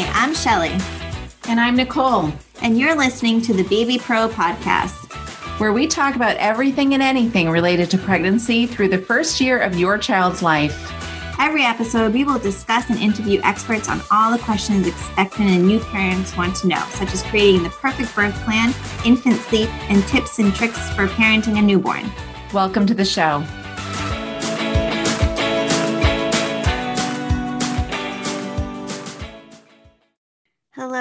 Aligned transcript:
Hi, 0.00 0.24
I'm 0.24 0.32
Shelly. 0.32 0.70
And 1.48 1.58
I'm 1.58 1.74
Nicole. 1.74 2.32
And 2.62 2.78
you're 2.78 2.94
listening 2.94 3.42
to 3.42 3.52
the 3.52 3.64
Baby 3.64 3.98
Pro 3.98 4.28
podcast, 4.28 4.94
where 5.58 5.72
we 5.72 5.88
talk 5.88 6.14
about 6.14 6.36
everything 6.36 6.94
and 6.94 7.02
anything 7.02 7.50
related 7.50 7.90
to 7.90 7.98
pregnancy 7.98 8.64
through 8.64 8.90
the 8.90 8.98
first 8.98 9.40
year 9.40 9.58
of 9.58 9.76
your 9.76 9.98
child's 9.98 10.40
life. 10.40 10.92
Every 11.40 11.64
episode, 11.64 12.14
we 12.14 12.22
will 12.22 12.38
discuss 12.38 12.88
and 12.90 13.00
interview 13.00 13.40
experts 13.42 13.88
on 13.88 14.00
all 14.12 14.30
the 14.30 14.38
questions 14.38 14.86
expectant 14.86 15.50
and 15.50 15.66
new 15.66 15.80
parents 15.80 16.36
want 16.36 16.54
to 16.58 16.68
know, 16.68 16.86
such 16.90 17.12
as 17.12 17.24
creating 17.24 17.64
the 17.64 17.70
perfect 17.70 18.14
birth 18.14 18.36
plan, 18.44 18.72
infant 19.04 19.40
sleep, 19.40 19.68
and 19.90 20.06
tips 20.06 20.38
and 20.38 20.54
tricks 20.54 20.78
for 20.90 21.08
parenting 21.08 21.58
a 21.58 21.62
newborn. 21.62 22.08
Welcome 22.52 22.86
to 22.86 22.94
the 22.94 23.04
show. 23.04 23.44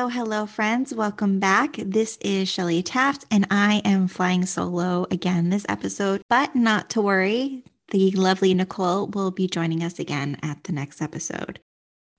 Hello, 0.10 0.46
friends. 0.46 0.94
Welcome 0.94 1.40
back. 1.40 1.76
This 1.78 2.18
is 2.22 2.48
Shelly 2.48 2.82
Taft, 2.82 3.26
and 3.30 3.46
I 3.52 3.82
am 3.84 4.08
flying 4.08 4.46
solo 4.46 5.06
again 5.12 5.50
this 5.50 5.66
episode, 5.68 6.22
but 6.30 6.56
not 6.56 6.90
to 6.92 7.02
worry. 7.02 7.66
The 7.92 8.12
lovely 8.12 8.54
Nicole 8.54 9.08
will 9.08 9.32
be 9.32 9.48
joining 9.48 9.84
us 9.84 10.00
again 10.00 10.38
at 10.42 10.64
the 10.64 10.72
next 10.72 11.02
episode. 11.02 11.60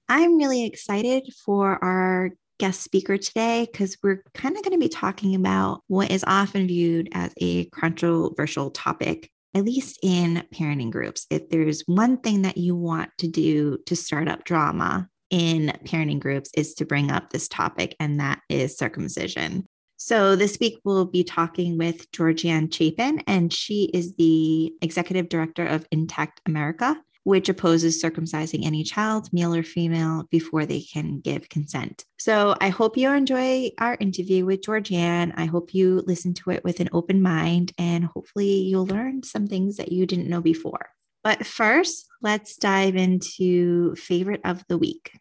I'm 0.07 0.37
really 0.37 0.67
excited 0.67 1.33
for 1.45 1.83
our 1.83 2.31
guest 2.59 2.83
speaker 2.83 3.17
today 3.17 3.67
because 3.71 3.97
we're 4.03 4.23
kind 4.35 4.57
of 4.57 4.63
going 4.63 4.79
to 4.79 4.79
be 4.79 4.91
talking 4.91 5.35
about 5.35 5.83
what 5.87 6.11
is 6.11 6.25
often 6.27 6.67
viewed 6.67 7.09
as 7.13 7.33
a 7.39 7.67
controversial 7.71 8.71
topic, 8.71 9.31
at 9.55 9.65
least 9.65 9.99
in 10.03 10.45
parenting 10.55 10.91
groups. 10.91 11.27
If 11.31 11.49
there's 11.49 11.83
one 11.87 12.19
thing 12.19 12.43
that 12.43 12.59
you 12.59 12.77
want 12.77 13.11
to 13.19 13.29
do 13.29 13.79
to 13.87 13.97
start 13.97 14.29
up 14.29 14.45
drama, 14.45 15.09
in 15.31 15.73
parenting 15.85 16.21
groups 16.21 16.51
is 16.55 16.75
to 16.75 16.85
bring 16.85 17.11
up 17.11 17.31
this 17.31 17.49
topic, 17.49 17.97
and 18.01 18.21
that 18.21 18.41
is 18.49 18.77
circumcision. 18.77 19.67
So 19.97 20.37
this 20.37 20.59
week 20.61 20.79
we'll 20.85 21.07
be 21.07 21.25
talking 21.25 21.77
with 21.77 22.11
Georganne 22.13 22.73
Chapin, 22.73 23.23
and 23.27 23.53
she 23.53 23.91
is 23.93 24.15
the 24.15 24.73
executive 24.81 25.29
director 25.29 25.67
of 25.67 25.89
Intact 25.91 26.41
America, 26.47 26.97
which 27.25 27.49
opposes 27.49 28.03
circumcising 28.03 28.65
any 28.65 28.85
child, 28.85 29.29
male 29.33 29.55
or 29.55 29.63
female, 29.63 30.25
before 30.31 30.65
they 30.65 30.81
can 30.81 31.21
give 31.21 31.49
consent. 31.49 32.05
So 32.19 32.55
I 32.61 32.69
hope 32.69 32.97
you 32.97 33.11
enjoy 33.11 33.73
our 33.79 33.97
interview 34.01 34.47
with 34.47 34.63
Georganne. 34.63 35.35
I 35.37 35.47
hope 35.47 35.75
you 35.75 36.03
listen 36.07 36.33
to 36.35 36.51
it 36.51 36.65
with 36.65 36.81
an 36.81 36.89
open 36.93 37.21
mind, 37.21 37.73
and 37.77 38.05
hopefully 38.05 38.61
you'll 38.61 38.87
learn 38.87 39.25
some 39.25 39.47
things 39.47 39.77
that 39.77 39.93
you 39.93 40.07
didn't 40.07 40.29
know 40.29 40.41
before. 40.41 40.91
But 41.29 41.45
first, 41.45 42.09
let's 42.23 42.57
dive 42.57 42.97
into 42.97 43.95
favorite 43.97 44.41
of 44.47 44.65
the 44.67 44.79
week. 44.79 45.13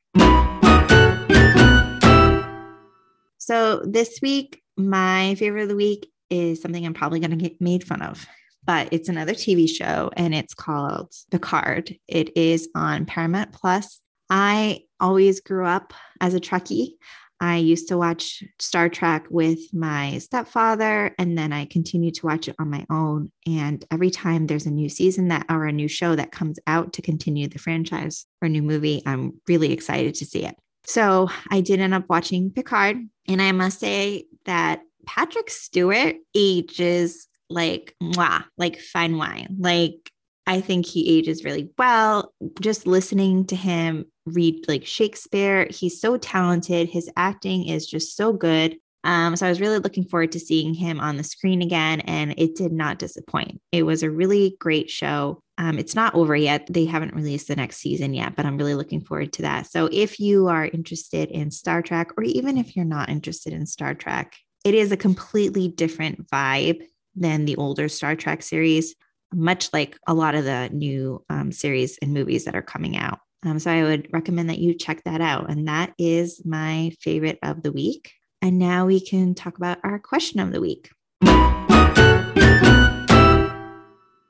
So, 3.37 3.81
this 3.83 4.19
week, 4.21 4.61
my 4.77 5.35
favorite 5.35 5.63
of 5.63 5.67
the 5.67 5.75
week 5.75 6.09
is 6.29 6.61
something 6.61 6.85
I'm 6.85 6.93
probably 6.93 7.19
going 7.19 7.31
to 7.31 7.35
get 7.35 7.59
made 7.59 7.83
fun 7.83 8.01
of, 8.01 8.25
but 8.63 8.87
it's 8.91 9.09
another 9.09 9.33
TV 9.33 9.67
show 9.67 10.09
and 10.15 10.33
it's 10.33 10.53
called 10.53 11.11
Picard. 11.29 11.97
It 12.07 12.37
is 12.37 12.69
on 12.73 13.05
Paramount 13.05 13.51
Plus. 13.51 13.99
I 14.29 14.83
always 15.01 15.41
grew 15.41 15.65
up 15.65 15.93
as 16.21 16.33
a 16.33 16.39
Trekkie. 16.39 16.91
I 17.39 17.57
used 17.57 17.87
to 17.89 17.97
watch 17.97 18.43
Star 18.59 18.89
Trek 18.89 19.25
with 19.29 19.59
my 19.73 20.17
stepfather, 20.17 21.13
and 21.17 21.37
then 21.37 21.53
I 21.53 21.65
continued 21.65 22.15
to 22.15 22.25
watch 22.25 22.47
it 22.47 22.55
on 22.59 22.69
my 22.69 22.85
own. 22.89 23.31
And 23.45 23.85
every 23.91 24.09
time 24.09 24.47
there's 24.47 24.65
a 24.65 24.71
new 24.71 24.89
season 24.89 25.27
that 25.27 25.45
or 25.49 25.65
a 25.65 25.71
new 25.71 25.87
show 25.87 26.15
that 26.15 26.31
comes 26.31 26.59
out 26.67 26.93
to 26.93 27.01
continue 27.01 27.47
the 27.47 27.59
franchise 27.59 28.25
or 28.41 28.49
new 28.49 28.63
movie, 28.63 29.03
I'm 29.05 29.39
really 29.47 29.71
excited 29.71 30.15
to 30.15 30.25
see 30.25 30.45
it. 30.45 30.55
So 30.85 31.29
I 31.51 31.61
did 31.61 31.79
end 31.79 31.93
up 31.93 32.05
watching 32.09 32.51
Picard, 32.51 32.97
and 33.27 33.41
I 33.41 33.51
must 33.51 33.79
say 33.79 34.25
that 34.45 34.81
Patrick 35.05 35.49
Stewart 35.49 36.15
ages 36.33 37.27
like 37.49 37.95
mwah, 38.01 38.43
like 38.57 38.79
fine 38.79 39.17
wine. 39.17 39.57
Like 39.59 40.11
I 40.45 40.61
think 40.61 40.85
he 40.85 41.17
ages 41.17 41.43
really 41.43 41.69
well. 41.77 42.33
Just 42.61 42.87
listening 42.87 43.45
to 43.47 43.55
him 43.55 44.05
read 44.27 44.65
like 44.67 44.85
Shakespeare, 44.85 45.67
he's 45.69 45.99
so 45.99 46.17
talented. 46.17 46.89
His 46.89 47.09
acting 47.15 47.67
is 47.67 47.87
just 47.87 48.15
so 48.15 48.33
good. 48.33 48.77
Um, 49.03 49.35
so 49.35 49.45
I 49.45 49.49
was 49.49 49.61
really 49.61 49.79
looking 49.79 50.03
forward 50.03 50.33
to 50.33 50.39
seeing 50.39 50.73
him 50.73 50.99
on 50.99 51.15
the 51.15 51.23
screen 51.23 51.61
again, 51.61 52.01
and 52.01 52.33
it 52.37 52.55
did 52.55 52.73
not 52.73 52.99
disappoint. 52.99 53.61
It 53.71 53.83
was 53.83 54.03
a 54.03 54.11
really 54.11 54.57
great 54.59 54.89
show. 54.89 55.41
Um, 55.57 55.79
it's 55.79 55.95
not 55.95 56.13
over 56.13 56.35
yet. 56.35 56.67
They 56.69 56.85
haven't 56.85 57.15
released 57.15 57.47
the 57.47 57.55
next 57.55 57.77
season 57.77 58.13
yet, 58.13 58.35
but 58.35 58.45
I'm 58.45 58.57
really 58.57 58.75
looking 58.75 59.01
forward 59.01 59.31
to 59.33 59.43
that. 59.43 59.67
So 59.67 59.87
if 59.91 60.19
you 60.19 60.47
are 60.47 60.65
interested 60.65 61.29
in 61.31 61.51
Star 61.51 61.81
Trek, 61.81 62.11
or 62.17 62.23
even 62.23 62.57
if 62.57 62.75
you're 62.75 62.85
not 62.85 63.09
interested 63.09 63.53
in 63.53 63.65
Star 63.65 63.93
Trek, 63.93 64.35
it 64.65 64.73
is 64.73 64.91
a 64.91 64.97
completely 64.97 65.69
different 65.69 66.27
vibe 66.27 66.85
than 67.15 67.45
the 67.45 67.55
older 67.55 67.87
Star 67.87 68.15
Trek 68.15 68.43
series 68.43 68.93
much 69.33 69.71
like 69.73 69.97
a 70.07 70.13
lot 70.13 70.35
of 70.35 70.45
the 70.45 70.69
new 70.71 71.23
um, 71.29 71.51
series 71.51 71.97
and 72.01 72.13
movies 72.13 72.45
that 72.45 72.55
are 72.55 72.61
coming 72.61 72.97
out. 72.97 73.19
Um, 73.43 73.59
so 73.59 73.71
I 73.71 73.83
would 73.83 74.07
recommend 74.11 74.49
that 74.49 74.59
you 74.59 74.73
check 74.73 75.03
that 75.03 75.21
out. 75.21 75.49
And 75.49 75.67
that 75.67 75.93
is 75.97 76.43
my 76.45 76.91
favorite 76.99 77.39
of 77.43 77.63
the 77.63 77.71
week. 77.71 78.13
And 78.41 78.59
now 78.59 78.85
we 78.85 78.99
can 78.99 79.35
talk 79.35 79.57
about 79.57 79.79
our 79.83 79.99
question 79.99 80.39
of 80.39 80.51
the 80.51 80.61
week. 80.61 80.89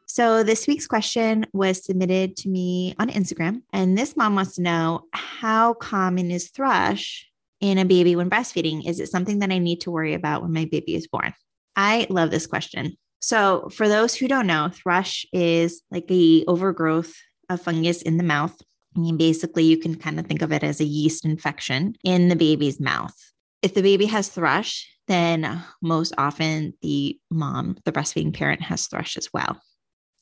So, 0.09 0.41
this 0.41 0.65
week's 0.65 0.87
question 0.87 1.45
was 1.53 1.85
submitted 1.85 2.37
to 2.37 2.49
me 2.49 2.95
on 2.97 3.09
Instagram. 3.09 3.61
And 3.71 3.95
this 3.95 4.17
mom 4.17 4.33
wants 4.33 4.55
to 4.55 4.63
know 4.63 5.01
how 5.11 5.75
common 5.75 6.31
is 6.31 6.49
thrush 6.49 7.27
in 7.61 7.77
a 7.77 7.85
baby 7.85 8.15
when 8.15 8.29
breastfeeding? 8.29 8.87
Is 8.87 8.99
it 8.99 9.09
something 9.09 9.39
that 9.39 9.51
I 9.51 9.59
need 9.59 9.81
to 9.81 9.91
worry 9.91 10.13
about 10.13 10.41
when 10.41 10.53
my 10.53 10.65
baby 10.65 10.95
is 10.95 11.07
born? 11.07 11.33
I 11.75 12.07
love 12.09 12.31
this 12.31 12.47
question. 12.47 12.97
So, 13.19 13.69
for 13.71 13.87
those 13.87 14.15
who 14.15 14.27
don't 14.27 14.47
know, 14.47 14.69
thrush 14.73 15.25
is 15.33 15.81
like 15.91 16.09
a 16.09 16.43
overgrowth 16.47 17.13
of 17.49 17.61
fungus 17.61 18.01
in 18.01 18.17
the 18.17 18.23
mouth. 18.23 18.59
I 18.97 18.99
mean, 18.99 19.17
basically, 19.17 19.63
you 19.63 19.77
can 19.77 19.95
kind 19.95 20.19
of 20.19 20.25
think 20.25 20.41
of 20.41 20.51
it 20.51 20.63
as 20.63 20.79
a 20.79 20.85
yeast 20.85 21.23
infection 21.23 21.95
in 22.03 22.29
the 22.29 22.35
baby's 22.35 22.79
mouth. 22.79 23.15
If 23.61 23.75
the 23.75 23.83
baby 23.83 24.07
has 24.07 24.27
thrush, 24.27 24.89
then 25.07 25.63
most 25.81 26.13
often 26.17 26.73
the 26.81 27.19
mom, 27.29 27.77
the 27.85 27.91
breastfeeding 27.91 28.33
parent, 28.33 28.63
has 28.63 28.87
thrush 28.87 29.15
as 29.15 29.29
well. 29.31 29.61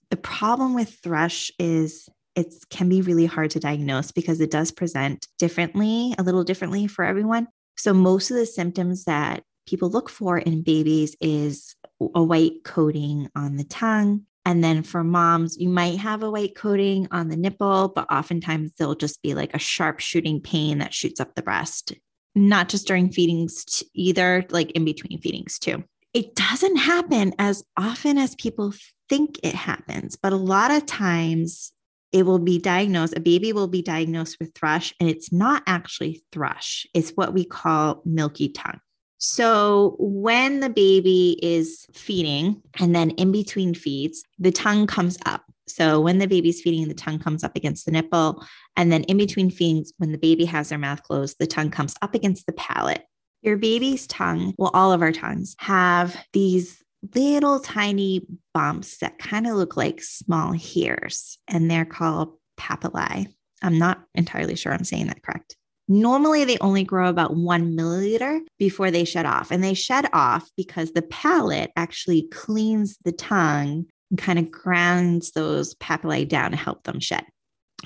The 0.09 0.17
problem 0.17 0.75
with 0.75 0.89
thrush 1.01 1.51
is 1.57 2.09
it 2.35 2.53
can 2.69 2.89
be 2.89 3.01
really 3.01 3.25
hard 3.25 3.51
to 3.51 3.59
diagnose 3.59 4.11
because 4.11 4.41
it 4.41 4.51
does 4.51 4.71
present 4.71 5.25
differently, 5.39 6.13
a 6.17 6.23
little 6.23 6.43
differently 6.43 6.85
for 6.85 7.05
everyone. 7.05 7.47
So, 7.77 7.93
most 7.93 8.29
of 8.29 8.37
the 8.37 8.45
symptoms 8.45 9.05
that 9.05 9.43
people 9.67 9.89
look 9.89 10.09
for 10.09 10.37
in 10.37 10.63
babies 10.63 11.15
is 11.21 11.75
a 12.13 12.21
white 12.21 12.63
coating 12.65 13.29
on 13.35 13.55
the 13.55 13.63
tongue. 13.63 14.25
And 14.45 14.63
then 14.63 14.83
for 14.83 15.03
moms, 15.03 15.57
you 15.57 15.69
might 15.69 15.97
have 15.97 16.21
a 16.21 16.29
white 16.29 16.55
coating 16.55 17.07
on 17.11 17.29
the 17.29 17.35
nipple, 17.35 17.89
but 17.89 18.11
oftentimes 18.11 18.73
there'll 18.77 18.95
just 18.95 19.21
be 19.23 19.33
like 19.33 19.55
a 19.55 19.59
sharp 19.59 19.99
shooting 19.99 20.39
pain 20.39 20.77
that 20.77 20.93
shoots 20.93 21.19
up 21.19 21.33
the 21.33 21.41
breast, 21.41 21.93
not 22.35 22.69
just 22.69 22.87
during 22.87 23.11
feedings 23.11 23.83
either, 23.95 24.45
like 24.51 24.71
in 24.71 24.85
between 24.85 25.19
feedings 25.19 25.57
too. 25.57 25.83
It 26.13 26.35
doesn't 26.35 26.77
happen 26.77 27.33
as 27.39 27.63
often 27.75 28.17
as 28.17 28.35
people 28.35 28.73
think 29.09 29.39
it 29.43 29.55
happens, 29.55 30.15
but 30.15 30.31
a 30.31 30.37
lot 30.37 30.71
of 30.71 30.85
times 30.85 31.71
it 32.11 32.25
will 32.25 32.39
be 32.39 32.59
diagnosed, 32.59 33.17
a 33.17 33.19
baby 33.19 33.51
will 33.51 33.67
be 33.67 33.81
diagnosed 33.81 34.37
with 34.39 34.53
thrush, 34.55 34.93
and 34.99 35.09
it's 35.09 35.33
not 35.33 35.63
actually 35.67 36.23
thrush. 36.31 36.85
It's 36.93 37.09
what 37.09 37.33
we 37.33 37.43
call 37.43 38.01
milky 38.05 38.49
tongue. 38.49 38.79
So, 39.27 39.95
when 39.97 40.59
the 40.59 40.69
baby 40.69 41.39
is 41.41 41.87
feeding 41.93 42.61
and 42.79 42.95
then 42.95 43.09
in 43.11 43.31
between 43.31 43.73
feeds, 43.73 44.23
the 44.37 44.51
tongue 44.51 44.85
comes 44.85 45.17
up. 45.25 45.43
So, 45.67 45.99
when 45.99 46.19
the 46.19 46.27
baby's 46.27 46.61
feeding, 46.61 46.87
the 46.87 46.93
tongue 46.93 47.17
comes 47.17 47.43
up 47.43 47.55
against 47.55 47.87
the 47.87 47.91
nipple. 47.91 48.45
And 48.77 48.91
then 48.91 49.01
in 49.05 49.17
between 49.17 49.49
feeds, 49.49 49.91
when 49.97 50.11
the 50.11 50.19
baby 50.19 50.45
has 50.45 50.69
their 50.69 50.77
mouth 50.77 51.01
closed, 51.01 51.37
the 51.39 51.47
tongue 51.47 51.71
comes 51.71 51.95
up 52.03 52.13
against 52.13 52.45
the 52.45 52.53
palate. 52.53 53.01
Your 53.41 53.57
baby's 53.57 54.05
tongue, 54.05 54.53
well, 54.59 54.69
all 54.75 54.93
of 54.93 55.01
our 55.01 55.11
tongues 55.11 55.55
have 55.57 56.15
these 56.31 56.83
little 57.15 57.59
tiny 57.59 58.27
bumps 58.53 58.97
that 58.97 59.17
kind 59.17 59.47
of 59.47 59.55
look 59.55 59.75
like 59.75 60.03
small 60.03 60.53
hairs, 60.53 61.39
and 61.47 61.69
they're 61.69 61.83
called 61.83 62.37
papillae. 62.57 63.33
I'm 63.63 63.79
not 63.79 64.03
entirely 64.13 64.55
sure 64.55 64.71
I'm 64.71 64.83
saying 64.83 65.07
that 65.07 65.23
correct. 65.23 65.57
Normally, 65.87 66.45
they 66.45 66.57
only 66.59 66.83
grow 66.83 67.09
about 67.09 67.35
one 67.35 67.75
milliliter 67.75 68.41
before 68.57 68.89
they 68.89 69.05
shed 69.05 69.25
off. 69.25 69.51
And 69.51 69.63
they 69.63 69.73
shed 69.73 70.09
off 70.13 70.49
because 70.57 70.91
the 70.91 71.03
palate 71.03 71.71
actually 71.75 72.27
cleans 72.31 72.97
the 73.05 73.11
tongue 73.11 73.85
and 74.09 74.19
kind 74.19 74.39
of 74.39 74.51
grounds 74.51 75.31
those 75.31 75.75
papillae 75.75 76.27
down 76.27 76.51
to 76.51 76.57
help 76.57 76.83
them 76.83 76.99
shed. 76.99 77.25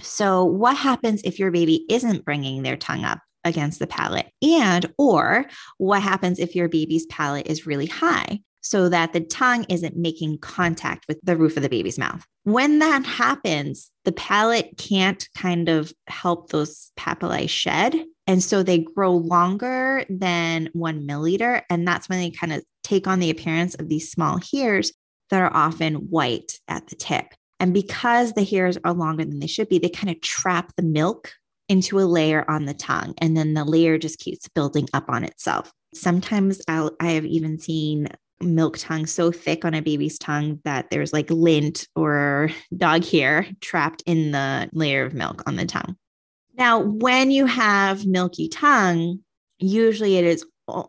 So, 0.01 0.45
what 0.45 0.77
happens 0.77 1.21
if 1.23 1.39
your 1.39 1.51
baby 1.51 1.85
isn't 1.89 2.25
bringing 2.25 2.63
their 2.63 2.77
tongue 2.77 3.03
up 3.03 3.19
against 3.43 3.79
the 3.79 3.87
palate? 3.87 4.31
And, 4.41 4.91
or 4.97 5.45
what 5.77 6.01
happens 6.01 6.39
if 6.39 6.55
your 6.55 6.69
baby's 6.69 7.05
palate 7.07 7.47
is 7.47 7.65
really 7.65 7.87
high? 7.87 8.39
So 8.61 8.89
that 8.89 9.13
the 9.13 9.21
tongue 9.21 9.65
isn't 9.69 9.95
making 9.95 10.37
contact 10.39 11.05
with 11.07 11.19
the 11.23 11.35
roof 11.35 11.57
of 11.57 11.63
the 11.63 11.69
baby's 11.69 11.97
mouth. 11.97 12.25
When 12.43 12.79
that 12.79 13.05
happens, 13.05 13.91
the 14.05 14.11
palate 14.11 14.77
can't 14.77 15.27
kind 15.37 15.69
of 15.69 15.93
help 16.07 16.49
those 16.49 16.91
papillae 16.97 17.47
shed. 17.49 17.95
And 18.27 18.43
so 18.43 18.61
they 18.61 18.79
grow 18.79 19.13
longer 19.15 20.05
than 20.09 20.69
one 20.73 21.07
milliliter. 21.07 21.63
And 21.69 21.87
that's 21.87 22.09
when 22.09 22.19
they 22.19 22.31
kind 22.31 22.53
of 22.53 22.63
take 22.83 23.07
on 23.07 23.19
the 23.19 23.29
appearance 23.29 23.75
of 23.75 23.89
these 23.89 24.11
small 24.11 24.39
hairs 24.53 24.93
that 25.29 25.41
are 25.41 25.53
often 25.53 25.95
white 26.09 26.59
at 26.67 26.87
the 26.87 26.95
tip. 26.95 27.25
And 27.59 27.73
because 27.73 28.33
the 28.33 28.43
hairs 28.43 28.77
are 28.83 28.93
longer 28.93 29.25
than 29.25 29.39
they 29.39 29.47
should 29.47 29.69
be, 29.69 29.79
they 29.79 29.89
kind 29.89 30.09
of 30.09 30.21
trap 30.21 30.71
the 30.75 30.83
milk 30.83 31.33
into 31.67 31.99
a 31.99 32.01
layer 32.01 32.49
on 32.49 32.65
the 32.65 32.73
tongue. 32.73 33.13
And 33.19 33.37
then 33.37 33.53
the 33.53 33.63
layer 33.63 33.97
just 33.97 34.19
keeps 34.19 34.47
building 34.47 34.87
up 34.93 35.09
on 35.09 35.23
itself. 35.23 35.71
Sometimes 35.93 36.61
I'll, 36.67 36.95
I 36.99 37.11
have 37.11 37.25
even 37.25 37.59
seen 37.59 38.07
milk 38.41 38.77
tongue 38.77 39.05
so 39.05 39.31
thick 39.31 39.65
on 39.65 39.73
a 39.73 39.81
baby's 39.81 40.17
tongue 40.17 40.59
that 40.63 40.89
there's 40.89 41.13
like 41.13 41.29
lint 41.29 41.87
or 41.95 42.49
dog 42.75 43.03
hair 43.03 43.47
trapped 43.61 44.03
in 44.05 44.31
the 44.31 44.69
layer 44.73 45.05
of 45.05 45.13
milk 45.13 45.43
on 45.47 45.55
the 45.55 45.65
tongue. 45.65 45.95
Now, 46.57 46.79
when 46.79 47.31
you 47.31 47.45
have 47.45 48.05
milky 48.05 48.49
tongue, 48.49 49.19
usually 49.59 50.17
it 50.17 50.25
is 50.25 50.45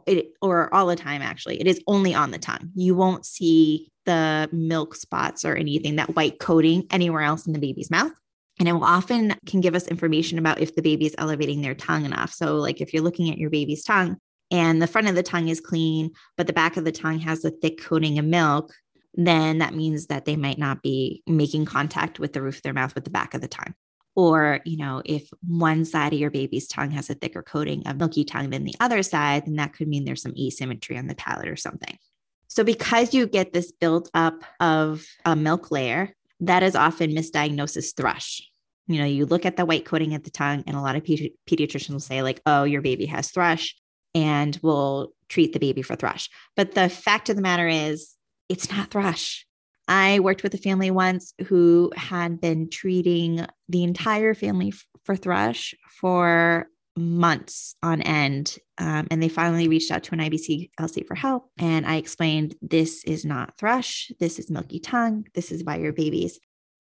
it, 0.06 0.32
or 0.43 0.73
all 0.75 0.87
the 0.87 0.97
time 0.97 1.23
actually 1.23 1.58
it 1.58 1.67
is 1.67 1.81
only 1.87 2.14
on 2.14 2.31
the 2.31 2.38
tongue. 2.38 2.70
You 2.75 2.94
won't 2.94 3.25
see 3.25 3.91
the 4.05 4.49
milk 4.53 4.94
spots 4.94 5.44
or 5.44 5.55
anything 5.55 5.96
that 5.96 6.14
white 6.17 6.38
coating 6.38 6.87
anywhere 6.91 7.23
else 7.23 7.46
in 7.46 7.53
the 7.53 7.58
baby's 7.58 7.91
mouth. 7.91 8.12
And 8.58 8.69
it 8.69 8.73
will 8.73 8.85
often 8.85 9.35
can 9.46 9.62
give 9.62 9.75
us 9.75 9.88
information 9.88 10.38
about 10.38 10.61
if 10.61 10.75
the 10.75 10.82
baby 10.82 11.06
is 11.06 11.14
elevating 11.17 11.62
their 11.62 11.75
tongue 11.75 12.05
enough. 12.05 12.32
So 12.32 12.56
like 12.56 12.81
if 12.81 12.93
you're 12.93 13.03
looking 13.03 13.31
at 13.31 13.38
your 13.38 13.49
baby's 13.49 13.82
tongue 13.82 14.19
and 14.50 14.82
the 14.82 14.87
front 14.87 15.08
of 15.08 15.14
the 15.14 15.23
tongue 15.23 15.49
is 15.49 15.61
clean, 15.61 16.11
but 16.37 16.47
the 16.47 16.52
back 16.52 16.76
of 16.76 16.85
the 16.85 16.93
tongue 16.93 17.20
has 17.20 17.44
a 17.44 17.50
thick 17.50 17.81
coating 17.81 18.19
of 18.19 18.25
milk, 18.25 18.73
then 19.14 19.58
that 19.58 19.75
means 19.75 20.06
that 20.06 20.25
they 20.25 20.37
might 20.37 20.58
not 20.58 20.82
be 20.82 21.23
making 21.26 21.64
contact 21.64 22.19
with 22.19 22.32
the 22.32 22.43
roof 22.43 22.56
of 22.56 22.62
their 22.62 22.73
mouth 22.73 22.94
with 22.94 23.05
the 23.05 23.11
back 23.11 23.35
of 23.35 23.41
the 23.41 23.49
tongue. 23.49 23.75
Or, 24.17 24.61
you 24.64 24.76
know, 24.76 25.02
if 25.05 25.29
one 25.47 25.85
side 25.85 26.12
of 26.12 26.19
your 26.19 26.31
baby's 26.31 26.67
tongue 26.67 26.91
has 26.91 27.08
a 27.11 27.14
thicker 27.14 27.43
coating 27.43 27.87
of 27.87 27.97
milky 27.97 28.25
tongue 28.25 28.50
than 28.50 28.64
the 28.64 28.75
other 28.81 29.02
side, 29.02 29.47
then 29.47 29.56
that 29.56 29.73
could 29.73 29.88
mean 29.88 30.05
there's 30.05 30.23
some 30.23 30.35
asymmetry 30.38 30.99
on 30.99 31.06
the 31.06 31.14
palate 31.14 31.49
or 31.49 31.56
something. 31.56 31.96
So, 32.49 32.64
because 32.64 33.14
you 33.14 33.29
get 33.29 33.53
this 33.53 33.70
build 33.70 34.11
up 34.12 34.43
of 34.58 35.06
a 35.25 35.37
milk 35.37 35.70
layer, 35.70 36.14
that 36.41 36.64
is 36.64 36.75
often 36.75 37.12
misdiagnosed 37.12 37.76
as 37.76 37.93
thrush. 37.93 38.43
You 38.88 38.99
know, 38.99 39.05
you 39.05 39.26
look 39.26 39.46
at 39.46 39.56
the 39.56 39.64
white 39.64 39.85
coating 39.85 40.14
at 40.14 40.25
the 40.25 40.31
tongue, 40.31 40.64
and 40.67 40.76
a 40.76 40.81
lot 40.81 40.96
of 40.96 41.05
pedi- 41.05 41.35
pediatricians 41.49 41.91
will 41.91 42.00
say, 42.00 42.23
like, 42.23 42.41
oh, 42.46 42.64
your 42.64 42.82
baby 42.82 43.06
has 43.06 43.31
thrush 43.31 43.76
and 44.15 44.59
we'll 44.62 45.12
treat 45.29 45.53
the 45.53 45.59
baby 45.59 45.83
for 45.83 45.97
thrush. 45.97 46.29
But 46.57 46.75
the 46.75 46.89
fact 46.89 47.29
of 47.29 47.37
the 47.37 47.43
matter 47.43 47.69
is, 47.69 48.17
it's 48.49 48.71
not 48.71 48.91
thrush. 48.91 49.47
I 49.87 50.21
worked 50.21 50.43
with 50.43 50.55
a 50.55 50.59
family 50.59 50.91
once 50.91 51.35
who 51.47 51.93
had 51.97 52.41
been 52.41 52.71
treating 52.71 53.47
the 53.69 53.83
entire 53.83 54.35
family 54.35 54.73
for 55.05 55.17
thrush 55.17 55.75
for 56.01 56.69
months 56.97 57.75
on 57.83 58.03
end. 58.03 58.57
Um, 58.79 59.07
and 59.11 59.23
they 59.23 59.29
finally 59.29 59.69
reached 59.69 59.91
out 59.91 60.03
to 60.05 60.15
an 60.15 60.21
IBCLC 60.21 61.06
for 61.06 61.15
help. 61.15 61.51
And 61.59 61.87
I 61.87 61.97
explained 61.97 62.55
this 62.63 63.05
is 63.05 63.25
not 63.25 63.56
thrush. 63.59 64.11
This 64.21 64.39
is 64.39 64.51
milky 64.51 64.81
tongue. 64.81 65.27
This 65.35 65.51
is 65.51 65.65
why 65.65 65.77
your 65.77 65.93
baby's 65.93 66.39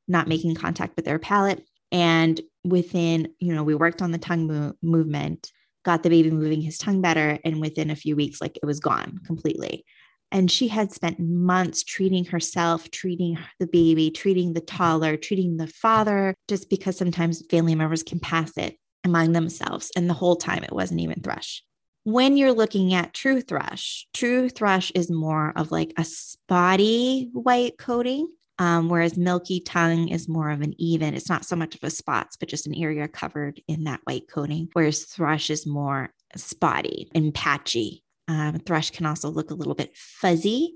not 0.08 0.28
making 0.28 0.54
contact 0.54 0.96
with 0.96 1.04
their 1.04 1.18
palate. 1.18 1.64
And 1.92 2.40
within, 2.64 3.28
you 3.38 3.54
know, 3.54 3.64
we 3.64 3.74
worked 3.74 4.02
on 4.02 4.12
the 4.12 4.18
tongue 4.18 4.46
mo- 4.46 4.74
movement 4.82 5.50
got 5.84 6.02
the 6.02 6.10
baby 6.10 6.30
moving 6.30 6.60
his 6.60 6.78
tongue 6.78 7.00
better. 7.00 7.38
And 7.44 7.60
within 7.60 7.90
a 7.90 7.96
few 7.96 8.16
weeks, 8.16 8.40
like 8.40 8.56
it 8.56 8.66
was 8.66 8.80
gone 8.80 9.18
completely. 9.24 9.84
And 10.32 10.50
she 10.50 10.68
had 10.68 10.92
spent 10.92 11.18
months 11.18 11.82
treating 11.82 12.24
herself, 12.24 12.90
treating 12.90 13.38
the 13.58 13.66
baby, 13.66 14.10
treating 14.10 14.52
the 14.52 14.60
toddler, 14.60 15.16
treating 15.16 15.56
the 15.56 15.66
father, 15.66 16.34
just 16.46 16.70
because 16.70 16.96
sometimes 16.96 17.44
family 17.50 17.74
members 17.74 18.02
can 18.02 18.20
pass 18.20 18.52
it 18.56 18.76
among 19.02 19.32
themselves. 19.32 19.90
And 19.96 20.08
the 20.08 20.14
whole 20.14 20.36
time 20.36 20.62
it 20.62 20.72
wasn't 20.72 21.00
even 21.00 21.20
thrush. 21.20 21.64
When 22.04 22.36
you're 22.36 22.52
looking 22.52 22.94
at 22.94 23.12
true 23.12 23.40
thrush, 23.40 24.06
true 24.14 24.48
thrush 24.48 24.90
is 24.92 25.10
more 25.10 25.52
of 25.56 25.70
like 25.70 25.92
a 25.98 26.04
spotty 26.04 27.28
white 27.32 27.76
coating 27.76 28.28
um, 28.60 28.90
whereas 28.90 29.16
milky 29.16 29.58
tongue 29.58 30.08
is 30.08 30.28
more 30.28 30.50
of 30.50 30.60
an 30.60 30.74
even, 30.76 31.14
it's 31.14 31.30
not 31.30 31.46
so 31.46 31.56
much 31.56 31.74
of 31.74 31.82
a 31.82 31.88
spots, 31.88 32.36
but 32.36 32.50
just 32.50 32.66
an 32.66 32.74
area 32.74 33.08
covered 33.08 33.58
in 33.66 33.84
that 33.84 34.00
white 34.04 34.28
coating. 34.30 34.68
Whereas 34.74 35.04
thrush 35.04 35.48
is 35.48 35.66
more 35.66 36.12
spotty 36.36 37.10
and 37.14 37.32
patchy. 37.32 38.04
Um, 38.28 38.58
thrush 38.58 38.90
can 38.90 39.06
also 39.06 39.30
look 39.30 39.50
a 39.50 39.54
little 39.54 39.74
bit 39.74 39.96
fuzzy 39.96 40.74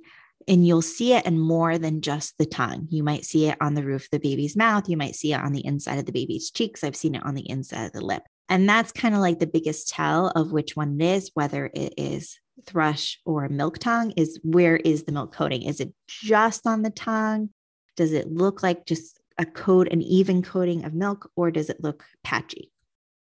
and 0.49 0.67
you'll 0.67 0.81
see 0.81 1.13
it 1.13 1.27
in 1.27 1.39
more 1.39 1.77
than 1.77 2.01
just 2.01 2.39
the 2.39 2.47
tongue. 2.47 2.89
You 2.91 3.03
might 3.03 3.27
see 3.27 3.49
it 3.49 3.59
on 3.61 3.75
the 3.75 3.85
roof 3.85 4.05
of 4.05 4.11
the 4.13 4.19
baby's 4.19 4.57
mouth. 4.57 4.89
You 4.89 4.97
might 4.97 5.15
see 5.15 5.35
it 5.35 5.41
on 5.41 5.53
the 5.53 5.65
inside 5.65 5.99
of 5.99 6.07
the 6.07 6.13
baby's 6.13 6.51
cheeks. 6.51 6.83
I've 6.83 6.97
seen 6.97 7.15
it 7.15 7.25
on 7.25 7.35
the 7.35 7.49
inside 7.49 7.85
of 7.85 7.93
the 7.93 8.01
lip. 8.01 8.23
And 8.49 8.67
that's 8.67 8.93
kind 8.93 9.15
of 9.15 9.21
like 9.21 9.41
the 9.41 9.47
biggest 9.47 9.91
tell 9.91 10.29
of 10.29 10.53
which 10.53 10.75
one 10.75 10.99
it 11.01 11.17
is, 11.17 11.31
whether 11.35 11.71
it 11.75 11.93
is 11.99 12.39
thrush 12.67 13.21
or 13.27 13.49
milk 13.51 13.79
tongue, 13.79 14.13
is 14.17 14.41
where 14.43 14.77
is 14.77 15.05
the 15.05 15.13
milk 15.13 15.35
coating? 15.35 15.63
Is 15.63 15.81
it 15.81 15.93
just 16.09 16.67
on 16.67 16.81
the 16.81 16.91
tongue? 16.91 17.51
Does 17.97 18.13
it 18.13 18.33
look 18.33 18.63
like 18.63 18.87
just 18.87 19.21
a 19.39 19.45
coat, 19.45 19.89
an 19.91 20.03
even 20.03 20.43
coating 20.43 20.85
of 20.85 20.95
milk, 20.95 21.31
or 21.37 21.51
does 21.51 21.71
it 21.71 21.83
look 21.83 22.05
patchy? 22.23 22.71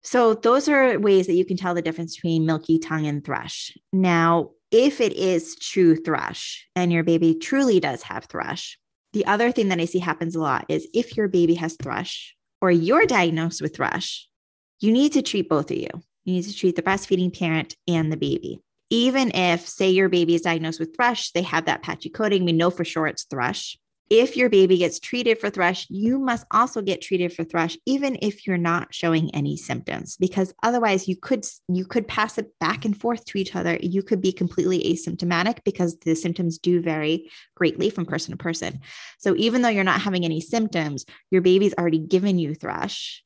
So, 0.03 0.35
those 0.35 0.69
are 0.69 0.99
ways 0.99 1.27
that 1.27 1.33
you 1.33 1.45
can 1.45 1.57
tell 1.57 1.73
the 1.73 1.81
difference 1.81 2.15
between 2.15 2.45
milky 2.45 2.79
tongue 2.79 3.07
and 3.07 3.23
thrush. 3.23 3.77
Now, 3.91 4.51
if 4.71 5.01
it 5.01 5.13
is 5.13 5.55
true 5.55 5.95
thrush 5.95 6.67
and 6.75 6.91
your 6.91 7.03
baby 7.03 7.35
truly 7.35 7.79
does 7.79 8.03
have 8.03 8.25
thrush, 8.25 8.77
the 9.13 9.25
other 9.25 9.51
thing 9.51 9.69
that 9.69 9.79
I 9.79 9.85
see 9.85 9.99
happens 9.99 10.35
a 10.35 10.41
lot 10.41 10.65
is 10.69 10.87
if 10.93 11.17
your 11.17 11.27
baby 11.27 11.55
has 11.55 11.75
thrush 11.81 12.35
or 12.61 12.71
you're 12.71 13.05
diagnosed 13.05 13.61
with 13.61 13.75
thrush, 13.75 14.27
you 14.79 14.91
need 14.91 15.13
to 15.13 15.21
treat 15.21 15.49
both 15.49 15.71
of 15.71 15.77
you. 15.77 15.89
You 16.25 16.33
need 16.33 16.43
to 16.43 16.55
treat 16.55 16.75
the 16.75 16.81
breastfeeding 16.81 17.37
parent 17.37 17.75
and 17.87 18.11
the 18.11 18.17
baby. 18.17 18.59
Even 18.89 19.31
if, 19.33 19.67
say, 19.67 19.89
your 19.89 20.09
baby 20.09 20.35
is 20.35 20.41
diagnosed 20.41 20.79
with 20.79 20.95
thrush, 20.95 21.31
they 21.31 21.41
have 21.41 21.65
that 21.65 21.81
patchy 21.81 22.09
coating, 22.09 22.45
we 22.45 22.51
know 22.51 22.69
for 22.69 22.85
sure 22.85 23.07
it's 23.07 23.23
thrush 23.23 23.77
if 24.09 24.37
your 24.37 24.49
baby 24.49 24.77
gets 24.77 24.99
treated 24.99 25.39
for 25.39 25.49
thrush, 25.49 25.85
you 25.89 26.19
must 26.19 26.45
also 26.51 26.81
get 26.81 27.01
treated 27.01 27.33
for 27.33 27.43
thrush, 27.43 27.77
even 27.85 28.17
if 28.21 28.47
you're 28.47 28.57
not 28.57 28.93
showing 28.93 29.33
any 29.35 29.57
symptoms, 29.57 30.17
because 30.17 30.53
otherwise 30.63 31.07
you 31.07 31.15
could 31.15 31.45
you 31.67 31.85
could 31.85 32.07
pass 32.07 32.37
it 32.37 32.57
back 32.59 32.85
and 32.85 32.99
forth 32.99 33.25
to 33.25 33.37
each 33.37 33.55
other. 33.55 33.77
You 33.81 34.03
could 34.03 34.21
be 34.21 34.31
completely 34.31 34.79
asymptomatic 34.79 35.59
because 35.63 35.97
the 35.99 36.15
symptoms 36.15 36.57
do 36.57 36.81
vary 36.81 37.29
greatly 37.55 37.89
from 37.89 38.05
person 38.05 38.31
to 38.31 38.37
person. 38.37 38.79
So 39.17 39.35
even 39.37 39.61
though 39.61 39.69
you're 39.69 39.83
not 39.83 40.01
having 40.01 40.25
any 40.25 40.41
symptoms, 40.41 41.05
your 41.31 41.41
baby's 41.41 41.73
already 41.73 41.99
given 41.99 42.39
you 42.39 42.55
thrush 42.55 43.23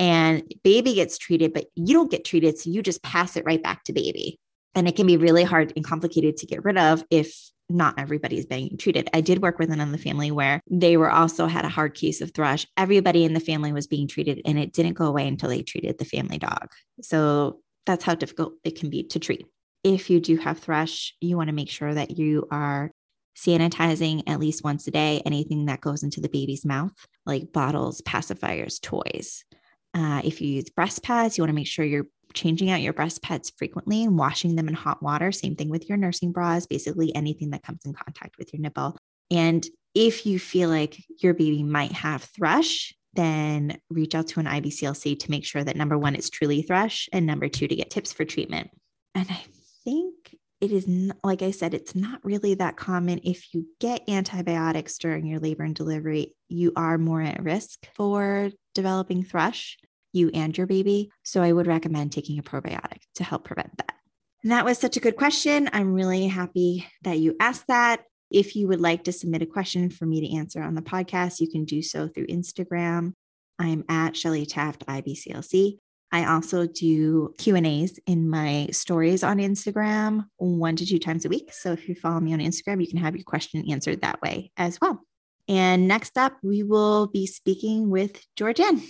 and 0.00 0.42
baby 0.62 0.94
gets 0.94 1.18
treated, 1.18 1.52
but 1.52 1.66
you 1.74 1.94
don't 1.94 2.10
get 2.10 2.24
treated. 2.24 2.58
So 2.58 2.70
you 2.70 2.82
just 2.82 3.02
pass 3.02 3.36
it 3.36 3.44
right 3.44 3.62
back 3.62 3.84
to 3.84 3.92
baby. 3.92 4.38
And 4.74 4.88
it 4.88 4.96
can 4.96 5.06
be 5.06 5.16
really 5.16 5.44
hard 5.44 5.72
and 5.76 5.84
complicated 5.84 6.38
to 6.38 6.46
get 6.46 6.64
rid 6.64 6.76
of 6.76 7.04
if 7.10 7.38
not 7.68 7.98
everybody 7.98 8.38
is 8.38 8.46
being 8.46 8.76
treated. 8.76 9.08
I 9.14 9.20
did 9.20 9.42
work 9.42 9.58
with 9.58 9.70
another 9.70 9.96
family 9.96 10.30
where 10.30 10.60
they 10.70 10.96
were 10.96 11.10
also 11.10 11.46
had 11.46 11.64
a 11.64 11.70
hard 11.70 11.94
case 11.94 12.20
of 12.20 12.32
thrush. 12.32 12.66
Everybody 12.76 13.24
in 13.24 13.34
the 13.34 13.40
family 13.40 13.72
was 13.72 13.86
being 13.86 14.06
treated 14.06 14.40
and 14.44 14.58
it 14.58 14.72
didn't 14.72 14.94
go 14.94 15.06
away 15.06 15.26
until 15.26 15.48
they 15.48 15.62
treated 15.62 15.98
the 15.98 16.04
family 16.04 16.38
dog. 16.38 16.72
So 17.00 17.60
that's 17.86 18.04
how 18.04 18.14
difficult 18.14 18.54
it 18.64 18.78
can 18.78 18.90
be 18.90 19.04
to 19.04 19.18
treat. 19.18 19.46
If 19.82 20.10
you 20.10 20.20
do 20.20 20.36
have 20.38 20.58
thrush, 20.58 21.14
you 21.20 21.36
want 21.36 21.48
to 21.48 21.54
make 21.54 21.70
sure 21.70 21.92
that 21.92 22.16
you 22.16 22.46
are 22.50 22.90
sanitizing 23.36 24.22
at 24.26 24.40
least 24.40 24.64
once 24.64 24.86
a 24.86 24.90
day 24.90 25.20
anything 25.26 25.66
that 25.66 25.80
goes 25.80 26.02
into 26.02 26.20
the 26.20 26.28
baby's 26.28 26.64
mouth, 26.64 26.92
like 27.26 27.52
bottles, 27.52 28.00
pacifiers, 28.02 28.80
toys. 28.80 29.44
Uh, 29.92 30.20
if 30.24 30.40
you 30.40 30.48
use 30.48 30.70
breast 30.70 31.02
pads, 31.02 31.36
you 31.36 31.42
want 31.42 31.50
to 31.50 31.54
make 31.54 31.66
sure 31.66 31.84
you're 31.84 32.06
changing 32.34 32.70
out 32.70 32.82
your 32.82 32.92
breast 32.92 33.22
pads 33.22 33.50
frequently 33.56 34.04
and 34.04 34.18
washing 34.18 34.56
them 34.56 34.68
in 34.68 34.74
hot 34.74 35.02
water. 35.02 35.32
Same 35.32 35.56
thing 35.56 35.70
with 35.70 35.88
your 35.88 35.96
nursing 35.96 36.32
bras, 36.32 36.66
basically 36.66 37.14
anything 37.14 37.50
that 37.50 37.62
comes 37.62 37.84
in 37.84 37.94
contact 37.94 38.36
with 38.38 38.52
your 38.52 38.60
nipple. 38.60 38.96
And 39.30 39.66
if 39.94 40.26
you 40.26 40.38
feel 40.38 40.68
like 40.68 41.02
your 41.22 41.34
baby 41.34 41.62
might 41.62 41.92
have 41.92 42.24
thrush, 42.24 42.92
then 43.14 43.78
reach 43.88 44.14
out 44.14 44.26
to 44.28 44.40
an 44.40 44.46
IBCLC 44.46 45.18
to 45.20 45.30
make 45.30 45.44
sure 45.44 45.62
that 45.62 45.76
number 45.76 45.96
one, 45.96 46.16
it's 46.16 46.30
truly 46.30 46.62
thrush, 46.62 47.08
and 47.12 47.26
number 47.26 47.48
two, 47.48 47.68
to 47.68 47.76
get 47.76 47.90
tips 47.90 48.12
for 48.12 48.24
treatment. 48.24 48.70
And 49.14 49.26
I 49.30 49.44
think 49.84 50.14
it 50.60 50.72
is, 50.72 50.88
like 51.22 51.42
I 51.42 51.52
said, 51.52 51.74
it's 51.74 51.94
not 51.94 52.24
really 52.24 52.54
that 52.54 52.76
common. 52.76 53.20
If 53.22 53.54
you 53.54 53.66
get 53.80 54.08
antibiotics 54.08 54.98
during 54.98 55.26
your 55.26 55.38
labor 55.38 55.62
and 55.62 55.74
delivery, 55.74 56.34
you 56.48 56.72
are 56.74 56.98
more 56.98 57.22
at 57.22 57.42
risk 57.42 57.86
for 57.94 58.50
developing 58.74 59.22
thrush 59.22 59.78
you 60.14 60.30
and 60.32 60.56
your 60.56 60.66
baby. 60.66 61.10
So 61.22 61.42
I 61.42 61.52
would 61.52 61.66
recommend 61.66 62.12
taking 62.12 62.38
a 62.38 62.42
probiotic 62.42 63.00
to 63.16 63.24
help 63.24 63.44
prevent 63.44 63.76
that. 63.78 63.94
And 64.42 64.52
that 64.52 64.64
was 64.64 64.78
such 64.78 64.96
a 64.96 65.00
good 65.00 65.16
question. 65.16 65.70
I'm 65.72 65.94
really 65.94 66.26
happy 66.26 66.86
that 67.02 67.18
you 67.18 67.34
asked 67.40 67.66
that. 67.68 68.04
If 68.30 68.56
you 68.56 68.68
would 68.68 68.80
like 68.80 69.04
to 69.04 69.12
submit 69.12 69.42
a 69.42 69.46
question 69.46 69.90
for 69.90 70.06
me 70.06 70.20
to 70.20 70.36
answer 70.36 70.62
on 70.62 70.74
the 70.74 70.82
podcast, 70.82 71.40
you 71.40 71.48
can 71.48 71.64
do 71.64 71.82
so 71.82 72.08
through 72.08 72.26
Instagram. 72.26 73.12
I'm 73.58 73.84
at 73.88 74.16
Shelly 74.16 74.44
Taft 74.44 74.86
IBCLC. 74.86 75.78
I 76.12 76.26
also 76.26 76.66
do 76.66 77.34
Q&As 77.38 77.98
in 78.06 78.28
my 78.28 78.68
stories 78.70 79.24
on 79.24 79.38
Instagram 79.38 80.26
one 80.36 80.76
to 80.76 80.86
two 80.86 80.98
times 80.98 81.24
a 81.24 81.28
week. 81.28 81.52
So 81.52 81.72
if 81.72 81.88
you 81.88 81.94
follow 81.94 82.20
me 82.20 82.32
on 82.32 82.38
Instagram, 82.38 82.80
you 82.80 82.86
can 82.86 82.98
have 82.98 83.16
your 83.16 83.24
question 83.24 83.68
answered 83.70 84.02
that 84.02 84.20
way 84.22 84.52
as 84.56 84.80
well. 84.80 85.00
And 85.48 85.88
next 85.88 86.16
up, 86.16 86.36
we 86.42 86.62
will 86.62 87.08
be 87.08 87.26
speaking 87.26 87.90
with 87.90 88.24
Georganne. 88.36 88.82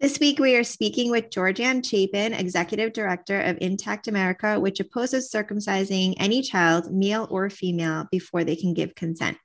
This 0.00 0.20
week, 0.20 0.38
we 0.38 0.54
are 0.54 0.62
speaking 0.62 1.10
with 1.10 1.28
Georganne 1.28 1.84
Chapin, 1.84 2.32
Executive 2.32 2.92
Director 2.92 3.40
of 3.40 3.58
Intact 3.60 4.06
America, 4.06 4.60
which 4.60 4.78
opposes 4.78 5.28
circumcising 5.28 6.14
any 6.18 6.40
child, 6.40 6.92
male 6.92 7.26
or 7.32 7.50
female, 7.50 8.06
before 8.12 8.44
they 8.44 8.54
can 8.54 8.74
give 8.74 8.94
consent. 8.94 9.38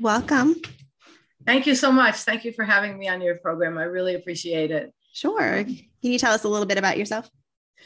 Welcome. 0.00 0.56
Thank 1.46 1.68
you 1.68 1.76
so 1.76 1.92
much. 1.92 2.16
Thank 2.16 2.44
you 2.44 2.50
for 2.50 2.64
having 2.64 2.98
me 2.98 3.06
on 3.06 3.20
your 3.20 3.36
program. 3.36 3.78
I 3.78 3.84
really 3.84 4.16
appreciate 4.16 4.72
it. 4.72 4.92
Sure. 5.12 5.62
Can 5.62 5.78
you 6.02 6.18
tell 6.18 6.32
us 6.32 6.42
a 6.42 6.48
little 6.48 6.66
bit 6.66 6.78
about 6.78 6.98
yourself? 6.98 7.30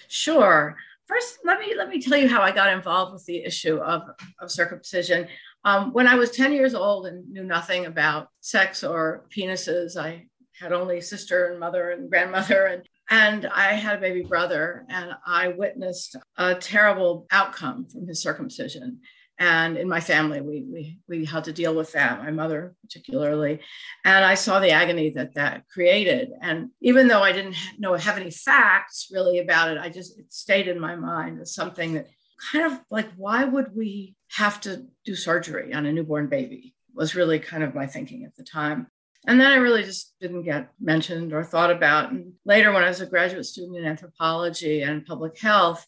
Sure. 0.08 0.78
First, 1.06 1.40
let 1.44 1.60
me 1.60 1.74
let 1.76 1.90
me 1.90 2.00
tell 2.00 2.16
you 2.16 2.30
how 2.30 2.40
I 2.40 2.50
got 2.50 2.72
involved 2.72 3.12
with 3.12 3.26
the 3.26 3.44
issue 3.44 3.76
of, 3.76 4.04
of 4.38 4.50
circumcision. 4.50 5.28
Um, 5.64 5.92
when 5.92 6.06
I 6.06 6.14
was 6.14 6.30
10 6.30 6.54
years 6.54 6.74
old 6.74 7.06
and 7.06 7.30
knew 7.30 7.44
nothing 7.44 7.84
about 7.84 8.28
sex 8.40 8.82
or 8.82 9.26
penises, 9.36 9.98
I 9.98 10.29
had 10.60 10.72
only 10.72 11.00
sister 11.00 11.46
and 11.46 11.58
mother 11.58 11.90
and 11.90 12.10
grandmother 12.10 12.66
and 12.66 12.82
and 13.12 13.46
I 13.46 13.72
had 13.72 13.98
a 13.98 14.00
baby 14.00 14.22
brother 14.22 14.86
and 14.88 15.12
I 15.26 15.48
witnessed 15.48 16.14
a 16.36 16.54
terrible 16.54 17.26
outcome 17.32 17.88
from 17.88 18.06
his 18.06 18.22
circumcision. 18.22 19.00
And 19.36 19.76
in 19.76 19.88
my 19.88 19.98
family, 19.98 20.40
we, 20.40 20.64
we, 20.70 20.98
we 21.08 21.24
had 21.24 21.44
to 21.44 21.52
deal 21.52 21.74
with 21.74 21.90
that, 21.92 22.22
my 22.22 22.30
mother 22.30 22.74
particularly. 22.82 23.60
And 24.04 24.24
I 24.24 24.34
saw 24.34 24.60
the 24.60 24.70
agony 24.70 25.10
that 25.10 25.34
that 25.34 25.64
created. 25.68 26.30
And 26.40 26.70
even 26.80 27.08
though 27.08 27.22
I 27.22 27.32
didn't 27.32 27.56
know 27.78 27.94
have 27.94 28.16
any 28.16 28.30
facts 28.30 29.08
really 29.10 29.40
about 29.40 29.70
it, 29.70 29.78
I 29.78 29.88
just, 29.88 30.16
it 30.16 30.32
stayed 30.32 30.68
in 30.68 30.78
my 30.78 30.94
mind 30.94 31.40
as 31.40 31.52
something 31.52 31.94
that 31.94 32.06
kind 32.52 32.72
of 32.72 32.78
like, 32.90 33.08
why 33.16 33.44
would 33.44 33.74
we 33.74 34.14
have 34.28 34.60
to 34.60 34.86
do 35.04 35.16
surgery 35.16 35.74
on 35.74 35.84
a 35.84 35.92
newborn 35.92 36.28
baby? 36.28 36.76
Was 36.94 37.16
really 37.16 37.40
kind 37.40 37.64
of 37.64 37.74
my 37.74 37.86
thinking 37.86 38.24
at 38.24 38.36
the 38.36 38.44
time. 38.44 38.86
And 39.26 39.40
then 39.40 39.52
I 39.52 39.56
really 39.56 39.82
just 39.82 40.14
didn't 40.20 40.44
get 40.44 40.70
mentioned 40.80 41.32
or 41.32 41.44
thought 41.44 41.70
about. 41.70 42.10
And 42.10 42.32
later, 42.44 42.72
when 42.72 42.82
I 42.82 42.88
was 42.88 43.00
a 43.00 43.06
graduate 43.06 43.46
student 43.46 43.76
in 43.76 43.84
anthropology 43.84 44.82
and 44.82 45.04
public 45.04 45.38
health, 45.38 45.86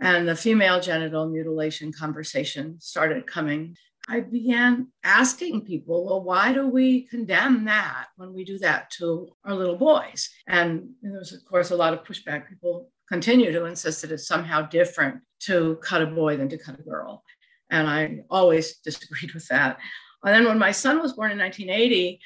and 0.00 0.26
the 0.26 0.34
female 0.34 0.80
genital 0.80 1.28
mutilation 1.28 1.92
conversation 1.92 2.76
started 2.80 3.26
coming, 3.26 3.76
I 4.08 4.20
began 4.20 4.88
asking 5.04 5.64
people, 5.64 6.04
well, 6.04 6.24
why 6.24 6.52
do 6.52 6.66
we 6.66 7.02
condemn 7.02 7.66
that 7.66 8.06
when 8.16 8.34
we 8.34 8.44
do 8.44 8.58
that 8.58 8.90
to 8.98 9.28
our 9.44 9.54
little 9.54 9.76
boys? 9.76 10.28
And 10.48 10.90
there 11.02 11.12
was, 11.12 11.32
of 11.32 11.44
course, 11.44 11.70
a 11.70 11.76
lot 11.76 11.92
of 11.92 12.02
pushback. 12.02 12.48
People 12.48 12.90
continue 13.08 13.52
to 13.52 13.66
insist 13.66 14.02
that 14.02 14.10
it's 14.10 14.26
somehow 14.26 14.62
different 14.62 15.20
to 15.40 15.78
cut 15.82 16.02
a 16.02 16.06
boy 16.06 16.36
than 16.36 16.48
to 16.48 16.58
cut 16.58 16.80
a 16.80 16.82
girl. 16.82 17.22
And 17.70 17.86
I 17.88 18.24
always 18.28 18.76
disagreed 18.84 19.34
with 19.34 19.46
that. 19.48 19.78
And 20.24 20.34
then 20.34 20.46
when 20.46 20.58
my 20.58 20.72
son 20.72 21.00
was 21.00 21.12
born 21.12 21.30
in 21.30 21.38
1980, 21.38 22.20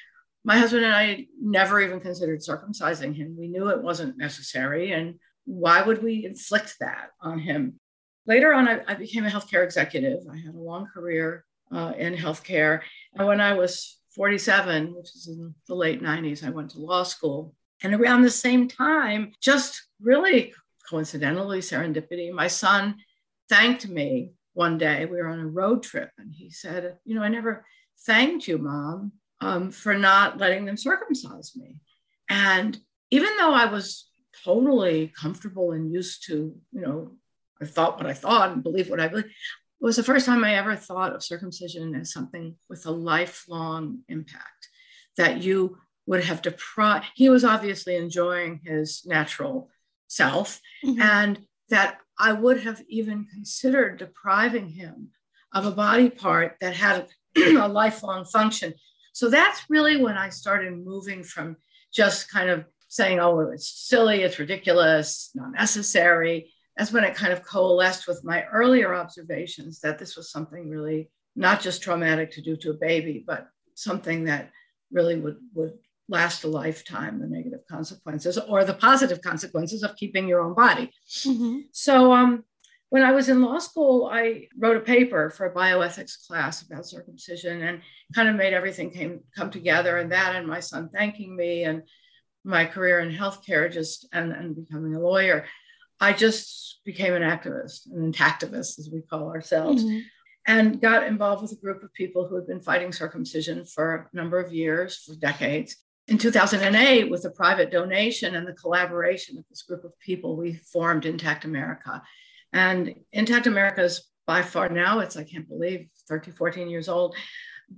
my 0.46 0.56
husband 0.56 0.84
and 0.84 0.94
I 0.94 1.26
never 1.42 1.80
even 1.80 1.98
considered 1.98 2.38
circumcising 2.38 3.16
him. 3.16 3.36
We 3.36 3.48
knew 3.48 3.68
it 3.68 3.82
wasn't 3.82 4.16
necessary. 4.16 4.92
And 4.92 5.16
why 5.44 5.82
would 5.82 6.04
we 6.04 6.24
inflict 6.24 6.76
that 6.78 7.08
on 7.20 7.40
him? 7.40 7.80
Later 8.28 8.54
on, 8.54 8.68
I, 8.68 8.80
I 8.86 8.94
became 8.94 9.26
a 9.26 9.28
healthcare 9.28 9.64
executive. 9.64 10.20
I 10.32 10.36
had 10.36 10.54
a 10.54 10.58
long 10.58 10.86
career 10.86 11.44
uh, 11.72 11.94
in 11.98 12.14
healthcare. 12.14 12.82
And 13.14 13.26
when 13.26 13.40
I 13.40 13.54
was 13.54 13.98
47, 14.14 14.94
which 14.94 15.16
is 15.16 15.26
in 15.26 15.52
the 15.66 15.74
late 15.74 16.00
90s, 16.00 16.46
I 16.46 16.50
went 16.50 16.70
to 16.70 16.78
law 16.78 17.02
school. 17.02 17.52
And 17.82 17.92
around 17.92 18.22
the 18.22 18.30
same 18.30 18.68
time, 18.68 19.32
just 19.40 19.82
really 20.00 20.54
coincidentally, 20.88 21.58
serendipity, 21.58 22.32
my 22.32 22.46
son 22.46 22.94
thanked 23.48 23.88
me 23.88 24.30
one 24.54 24.78
day. 24.78 25.06
We 25.06 25.16
were 25.16 25.26
on 25.26 25.40
a 25.40 25.46
road 25.46 25.82
trip, 25.82 26.10
and 26.18 26.32
he 26.32 26.50
said, 26.50 26.98
You 27.04 27.16
know, 27.16 27.22
I 27.22 27.28
never 27.28 27.66
thanked 28.06 28.46
you, 28.46 28.58
mom 28.58 29.10
um, 29.40 29.70
for 29.70 29.94
not 29.94 30.38
letting 30.38 30.64
them 30.64 30.76
circumcise 30.76 31.54
me. 31.56 31.76
And 32.28 32.78
even 33.10 33.36
though 33.36 33.52
I 33.52 33.66
was 33.66 34.08
totally 34.44 35.12
comfortable 35.18 35.72
and 35.72 35.92
used 35.92 36.26
to, 36.26 36.54
you 36.72 36.80
know, 36.80 37.12
I 37.60 37.64
thought 37.64 37.96
what 37.96 38.06
I 38.06 38.12
thought 38.12 38.52
and 38.52 38.62
believe 38.62 38.90
what 38.90 39.00
I 39.00 39.08
believe, 39.08 39.26
it 39.26 39.32
was 39.84 39.96
the 39.96 40.02
first 40.02 40.26
time 40.26 40.44
I 40.44 40.56
ever 40.56 40.76
thought 40.76 41.14
of 41.14 41.22
circumcision 41.22 41.94
as 41.94 42.12
something 42.12 42.56
with 42.68 42.86
a 42.86 42.90
lifelong 42.90 44.00
impact 44.08 44.68
that 45.16 45.42
you 45.42 45.78
would 46.06 46.24
have 46.24 46.42
deprived. 46.42 47.06
He 47.14 47.28
was 47.28 47.44
obviously 47.44 47.96
enjoying 47.96 48.60
his 48.64 49.04
natural 49.06 49.70
self, 50.08 50.60
mm-hmm. 50.84 51.00
and 51.00 51.40
that 51.68 51.98
I 52.18 52.32
would 52.32 52.60
have 52.60 52.82
even 52.88 53.26
considered 53.26 53.98
depriving 53.98 54.68
him 54.68 55.10
of 55.52 55.66
a 55.66 55.70
body 55.70 56.10
part 56.10 56.56
that 56.60 56.74
had 56.74 57.08
a 57.36 57.68
lifelong 57.68 58.24
function 58.24 58.74
so 59.16 59.30
that's 59.30 59.64
really 59.70 59.96
when 59.96 60.18
I 60.18 60.28
started 60.28 60.76
moving 60.76 61.25
from 61.25 61.56
just 61.90 62.30
kind 62.30 62.50
of 62.50 62.66
saying, 62.88 63.18
oh, 63.18 63.40
it's 63.50 63.88
silly, 63.88 64.20
it's 64.20 64.38
ridiculous, 64.38 65.30
not 65.35 65.52
necessary. 65.52 66.52
That's 66.76 66.92
when 66.92 67.02
it 67.02 67.14
kind 67.14 67.32
of 67.32 67.42
coalesced 67.42 68.06
with 68.06 68.23
my 68.25 68.44
earlier 68.44 68.94
observations 68.94 69.80
that 69.80 69.99
this 69.99 70.18
was 70.18 70.30
something 70.30 70.68
really 70.68 71.08
not 71.35 71.62
just 71.62 71.82
traumatic 71.82 72.30
to 72.32 72.42
do 72.42 72.58
to 72.58 72.73
a 72.73 72.75
baby, 72.75 73.25
but 73.26 73.49
something 73.73 74.25
that 74.25 74.50
really 74.92 75.18
would, 75.18 75.38
would 75.54 75.78
last 76.11 76.44
a 76.44 76.49
lifetime, 76.49 77.18
the 77.18 77.26
negative 77.26 77.61
consequences 77.70 78.37
or 78.37 78.66
the 78.66 78.75
positive 78.75 79.23
consequences 79.23 79.82
of 79.82 79.96
keeping 79.96 80.28
your 80.28 80.42
own 80.42 80.52
body. 80.52 80.92
Mm-hmm. 81.08 81.61
So 81.73 82.12
um, 82.12 82.44
when 82.90 83.02
I 83.02 83.12
was 83.12 83.28
in 83.28 83.42
law 83.42 83.58
school, 83.58 84.08
I 84.10 84.48
wrote 84.56 84.76
a 84.76 84.80
paper 84.80 85.30
for 85.30 85.46
a 85.46 85.54
bioethics 85.54 86.26
class 86.26 86.62
about 86.62 86.86
circumcision 86.86 87.62
and 87.62 87.82
kind 88.14 88.28
of 88.28 88.36
made 88.36 88.52
everything 88.52 88.90
came 88.90 89.20
come 89.34 89.50
together. 89.50 89.98
And 89.98 90.12
that 90.12 90.36
and 90.36 90.46
my 90.46 90.60
son 90.60 90.90
thanking 90.92 91.34
me 91.34 91.64
and 91.64 91.82
my 92.44 92.64
career 92.64 93.00
in 93.00 93.10
healthcare 93.10 93.72
just 93.72 94.08
and, 94.12 94.32
and 94.32 94.54
becoming 94.54 94.94
a 94.94 95.00
lawyer, 95.00 95.46
I 96.00 96.12
just 96.12 96.80
became 96.84 97.14
an 97.14 97.22
activist, 97.22 97.90
an 97.92 98.12
intactivist, 98.12 98.78
as 98.78 98.88
we 98.92 99.02
call 99.02 99.30
ourselves. 99.30 99.84
Mm-hmm. 99.84 99.98
And 100.48 100.80
got 100.80 101.04
involved 101.04 101.42
with 101.42 101.50
a 101.50 101.56
group 101.56 101.82
of 101.82 101.92
people 101.92 102.28
who 102.28 102.36
had 102.36 102.46
been 102.46 102.60
fighting 102.60 102.92
circumcision 102.92 103.64
for 103.64 104.08
a 104.12 104.16
number 104.16 104.38
of 104.38 104.52
years, 104.52 104.96
for 104.96 105.16
decades. 105.16 105.74
In 106.06 106.18
2008, 106.18 107.10
with 107.10 107.24
a 107.24 107.30
private 107.30 107.72
donation 107.72 108.36
and 108.36 108.46
the 108.46 108.52
collaboration 108.52 109.38
of 109.38 109.44
this 109.50 109.62
group 109.62 109.82
of 109.82 109.98
people, 109.98 110.36
we 110.36 110.54
formed 110.54 111.04
Intact 111.04 111.44
America 111.44 112.00
and 112.52 112.94
Intact 113.12 113.46
America 113.46 113.82
is 113.82 114.08
by 114.26 114.42
far 114.42 114.68
now, 114.68 114.98
it's, 115.00 115.16
I 115.16 115.24
can't 115.24 115.48
believe, 115.48 115.88
13, 116.08 116.34
14 116.34 116.68
years 116.68 116.88
old, 116.88 117.14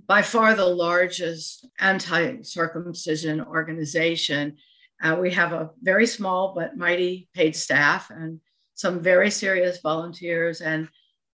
by 0.07 0.21
far 0.21 0.55
the 0.55 0.65
largest 0.65 1.67
anti 1.79 2.41
circumcision 2.41 3.41
organization. 3.41 4.57
Uh, 5.01 5.17
we 5.19 5.31
have 5.31 5.53
a 5.53 5.69
very 5.81 6.05
small 6.05 6.53
but 6.53 6.75
mighty 6.75 7.29
paid 7.33 7.55
staff 7.55 8.09
and 8.09 8.39
some 8.75 8.99
very 8.99 9.29
serious 9.29 9.79
volunteers 9.81 10.61
and, 10.61 10.89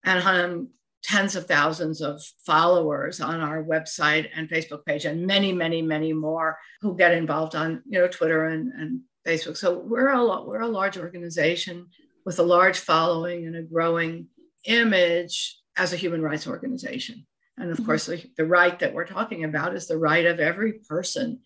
and 0.04 0.26
um, 0.26 0.68
tens 1.02 1.36
of 1.36 1.46
thousands 1.46 2.00
of 2.00 2.22
followers 2.46 3.20
on 3.20 3.40
our 3.40 3.62
website 3.62 4.28
and 4.34 4.48
Facebook 4.48 4.84
page, 4.84 5.04
and 5.04 5.26
many, 5.26 5.52
many, 5.52 5.82
many 5.82 6.12
more 6.12 6.58
who 6.80 6.96
get 6.96 7.12
involved 7.12 7.54
on 7.54 7.82
you 7.88 7.98
know 7.98 8.08
Twitter 8.08 8.46
and, 8.46 8.72
and 8.72 9.00
Facebook. 9.26 9.56
So 9.56 9.78
we're 9.78 10.08
a 10.08 10.44
we're 10.44 10.60
a 10.60 10.68
large 10.68 10.96
organization 10.96 11.88
with 12.24 12.38
a 12.38 12.44
large 12.44 12.78
following 12.78 13.46
and 13.46 13.56
a 13.56 13.62
growing 13.62 14.26
image 14.64 15.58
as 15.76 15.92
a 15.92 15.96
human 15.96 16.22
rights 16.22 16.46
organization. 16.46 17.26
And 17.58 17.70
of 17.70 17.76
mm-hmm. 17.76 17.86
course, 17.86 18.06
the, 18.06 18.24
the 18.36 18.44
right 18.44 18.78
that 18.78 18.94
we're 18.94 19.06
talking 19.06 19.44
about 19.44 19.74
is 19.74 19.86
the 19.86 19.98
right 19.98 20.26
of 20.26 20.40
every 20.40 20.74
person 20.74 21.40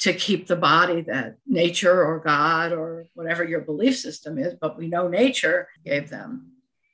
to 0.00 0.12
keep 0.12 0.46
the 0.46 0.56
body 0.56 1.02
that 1.02 1.36
nature 1.46 2.04
or 2.04 2.18
God 2.18 2.72
or 2.72 3.06
whatever 3.14 3.44
your 3.44 3.60
belief 3.60 3.96
system 3.96 4.38
is, 4.38 4.54
but 4.60 4.76
we 4.76 4.88
know 4.88 5.08
nature 5.08 5.68
gave 5.84 6.10
them. 6.10 6.50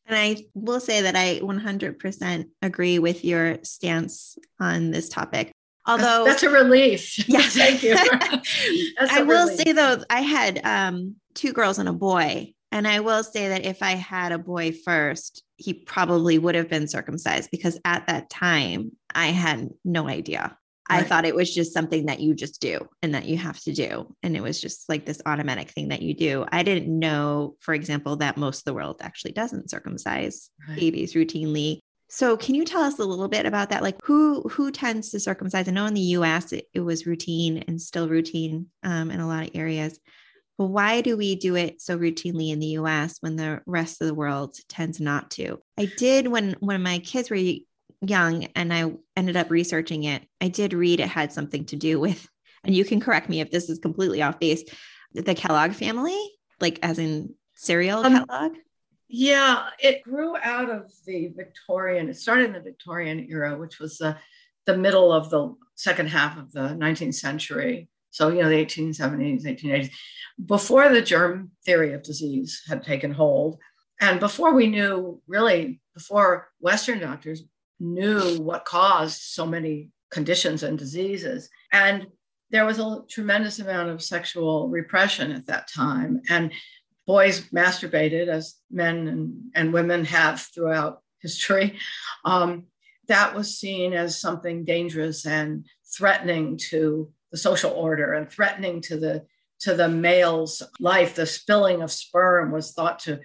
And 0.06 0.18
I 0.18 0.44
will 0.54 0.80
say 0.80 1.02
that 1.02 1.16
I 1.16 1.40
100% 1.40 2.44
agree 2.62 2.98
with 2.98 3.24
your 3.24 3.58
stance 3.62 4.36
on 4.58 4.90
this 4.90 5.08
topic. 5.08 5.52
Although 5.86 6.24
that's, 6.24 6.42
a 6.42 6.50
relief. 6.50 7.16
Yes. 7.28 7.56
Thank 7.56 7.82
you. 7.82 7.94
I 9.00 9.22
will 9.22 9.46
relief. 9.46 9.60
say 9.60 9.72
though, 9.72 10.02
I 10.10 10.20
had 10.20 10.60
um, 10.64 11.16
two 11.34 11.52
girls 11.52 11.78
and 11.78 11.88
a 11.88 11.92
boy 11.92 12.54
and 12.72 12.86
I 12.86 13.00
will 13.00 13.24
say 13.24 13.48
that 13.48 13.64
if 13.64 13.82
I 13.82 13.92
had 13.92 14.32
a 14.32 14.38
boy 14.38 14.72
first, 14.72 15.42
he 15.56 15.74
probably 15.74 16.38
would 16.38 16.54
have 16.54 16.68
been 16.68 16.88
circumcised 16.88 17.50
because 17.50 17.78
at 17.84 18.06
that 18.06 18.30
time 18.30 18.92
I 19.14 19.28
had 19.28 19.70
no 19.84 20.08
idea. 20.08 20.56
Right. 20.88 21.00
I 21.00 21.02
thought 21.04 21.24
it 21.24 21.34
was 21.34 21.54
just 21.54 21.72
something 21.72 22.06
that 22.06 22.20
you 22.20 22.34
just 22.34 22.60
do 22.60 22.88
and 23.02 23.14
that 23.14 23.26
you 23.26 23.36
have 23.36 23.60
to 23.60 23.72
do. 23.72 24.14
And 24.22 24.36
it 24.36 24.42
was 24.42 24.60
just 24.60 24.88
like 24.88 25.06
this 25.06 25.22
automatic 25.24 25.70
thing 25.70 25.88
that 25.88 26.02
you 26.02 26.14
do. 26.14 26.44
I 26.50 26.62
didn't 26.64 26.98
know, 26.98 27.56
for 27.60 27.74
example, 27.74 28.16
that 28.16 28.36
most 28.36 28.60
of 28.60 28.64
the 28.64 28.74
world 28.74 28.96
actually 29.00 29.32
doesn't 29.32 29.70
circumcise 29.70 30.50
right. 30.68 30.78
babies 30.78 31.14
routinely. 31.14 31.78
So 32.08 32.36
can 32.36 32.56
you 32.56 32.64
tell 32.64 32.82
us 32.82 32.98
a 32.98 33.04
little 33.04 33.28
bit 33.28 33.46
about 33.46 33.70
that? 33.70 33.84
Like 33.84 34.02
who 34.02 34.42
who 34.48 34.72
tends 34.72 35.10
to 35.10 35.20
circumcise? 35.20 35.68
I 35.68 35.70
know 35.70 35.86
in 35.86 35.94
the 35.94 36.00
US 36.00 36.52
it, 36.52 36.66
it 36.74 36.80
was 36.80 37.06
routine 37.06 37.58
and 37.68 37.80
still 37.80 38.08
routine 38.08 38.66
um, 38.82 39.12
in 39.12 39.20
a 39.20 39.28
lot 39.28 39.44
of 39.44 39.50
areas. 39.54 39.96
Why 40.66 41.00
do 41.00 41.16
we 41.16 41.36
do 41.36 41.56
it 41.56 41.80
so 41.80 41.98
routinely 41.98 42.50
in 42.50 42.58
the 42.58 42.76
US 42.78 43.16
when 43.20 43.36
the 43.36 43.62
rest 43.64 44.02
of 44.02 44.06
the 44.06 44.14
world 44.14 44.56
tends 44.68 45.00
not 45.00 45.30
to? 45.32 45.58
I 45.78 45.90
did 45.96 46.28
when 46.28 46.54
when 46.60 46.82
my 46.82 46.98
kids 46.98 47.30
were 47.30 47.40
young 48.02 48.44
and 48.54 48.70
I 48.70 48.92
ended 49.16 49.38
up 49.38 49.50
researching 49.50 50.04
it. 50.04 50.22
I 50.38 50.48
did 50.48 50.74
read 50.74 51.00
it 51.00 51.08
had 51.08 51.32
something 51.32 51.64
to 51.66 51.76
do 51.76 51.98
with, 51.98 52.28
and 52.62 52.74
you 52.74 52.84
can 52.84 53.00
correct 53.00 53.30
me 53.30 53.40
if 53.40 53.50
this 53.50 53.70
is 53.70 53.78
completely 53.78 54.20
off 54.20 54.38
base, 54.38 54.62
the 55.14 55.34
Kellogg 55.34 55.72
family, 55.72 56.18
like 56.60 56.78
as 56.82 56.98
in 56.98 57.34
cereal 57.54 58.04
um, 58.04 58.26
Kellogg. 58.26 58.56
Yeah, 59.08 59.64
it 59.78 60.02
grew 60.02 60.36
out 60.36 60.68
of 60.68 60.92
the 61.06 61.32
Victorian, 61.34 62.10
it 62.10 62.18
started 62.18 62.48
in 62.48 62.52
the 62.52 62.60
Victorian 62.60 63.26
era, 63.30 63.58
which 63.58 63.78
was 63.78 63.96
the, 63.96 64.18
the 64.66 64.76
middle 64.76 65.10
of 65.10 65.30
the 65.30 65.56
second 65.74 66.10
half 66.10 66.36
of 66.36 66.52
the 66.52 66.68
19th 66.68 67.14
century. 67.14 67.88
So, 68.10 68.28
you 68.28 68.42
know, 68.42 68.48
the 68.48 68.64
1870s, 68.64 69.44
1880s, 69.44 69.90
before 70.44 70.88
the 70.88 71.02
germ 71.02 71.50
theory 71.64 71.92
of 71.92 72.02
disease 72.02 72.62
had 72.68 72.82
taken 72.82 73.12
hold. 73.12 73.58
And 74.00 74.18
before 74.18 74.54
we 74.54 74.66
knew, 74.66 75.20
really, 75.26 75.80
before 75.94 76.48
Western 76.60 77.00
doctors 77.00 77.42
knew 77.78 78.40
what 78.40 78.64
caused 78.64 79.20
so 79.20 79.46
many 79.46 79.90
conditions 80.10 80.62
and 80.62 80.78
diseases. 80.78 81.48
And 81.72 82.06
there 82.50 82.64
was 82.64 82.78
a 82.78 83.02
tremendous 83.08 83.58
amount 83.58 83.90
of 83.90 84.02
sexual 84.02 84.68
repression 84.68 85.30
at 85.32 85.46
that 85.46 85.68
time. 85.70 86.22
And 86.28 86.52
boys 87.06 87.40
masturbated 87.50 88.28
as 88.28 88.56
men 88.70 89.08
and, 89.08 89.50
and 89.54 89.72
women 89.72 90.04
have 90.04 90.40
throughout 90.40 91.02
history. 91.20 91.78
Um, 92.24 92.64
that 93.08 93.34
was 93.34 93.58
seen 93.58 93.92
as 93.92 94.20
something 94.20 94.64
dangerous 94.64 95.26
and 95.26 95.66
threatening 95.96 96.56
to 96.70 97.10
the 97.30 97.38
social 97.38 97.70
order 97.70 98.12
and 98.12 98.30
threatening 98.30 98.80
to 98.82 98.96
the 98.96 99.26
to 99.60 99.74
the 99.74 99.88
male's 99.88 100.62
life. 100.78 101.14
The 101.14 101.26
spilling 101.26 101.82
of 101.82 101.92
sperm 101.92 102.50
was 102.50 102.72
thought 102.72 102.98
to 103.00 103.20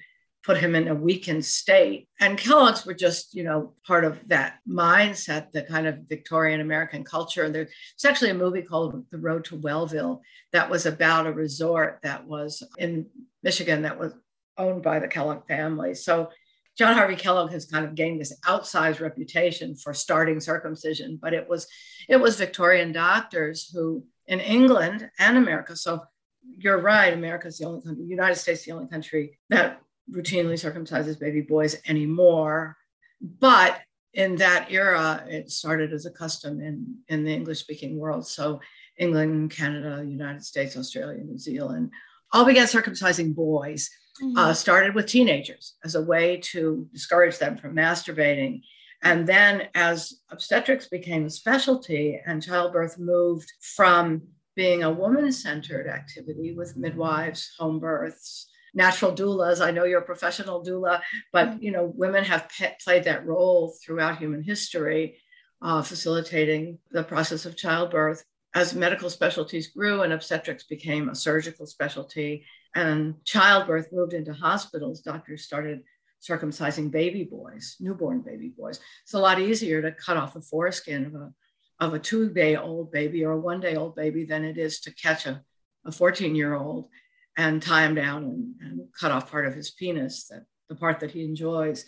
put 0.45 0.57
him 0.57 0.75
in 0.75 0.88
a 0.88 0.93
weakened 0.93 1.43
state. 1.43 2.07
And 2.19 2.38
Kellogg's 2.38 2.85
were 2.85 2.93
just, 2.93 3.33
you 3.33 3.43
know, 3.43 3.74
part 3.85 4.03
of 4.03 4.19
that 4.27 4.59
mindset, 4.69 5.51
the 5.51 5.63
kind 5.63 5.88
of 5.88 6.07
Victorian 6.07 6.62
American 6.62 7.03
culture. 7.03 7.43
And 7.43 7.55
there's 7.55 7.71
actually 8.05 8.29
a 8.29 8.35
movie 8.35 8.62
called 8.62 9.05
The 9.09 9.17
Road 9.17 9.45
to 9.45 9.55
Wellville 9.55 10.21
that 10.53 10.69
was 10.69 10.85
about 10.85 11.25
a 11.25 11.33
resort 11.33 12.00
that 12.03 12.27
was 12.27 12.62
in 12.77 13.07
Michigan 13.41 13.81
that 13.83 14.00
was 14.00 14.13
owned 14.57 14.83
by 14.83 15.00
the 15.00 15.07
Kellogg 15.07 15.47
family. 15.47 15.95
So 15.95 16.29
John 16.77 16.94
Harvey 16.94 17.15
Kellogg 17.15 17.51
has 17.51 17.65
kind 17.65 17.86
of 17.86 17.96
gained 17.96 18.20
this 18.20 18.38
outsized 18.41 19.00
reputation 19.00 19.75
for 19.75 19.94
starting 19.94 20.39
circumcision, 20.39 21.17
but 21.22 21.34
it 21.34 21.48
was 21.48 21.67
it 22.10 22.17
was 22.17 22.38
Victorian 22.38 22.91
doctors 22.91 23.70
who 23.74 24.03
in 24.27 24.39
England 24.39 25.10
and 25.20 25.38
America. 25.38 25.75
So 25.75 26.03
you're 26.44 26.79
right, 26.79 27.13
America's 27.13 27.58
the 27.58 27.65
only 27.65 27.82
country, 27.82 28.05
United 28.05 28.36
States 28.36 28.65
the 28.65 28.72
only 28.72 28.88
country 28.88 29.39
that 29.50 29.82
routinely 30.12 30.53
circumcises 30.53 31.20
baby 31.20 31.41
boys 31.41 31.77
anymore. 31.88 32.77
But 33.22 33.79
in 34.13 34.36
that 34.38 34.72
era, 34.72 35.25
it 35.27 35.51
started 35.51 35.91
as 35.94 36.05
a 36.05 36.12
custom 36.12 36.62
in, 36.62 36.98
in 37.08 37.24
the 37.24 37.34
English 37.34 37.60
speaking 37.60 37.98
world. 37.98 38.27
So 38.27 38.62
England, 38.98 39.51
Canada, 39.51 40.03
United 40.05 40.44
States, 40.44 40.77
Australia, 40.77 41.24
New 41.24 41.38
Zealand 41.38 41.91
all 42.32 42.46
began 42.46 42.67
circumcising 42.67 43.36
boys. 43.36 43.89
Mm-hmm. 44.22 44.38
Uh, 44.38 44.53
started 44.53 44.95
with 44.95 45.07
teenagers 45.07 45.74
as 45.84 45.95
a 45.95 46.01
way 46.01 46.38
to 46.38 46.88
discourage 46.93 47.38
them 47.38 47.57
from 47.57 47.75
masturbating. 47.75 48.62
And 49.03 49.27
then, 49.27 49.67
as 49.75 50.22
obstetrics 50.29 50.88
became 50.88 51.25
a 51.25 51.29
specialty 51.29 52.22
and 52.25 52.41
childbirth 52.41 52.98
moved 52.98 53.51
from 53.75 54.22
being 54.55 54.84
a 54.84 54.91
woman 54.91 55.34
centered 55.34 55.88
activity 55.88 56.53
with 56.53 56.77
midwives, 56.77 57.51
home 57.60 57.79
births, 57.79 58.50
natural 58.74 59.12
doulas. 59.12 59.60
I 59.60 59.72
know 59.72 59.84
you're 59.84 60.00
a 60.00 60.05
professional 60.05 60.63
doula, 60.63 61.01
but 61.34 61.50
mm-hmm. 61.50 61.63
you 61.63 61.72
know 61.72 61.91
women 61.95 62.24
have 62.24 62.48
pe- 62.50 62.75
played 62.81 63.03
that 63.03 63.25
role 63.25 63.75
throughout 63.84 64.17
human 64.17 64.43
history, 64.43 65.19
uh, 65.62 65.81
facilitating 65.81 66.79
the 66.91 67.03
process 67.03 67.45
of 67.45 67.57
childbirth 67.57 68.24
as 68.55 68.74
medical 68.74 69.10
specialties 69.10 69.67
grew 69.67 70.01
and 70.03 70.13
obstetrics 70.13 70.63
became 70.63 71.10
a 71.10 71.15
surgical 71.15 71.67
specialty 71.67 72.46
and 72.75 73.16
childbirth 73.24 73.88
moved 73.92 74.14
into 74.14 74.33
hospitals, 74.33 75.01
doctors 75.01 75.44
started 75.44 75.81
circumcising 76.22 76.92
baby 76.92 77.24
boys, 77.24 77.77
newborn 77.79 78.22
baby 78.22 78.50
boys. 78.50 78.79
It's 79.03 79.14
a 79.14 79.20
lot 79.20 79.40
easier 79.40 79.81
to 79.81 79.92
cut 79.94 80.18
off 80.18 80.33
the 80.33 80.42
foreskin 80.42 81.05
of 81.05 81.16
a, 81.16 81.33
of 81.79 81.94
a 81.94 82.00
two 82.00 82.29
day 82.29 82.57
old 82.57 82.92
baby 82.92 83.24
or 83.24 83.31
a 83.31 83.40
one 83.40 83.61
day 83.61 83.75
old 83.75 83.96
baby 83.96 84.25
than 84.25 84.44
it 84.44 84.57
is 84.57 84.81
to 84.81 84.94
catch 84.94 85.25
a, 85.25 85.42
a 85.85 85.92
14 85.92 86.35
year 86.35 86.53
old 86.53 86.90
and 87.38 87.61
tie 87.61 87.85
him 87.85 87.96
down 87.96 88.24
and, 88.24 88.55
and, 88.61 88.81
cut 88.98 89.11
off 89.11 89.29
part 89.29 89.46
of 89.46 89.53
his 89.53 89.72
penis, 89.72 90.27
that, 90.29 90.46
the 90.70 90.75
part 90.75 91.01
that 91.01 91.11
he 91.11 91.25
enjoys. 91.25 91.83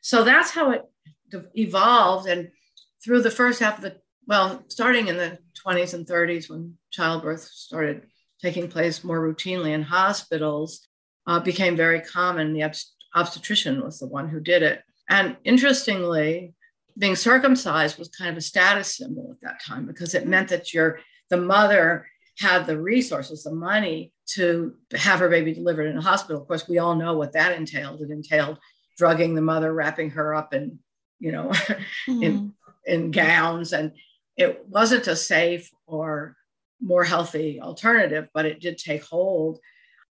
So 0.00 0.22
that's 0.22 0.50
how 0.50 0.70
it 0.70 0.82
evolved. 1.54 2.28
And 2.28 2.50
through 3.04 3.22
the 3.22 3.30
first 3.30 3.58
half 3.58 3.78
of 3.78 3.82
the 3.82 3.96
well, 4.28 4.62
starting 4.68 5.08
in 5.08 5.16
the 5.16 5.38
20s 5.66 5.94
and 5.94 6.06
30s 6.06 6.48
when 6.48 6.76
childbirth 6.90 7.42
started 7.42 8.06
taking 8.42 8.68
place 8.68 9.04
more 9.04 9.20
routinely 9.20 9.70
in 9.70 9.82
hospitals, 9.82 10.88
uh, 11.26 11.38
became 11.38 11.76
very 11.76 12.00
common. 12.00 12.52
The 12.52 12.60
obst- 12.60 12.90
obstetrician 13.14 13.82
was 13.82 13.98
the 13.98 14.08
one 14.08 14.28
who 14.28 14.40
did 14.40 14.62
it. 14.62 14.82
And 15.08 15.36
interestingly, 15.44 16.54
being 16.98 17.16
circumcised 17.16 17.98
was 17.98 18.08
kind 18.08 18.30
of 18.30 18.36
a 18.36 18.42
status 18.42 18.96
symbol 18.96 19.30
at 19.32 19.40
that 19.42 19.64
time 19.64 19.86
because 19.86 20.14
it 20.14 20.26
meant 20.26 20.48
that 20.48 20.74
your 20.74 21.00
the 21.30 21.36
mother 21.36 22.06
had 22.38 22.66
the 22.66 22.78
resources, 22.78 23.44
the 23.44 23.52
money 23.52 24.12
to 24.26 24.74
have 24.94 25.20
her 25.20 25.28
baby 25.28 25.54
delivered 25.54 25.86
in 25.86 25.96
a 25.96 26.02
hospital. 26.02 26.40
Of 26.40 26.48
course, 26.48 26.68
we 26.68 26.78
all 26.78 26.94
know 26.94 27.16
what 27.16 27.32
that 27.32 27.56
entailed. 27.56 28.00
It 28.00 28.10
entailed 28.10 28.58
drugging 28.98 29.34
the 29.34 29.42
mother, 29.42 29.72
wrapping 29.72 30.10
her 30.10 30.34
up 30.34 30.52
in, 30.52 30.78
you 31.18 31.32
know, 31.32 31.48
mm. 31.48 31.78
in 32.22 32.52
in 32.84 33.10
gowns 33.12 33.72
and 33.72 33.92
it 34.36 34.66
wasn't 34.68 35.06
a 35.06 35.14
safe 35.14 35.70
or 35.86 36.36
more 36.82 37.04
healthy 37.04 37.60
alternative, 37.60 38.28
but 38.34 38.46
it 38.46 38.60
did 38.60 38.78
take 38.78 39.04
hold. 39.04 39.60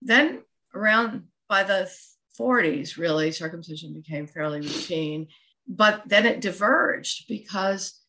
Then, 0.03 0.43
around 0.75 1.25
by 1.49 1.65
the 1.65 1.91
40s, 2.39 2.97
really, 2.97 3.33
circumcision 3.33 3.95
became 3.95 4.27
fairly 4.27 4.61
routine. 4.61 5.29
But 5.67 6.03
then 6.07 6.27
it 6.27 6.41
diverged 6.41 7.27
because 7.29 8.01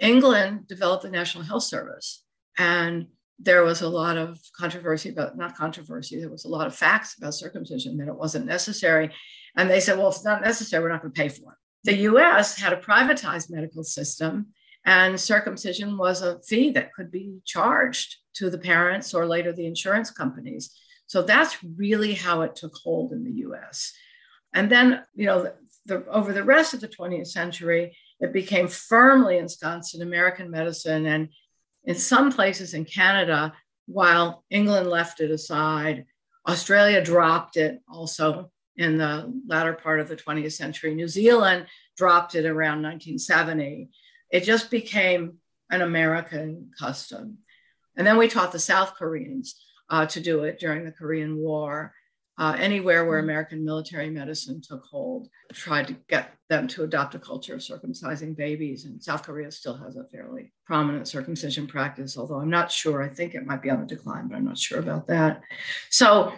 England 0.00 0.66
developed 0.68 1.02
the 1.02 1.10
National 1.10 1.44
Health 1.44 1.62
Service. 1.62 2.22
And 2.58 3.06
there 3.38 3.64
was 3.64 3.82
a 3.82 3.88
lot 3.88 4.16
of 4.16 4.38
controversy 4.58 5.10
about, 5.10 5.36
not 5.36 5.56
controversy, 5.56 6.18
there 6.18 6.30
was 6.30 6.44
a 6.44 6.48
lot 6.48 6.66
of 6.66 6.74
facts 6.74 7.16
about 7.18 7.34
circumcision 7.34 7.96
that 7.98 8.08
it 8.08 8.16
wasn't 8.16 8.46
necessary. 8.46 9.12
And 9.56 9.70
they 9.70 9.80
said, 9.80 9.98
well, 9.98 10.08
if 10.08 10.16
it's 10.16 10.24
not 10.24 10.42
necessary, 10.42 10.82
we're 10.82 10.90
not 10.90 11.02
going 11.02 11.12
to 11.12 11.20
pay 11.20 11.28
for 11.28 11.52
it. 11.52 11.58
The 11.84 11.96
US 12.10 12.58
had 12.58 12.72
a 12.72 12.78
privatized 12.78 13.50
medical 13.50 13.84
system 13.84 14.48
and 14.86 15.20
circumcision 15.20 15.98
was 15.98 16.22
a 16.22 16.38
fee 16.40 16.70
that 16.70 16.94
could 16.94 17.10
be 17.10 17.40
charged 17.44 18.16
to 18.34 18.48
the 18.48 18.58
parents 18.58 19.12
or 19.12 19.26
later 19.26 19.52
the 19.52 19.66
insurance 19.66 20.10
companies. 20.12 20.70
So 21.06 21.22
that's 21.22 21.62
really 21.76 22.14
how 22.14 22.42
it 22.42 22.54
took 22.54 22.74
hold 22.76 23.12
in 23.12 23.24
the 23.24 23.32
US. 23.48 23.92
And 24.54 24.70
then, 24.70 25.02
you 25.14 25.26
know, 25.26 25.42
the, 25.42 25.54
the, 25.86 26.06
over 26.06 26.32
the 26.32 26.44
rest 26.44 26.72
of 26.72 26.80
the 26.80 26.88
20th 26.88 27.26
century, 27.26 27.96
it 28.20 28.32
became 28.32 28.68
firmly 28.68 29.38
ensconced 29.38 29.96
in 29.96 30.02
American 30.02 30.50
medicine. 30.52 31.04
And 31.06 31.30
in 31.84 31.96
some 31.96 32.30
places 32.30 32.72
in 32.72 32.84
Canada, 32.84 33.54
while 33.86 34.44
England 34.50 34.88
left 34.88 35.20
it 35.20 35.32
aside, 35.32 36.04
Australia 36.46 37.02
dropped 37.02 37.56
it 37.56 37.80
also 37.92 38.52
in 38.76 38.98
the 38.98 39.32
latter 39.48 39.72
part 39.72 39.98
of 39.98 40.08
the 40.08 40.16
20th 40.16 40.52
century. 40.52 40.94
New 40.94 41.08
Zealand 41.08 41.66
dropped 41.96 42.36
it 42.36 42.44
around 42.44 42.82
1970. 42.82 43.90
It 44.30 44.44
just 44.44 44.70
became 44.70 45.38
an 45.70 45.82
American 45.82 46.70
custom. 46.78 47.38
And 47.96 48.06
then 48.06 48.18
we 48.18 48.28
taught 48.28 48.52
the 48.52 48.58
South 48.58 48.94
Koreans 48.94 49.60
uh, 49.88 50.06
to 50.06 50.20
do 50.20 50.44
it 50.44 50.58
during 50.58 50.84
the 50.84 50.92
Korean 50.92 51.36
War. 51.38 51.92
Uh, 52.38 52.54
anywhere 52.58 53.06
where 53.06 53.18
mm. 53.18 53.24
American 53.24 53.64
military 53.64 54.10
medicine 54.10 54.60
took 54.60 54.84
hold, 54.84 55.26
tried 55.54 55.86
to 55.86 55.96
get 56.06 56.34
them 56.50 56.68
to 56.68 56.84
adopt 56.84 57.14
a 57.14 57.18
culture 57.18 57.54
of 57.54 57.60
circumcising 57.60 58.36
babies. 58.36 58.84
And 58.84 59.02
South 59.02 59.22
Korea 59.22 59.50
still 59.50 59.74
has 59.78 59.96
a 59.96 60.04
fairly 60.04 60.52
prominent 60.66 61.08
circumcision 61.08 61.66
practice, 61.66 62.18
although 62.18 62.38
I'm 62.38 62.50
not 62.50 62.70
sure. 62.70 63.02
I 63.02 63.08
think 63.08 63.34
it 63.34 63.46
might 63.46 63.62
be 63.62 63.70
on 63.70 63.80
the 63.80 63.86
decline, 63.86 64.28
but 64.28 64.36
I'm 64.36 64.44
not 64.44 64.58
sure 64.58 64.80
about 64.80 65.06
that. 65.06 65.40
So 65.88 66.34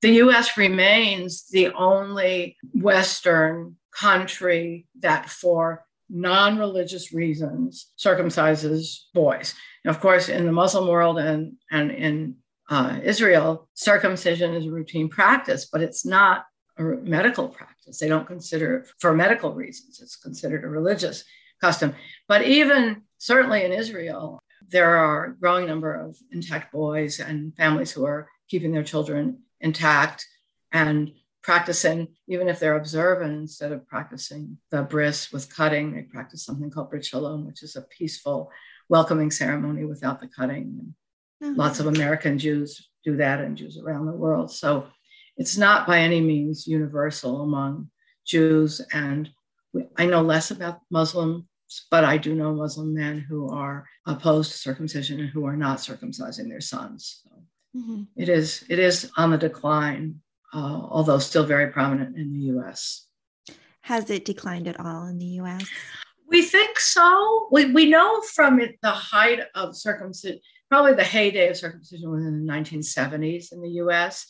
the 0.00 0.12
US 0.22 0.56
remains 0.56 1.46
the 1.50 1.68
only 1.74 2.56
Western 2.72 3.76
country 3.92 4.86
that, 5.00 5.28
for 5.28 5.84
non 6.10 6.58
religious 6.58 7.12
reasons 7.12 7.92
circumcises 7.98 9.04
boys. 9.14 9.54
Now, 9.84 9.92
of 9.92 10.00
course, 10.00 10.28
in 10.28 10.44
the 10.44 10.52
Muslim 10.52 10.88
world 10.88 11.18
and, 11.18 11.54
and 11.70 11.90
in 11.90 12.36
uh, 12.68 13.00
Israel, 13.02 13.68
circumcision 13.74 14.54
is 14.54 14.66
a 14.66 14.70
routine 14.70 15.08
practice, 15.08 15.68
but 15.72 15.82
it's 15.82 16.04
not 16.04 16.44
a 16.78 16.82
medical 16.82 17.48
practice. 17.48 17.98
They 17.98 18.08
don't 18.08 18.26
consider 18.26 18.78
it 18.78 18.88
for 18.98 19.14
medical 19.14 19.54
reasons. 19.54 20.00
It's 20.00 20.16
considered 20.16 20.64
a 20.64 20.68
religious 20.68 21.24
custom. 21.60 21.94
But 22.28 22.46
even 22.46 23.02
certainly 23.18 23.64
in 23.64 23.72
Israel, 23.72 24.40
there 24.68 24.96
are 24.96 25.24
a 25.24 25.36
growing 25.36 25.66
number 25.66 25.94
of 25.94 26.16
intact 26.32 26.72
boys 26.72 27.20
and 27.20 27.54
families 27.56 27.90
who 27.90 28.04
are 28.06 28.28
keeping 28.48 28.72
their 28.72 28.84
children 28.84 29.40
intact 29.60 30.26
and 30.72 31.12
practicing, 31.42 32.08
even 32.28 32.48
if 32.48 32.58
they're 32.58 32.76
observant, 32.76 33.32
instead 33.32 33.72
of 33.72 33.86
practicing 33.86 34.58
the 34.70 34.82
bris 34.82 35.32
with 35.32 35.54
cutting, 35.54 35.94
they 35.94 36.02
practice 36.02 36.44
something 36.44 36.70
called 36.70 36.90
Brit 36.90 37.04
Shalom, 37.04 37.46
which 37.46 37.62
is 37.62 37.76
a 37.76 37.82
peaceful, 37.82 38.50
welcoming 38.88 39.30
ceremony 39.30 39.84
without 39.84 40.20
the 40.20 40.28
cutting. 40.28 40.94
And 41.40 41.52
mm-hmm. 41.52 41.60
Lots 41.60 41.80
of 41.80 41.86
American 41.86 42.38
Jews 42.38 42.88
do 43.04 43.16
that 43.16 43.40
and 43.40 43.56
Jews 43.56 43.78
around 43.78 44.06
the 44.06 44.12
world. 44.12 44.50
So 44.50 44.86
it's 45.36 45.56
not 45.56 45.86
by 45.86 46.00
any 46.00 46.20
means 46.20 46.66
universal 46.66 47.42
among 47.42 47.90
Jews. 48.26 48.80
And 48.92 49.30
we, 49.72 49.86
I 49.96 50.06
know 50.06 50.20
less 50.20 50.50
about 50.50 50.80
Muslims, 50.90 51.44
but 51.90 52.04
I 52.04 52.18
do 52.18 52.34
know 52.34 52.52
Muslim 52.52 52.92
men 52.92 53.20
who 53.20 53.48
are 53.48 53.86
opposed 54.06 54.52
to 54.52 54.58
circumcision 54.58 55.20
and 55.20 55.30
who 55.30 55.46
are 55.46 55.56
not 55.56 55.78
circumcising 55.78 56.48
their 56.48 56.60
sons. 56.60 57.22
So 57.24 57.78
mm-hmm. 57.78 58.02
it 58.16 58.28
is 58.28 58.64
it 58.68 58.78
is 58.78 59.10
on 59.16 59.30
the 59.30 59.38
decline 59.38 60.20
uh, 60.52 60.80
although 60.90 61.18
still 61.18 61.44
very 61.44 61.68
prominent 61.68 62.16
in 62.16 62.32
the 62.32 62.40
US. 62.56 63.06
Has 63.82 64.10
it 64.10 64.24
declined 64.24 64.68
at 64.68 64.78
all 64.78 65.06
in 65.06 65.18
the 65.18 65.40
US? 65.40 65.66
We 66.28 66.42
think 66.42 66.78
so. 66.78 67.48
We, 67.50 67.72
we 67.72 67.90
know 67.90 68.20
from 68.22 68.60
it, 68.60 68.78
the 68.82 68.90
height 68.90 69.40
of 69.54 69.76
circumcision, 69.76 70.40
probably 70.68 70.94
the 70.94 71.04
heyday 71.04 71.48
of 71.48 71.56
circumcision 71.56 72.10
was 72.10 72.24
in 72.24 72.46
the 72.46 72.52
1970s 72.52 73.52
in 73.52 73.60
the 73.60 73.70
US. 73.84 74.26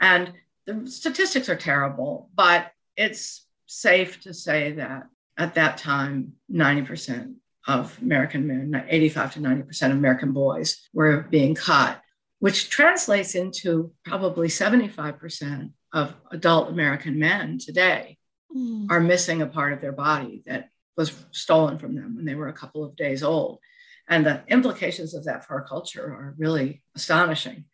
And 0.00 0.32
the 0.66 0.86
statistics 0.86 1.48
are 1.48 1.56
terrible, 1.56 2.30
but 2.34 2.70
it's 2.96 3.46
safe 3.66 4.20
to 4.22 4.32
say 4.32 4.72
that 4.72 5.04
at 5.36 5.54
that 5.54 5.78
time, 5.78 6.32
90% 6.50 7.34
of 7.66 7.96
American 8.00 8.46
men, 8.46 8.84
85 8.88 9.34
to 9.34 9.40
90% 9.40 9.86
of 9.86 9.92
American 9.92 10.32
boys 10.32 10.88
were 10.92 11.22
being 11.30 11.54
cut 11.54 12.00
which 12.42 12.70
translates 12.70 13.36
into 13.36 13.92
probably 14.04 14.48
75% 14.48 15.70
of 15.92 16.12
adult 16.32 16.70
American 16.70 17.16
men 17.16 17.56
today 17.56 18.18
mm. 18.52 18.90
are 18.90 18.98
missing 18.98 19.42
a 19.42 19.46
part 19.46 19.72
of 19.72 19.80
their 19.80 19.92
body 19.92 20.42
that 20.46 20.68
was 20.96 21.24
stolen 21.30 21.78
from 21.78 21.94
them 21.94 22.16
when 22.16 22.24
they 22.24 22.34
were 22.34 22.48
a 22.48 22.52
couple 22.52 22.82
of 22.82 22.96
days 22.96 23.22
old. 23.22 23.60
And 24.08 24.26
the 24.26 24.42
implications 24.48 25.14
of 25.14 25.26
that 25.26 25.46
for 25.46 25.54
our 25.54 25.64
culture 25.64 26.02
are 26.02 26.34
really 26.36 26.82
astonishing. 26.96 27.66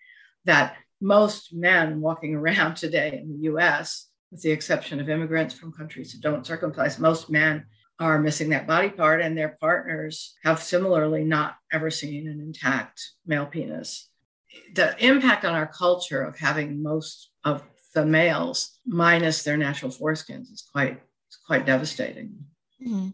That 0.45 0.77
most 1.01 1.55
men 1.55 2.03
walking 2.03 2.35
around 2.35 2.75
today 2.75 3.19
in 3.23 3.31
the 3.31 3.49
US, 3.55 4.11
with 4.31 4.43
the 4.43 4.51
exception 4.51 5.01
of 5.01 5.09
immigrants 5.09 5.55
from 5.55 5.73
countries 5.73 6.13
that 6.13 6.21
don't 6.21 6.47
circumcise, 6.47 6.99
most 6.99 7.31
men 7.31 7.65
are 7.99 8.21
missing 8.21 8.51
that 8.51 8.67
body 8.67 8.91
part, 8.91 9.23
and 9.23 9.37
their 9.37 9.57
partners 9.63 10.37
have 10.45 10.63
similarly 10.63 11.25
not 11.25 11.57
ever 11.73 11.91
seen 11.91 12.29
an 12.29 12.39
intact 12.39 13.13
male 13.25 13.47
penis 13.47 14.08
the 14.75 14.95
impact 15.05 15.45
on 15.45 15.55
our 15.55 15.67
culture 15.67 16.23
of 16.23 16.39
having 16.39 16.83
most 16.83 17.31
of 17.45 17.63
the 17.95 18.05
males 18.05 18.79
minus 18.87 19.43
their 19.43 19.57
natural 19.57 19.91
foreskins 19.91 20.53
is 20.53 20.67
quite 20.73 21.01
quite 21.47 21.67
devastating. 21.67 22.37
Mm-hmm. 22.87 23.09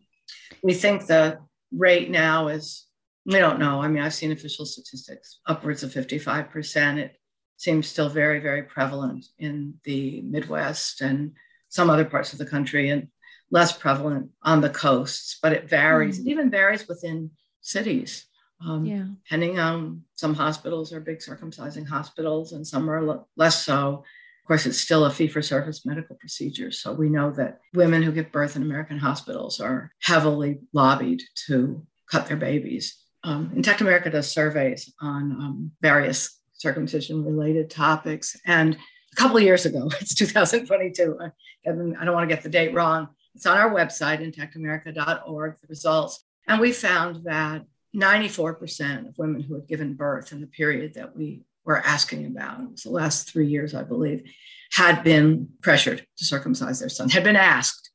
We 0.62 0.74
think 0.74 1.06
the 1.06 1.38
rate 1.72 2.10
now 2.10 2.48
is 2.48 2.86
we 3.26 3.38
don't 3.38 3.58
know. 3.58 3.80
I 3.80 3.88
mean, 3.88 4.02
I've 4.02 4.14
seen 4.14 4.32
official 4.32 4.66
statistics 4.66 5.40
upwards 5.46 5.82
of 5.82 5.92
55%. 5.92 6.98
It 6.98 7.16
seems 7.56 7.88
still 7.88 8.10
very, 8.10 8.40
very 8.40 8.62
prevalent 8.62 9.24
in 9.38 9.74
the 9.84 10.20
Midwest 10.22 11.00
and 11.00 11.32
some 11.68 11.88
other 11.88 12.04
parts 12.04 12.32
of 12.32 12.38
the 12.38 12.46
country 12.46 12.90
and 12.90 13.08
less 13.50 13.72
prevalent 13.72 14.30
on 14.42 14.60
the 14.60 14.70
coasts, 14.70 15.38
but 15.42 15.52
it 15.52 15.68
varies. 15.68 16.18
Mm-hmm. 16.18 16.28
It 16.28 16.30
even 16.30 16.50
varies 16.50 16.86
within 16.86 17.30
cities. 17.60 18.26
Um, 18.64 18.84
yeah. 18.84 19.04
Depending 19.24 19.58
on 19.58 20.02
some 20.14 20.34
hospitals 20.34 20.92
are 20.92 21.00
big 21.00 21.18
circumcising 21.18 21.86
hospitals 21.86 22.52
and 22.52 22.66
some 22.66 22.88
are 22.90 23.06
l- 23.08 23.28
less 23.36 23.64
so. 23.64 24.04
Of 24.42 24.46
course, 24.46 24.66
it's 24.66 24.78
still 24.78 25.06
a 25.06 25.10
fee 25.10 25.28
for 25.28 25.42
service 25.42 25.86
medical 25.86 26.16
procedure. 26.16 26.70
So 26.70 26.92
we 26.92 27.08
know 27.08 27.30
that 27.32 27.60
women 27.72 28.02
who 28.02 28.12
give 28.12 28.32
birth 28.32 28.56
in 28.56 28.62
American 28.62 28.98
hospitals 28.98 29.60
are 29.60 29.92
heavily 30.00 30.60
lobbied 30.72 31.22
to 31.46 31.86
cut 32.10 32.26
their 32.26 32.36
babies. 32.36 32.98
Um, 33.22 33.52
Intact 33.56 33.80
America 33.80 34.10
does 34.10 34.30
surveys 34.30 34.92
on 35.00 35.32
um, 35.32 35.72
various 35.80 36.40
circumcision 36.52 37.24
related 37.24 37.70
topics. 37.70 38.36
And 38.44 38.74
a 38.74 39.16
couple 39.16 39.38
of 39.38 39.42
years 39.42 39.64
ago, 39.64 39.88
it's 40.00 40.14
2022, 40.14 41.18
I, 41.20 41.26
I 41.66 41.72
don't 41.72 42.14
want 42.14 42.28
to 42.28 42.34
get 42.34 42.42
the 42.42 42.50
date 42.50 42.74
wrong. 42.74 43.08
It's 43.34 43.46
on 43.46 43.56
our 43.56 43.70
website, 43.70 44.20
intactamerica.org, 44.20 45.56
the 45.60 45.66
results. 45.68 46.24
And 46.46 46.60
we 46.60 46.72
found 46.72 47.24
that 47.24 47.64
94% 47.94 49.08
of 49.08 49.18
women 49.18 49.40
who 49.40 49.54
had 49.54 49.68
given 49.68 49.94
birth 49.94 50.32
in 50.32 50.40
the 50.40 50.46
period 50.46 50.94
that 50.94 51.16
we 51.16 51.42
were 51.64 51.78
asking 51.78 52.26
about, 52.26 52.60
it 52.60 52.70
was 52.70 52.82
the 52.82 52.90
last 52.90 53.30
three 53.30 53.46
years, 53.46 53.74
I 53.74 53.82
believe, 53.82 54.30
had 54.72 55.04
been 55.04 55.48
pressured 55.62 56.06
to 56.18 56.24
circumcise 56.24 56.80
their 56.80 56.88
son, 56.88 57.08
had 57.08 57.24
been 57.24 57.36
asked, 57.36 57.90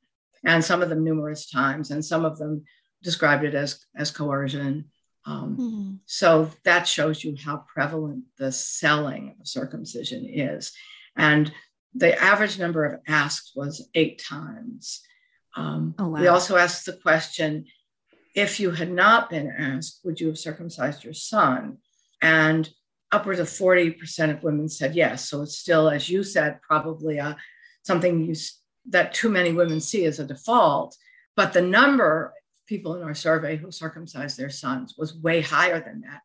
and 0.46 0.64
some 0.64 0.82
of 0.82 0.90
them 0.90 1.04
numerous 1.04 1.50
times, 1.50 1.92
and 1.92 2.04
some 2.04 2.26
of 2.26 2.38
them 2.38 2.64
described 3.04 3.44
it 3.44 3.56
as, 3.56 3.86
as 3.96 4.12
coercion. 4.12 4.86
Um, 5.26 5.58
mm-hmm. 5.58 5.92
So 6.06 6.50
that 6.64 6.88
shows 6.88 7.24
you 7.24 7.36
how 7.44 7.66
prevalent 7.68 8.24
the 8.38 8.52
selling 8.52 9.36
of 9.40 9.48
circumcision 9.48 10.26
is. 10.26 10.72
And 11.16 11.52
the 11.94 12.20
average 12.22 12.58
number 12.58 12.86
of 12.86 13.02
asks 13.08 13.52
was 13.56 13.90
eight 13.94 14.24
times. 14.24 15.02
Um, 15.56 15.96
oh, 16.00 16.08
wow. 16.08 16.22
We 16.22 16.28
also 16.28 16.56
asked 16.56 16.86
the 16.86 16.94
question 16.94 17.66
if 18.40 18.58
you 18.58 18.72
had 18.72 18.90
not 18.90 19.30
been 19.30 19.50
asked, 19.50 20.00
would 20.06 20.22
you 20.22 20.28
have 20.28 20.38
circumcised 20.40 21.04
your 21.04 21.14
son? 21.14 21.78
And 22.22 22.70
upwards 23.12 23.40
of 23.40 23.48
40% 23.48 24.32
of 24.32 24.44
women 24.44 24.70
said 24.70 24.96
yes. 24.96 25.30
So 25.30 25.42
it's 25.42 25.58
still, 25.58 25.90
as 25.90 26.10
you 26.10 26.24
said, 26.24 26.62
probably 26.62 27.18
a, 27.18 27.36
something 27.84 28.24
you, 28.24 28.36
that 28.90 29.14
too 29.14 29.30
many 29.30 29.52
women 29.52 29.82
see 29.82 30.06
as 30.06 30.20
a 30.20 30.26
default. 30.26 30.96
But 31.36 31.52
the 31.52 31.62
number 31.62 32.34
of 32.56 32.66
people 32.66 32.96
in 32.96 33.04
our 33.04 33.14
survey 33.14 33.58
who 33.58 33.72
circumcised 33.72 34.38
their 34.38 34.50
sons 34.50 34.96
was 34.98 35.14
way 35.14 35.42
higher 35.42 35.82
than 35.82 36.02
that 36.02 36.22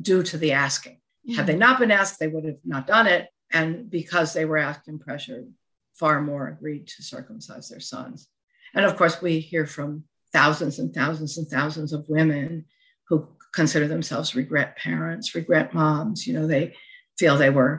due 0.00 0.22
to 0.22 0.38
the 0.38 0.52
asking. 0.52 1.00
Mm-hmm. 1.28 1.34
Had 1.34 1.48
they 1.48 1.56
not 1.56 1.80
been 1.80 1.90
asked, 1.90 2.20
they 2.20 2.28
would 2.28 2.44
have 2.44 2.60
not 2.64 2.86
done 2.86 3.08
it. 3.08 3.28
And 3.50 3.90
because 3.90 4.32
they 4.32 4.44
were 4.44 4.58
asked 4.58 4.86
and 4.86 5.00
pressured, 5.00 5.48
far 5.94 6.20
more 6.20 6.46
agreed 6.46 6.86
to 6.86 7.02
circumcise 7.02 7.68
their 7.68 7.80
sons. 7.80 8.28
And 8.72 8.84
of 8.84 8.96
course, 8.96 9.20
we 9.20 9.40
hear 9.40 9.66
from 9.66 10.04
thousands 10.36 10.78
and 10.78 10.90
thousands 10.92 11.38
and 11.38 11.48
thousands 11.48 11.90
of 11.94 12.08
women 12.08 12.66
who 13.08 13.16
consider 13.54 13.88
themselves 13.88 14.34
regret 14.42 14.76
parents, 14.76 15.34
regret 15.34 15.72
moms. 15.72 16.26
You 16.26 16.34
know, 16.34 16.46
they 16.46 16.74
feel 17.18 17.36
they 17.36 17.56
were 17.60 17.74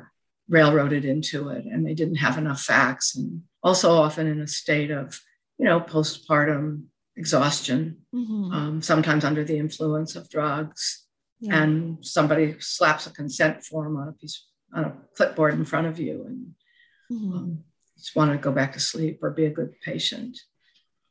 railroaded 0.49 1.03
into 1.05 1.49
it 1.49 1.65
and 1.71 1.85
they 1.85 1.93
didn't 1.93 2.23
have 2.25 2.37
enough 2.37 2.61
facts, 2.61 3.15
and 3.15 3.43
also 3.61 3.87
often 4.05 4.25
in 4.27 4.41
a 4.41 4.47
state 4.47 4.91
of, 5.01 5.19
you 5.59 5.65
know, 5.65 5.79
postpartum 5.79 6.85
exhaustion, 7.15 7.97
mm-hmm. 8.13 8.51
um, 8.57 8.81
sometimes 8.81 9.23
under 9.23 9.43
the 9.43 9.59
influence 9.65 10.15
of 10.15 10.29
drugs. 10.29 11.05
Yeah. 11.39 11.61
And 11.61 12.03
somebody 12.03 12.55
slaps 12.59 13.05
a 13.05 13.11
consent 13.11 13.63
form 13.63 13.97
on 13.97 14.07
a 14.07 14.13
piece 14.13 14.47
on 14.73 14.83
a 14.85 14.93
clipboard 15.15 15.53
in 15.53 15.65
front 15.65 15.87
of 15.91 15.99
you, 15.99 16.15
and 16.29 16.39
mm-hmm. 17.11 17.37
um, 17.37 17.63
just 17.97 18.15
want 18.15 18.31
to 18.31 18.37
go 18.37 18.51
back 18.51 18.73
to 18.73 18.79
sleep 18.79 19.19
or 19.21 19.29
be 19.29 19.45
a 19.45 19.57
good 19.59 19.73
patient. 19.89 20.33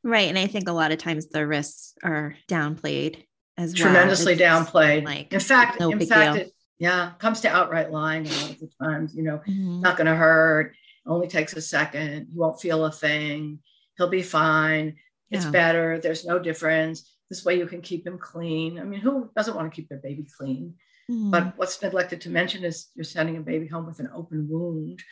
Right. 0.07 0.29
And 0.29 0.39
I 0.39 0.47
think 0.47 0.69
a 0.69 0.73
lot 0.73 0.93
of 0.93 0.99
times 0.99 1.27
the 1.27 1.45
risks 1.45 1.95
are 2.05 2.37
downplayed 2.49 3.25
as 3.59 3.75
well. 3.75 3.91
Tremendously 3.91 4.37
downplayed. 4.37 5.05
Like 5.05 5.33
in 5.33 5.41
fact, 5.41 5.81
no 5.81 5.91
in 5.91 6.07
fact, 6.07 6.39
it 6.39 6.53
yeah, 6.79 7.11
comes 7.19 7.41
to 7.41 7.49
outright 7.49 7.91
lying 7.91 8.25
a 8.25 8.31
lot 8.31 8.51
of 8.51 8.61
the 8.61 8.71
times, 8.81 9.17
you 9.17 9.25
know, 9.25 9.39
mm-hmm. 9.39 9.81
not 9.81 9.97
gonna 9.97 10.15
hurt, 10.15 10.77
only 11.07 11.27
takes 11.27 11.55
a 11.55 11.61
second, 11.61 12.29
he 12.31 12.39
won't 12.39 12.61
feel 12.61 12.85
a 12.85 12.93
thing, 12.93 13.59
he'll 13.97 14.09
be 14.09 14.23
fine, 14.23 14.95
it's 15.33 15.45
yeah. 15.47 15.51
better, 15.51 15.99
there's 15.99 16.25
no 16.25 16.39
difference. 16.39 17.17
This 17.29 17.45
way 17.45 17.59
you 17.59 17.67
can 17.67 17.81
keep 17.81 18.07
him 18.07 18.19
clean. 18.19 18.79
I 18.79 18.85
mean, 18.85 19.01
who 19.01 19.29
doesn't 19.35 19.57
want 19.57 19.73
to 19.73 19.75
keep 19.75 19.89
their 19.89 19.99
baby 19.99 20.29
clean? 20.39 20.75
Mm-hmm. 21.11 21.31
But 21.33 21.55
what's 21.57 21.83
neglected 21.83 22.21
to 22.21 22.31
mention 22.31 22.63
is 22.63 22.91
you're 22.95 23.03
sending 23.03 23.37
a 23.39 23.41
baby 23.41 23.67
home 23.67 23.87
with 23.87 23.99
an 23.99 24.11
open 24.15 24.47
wound 24.49 25.03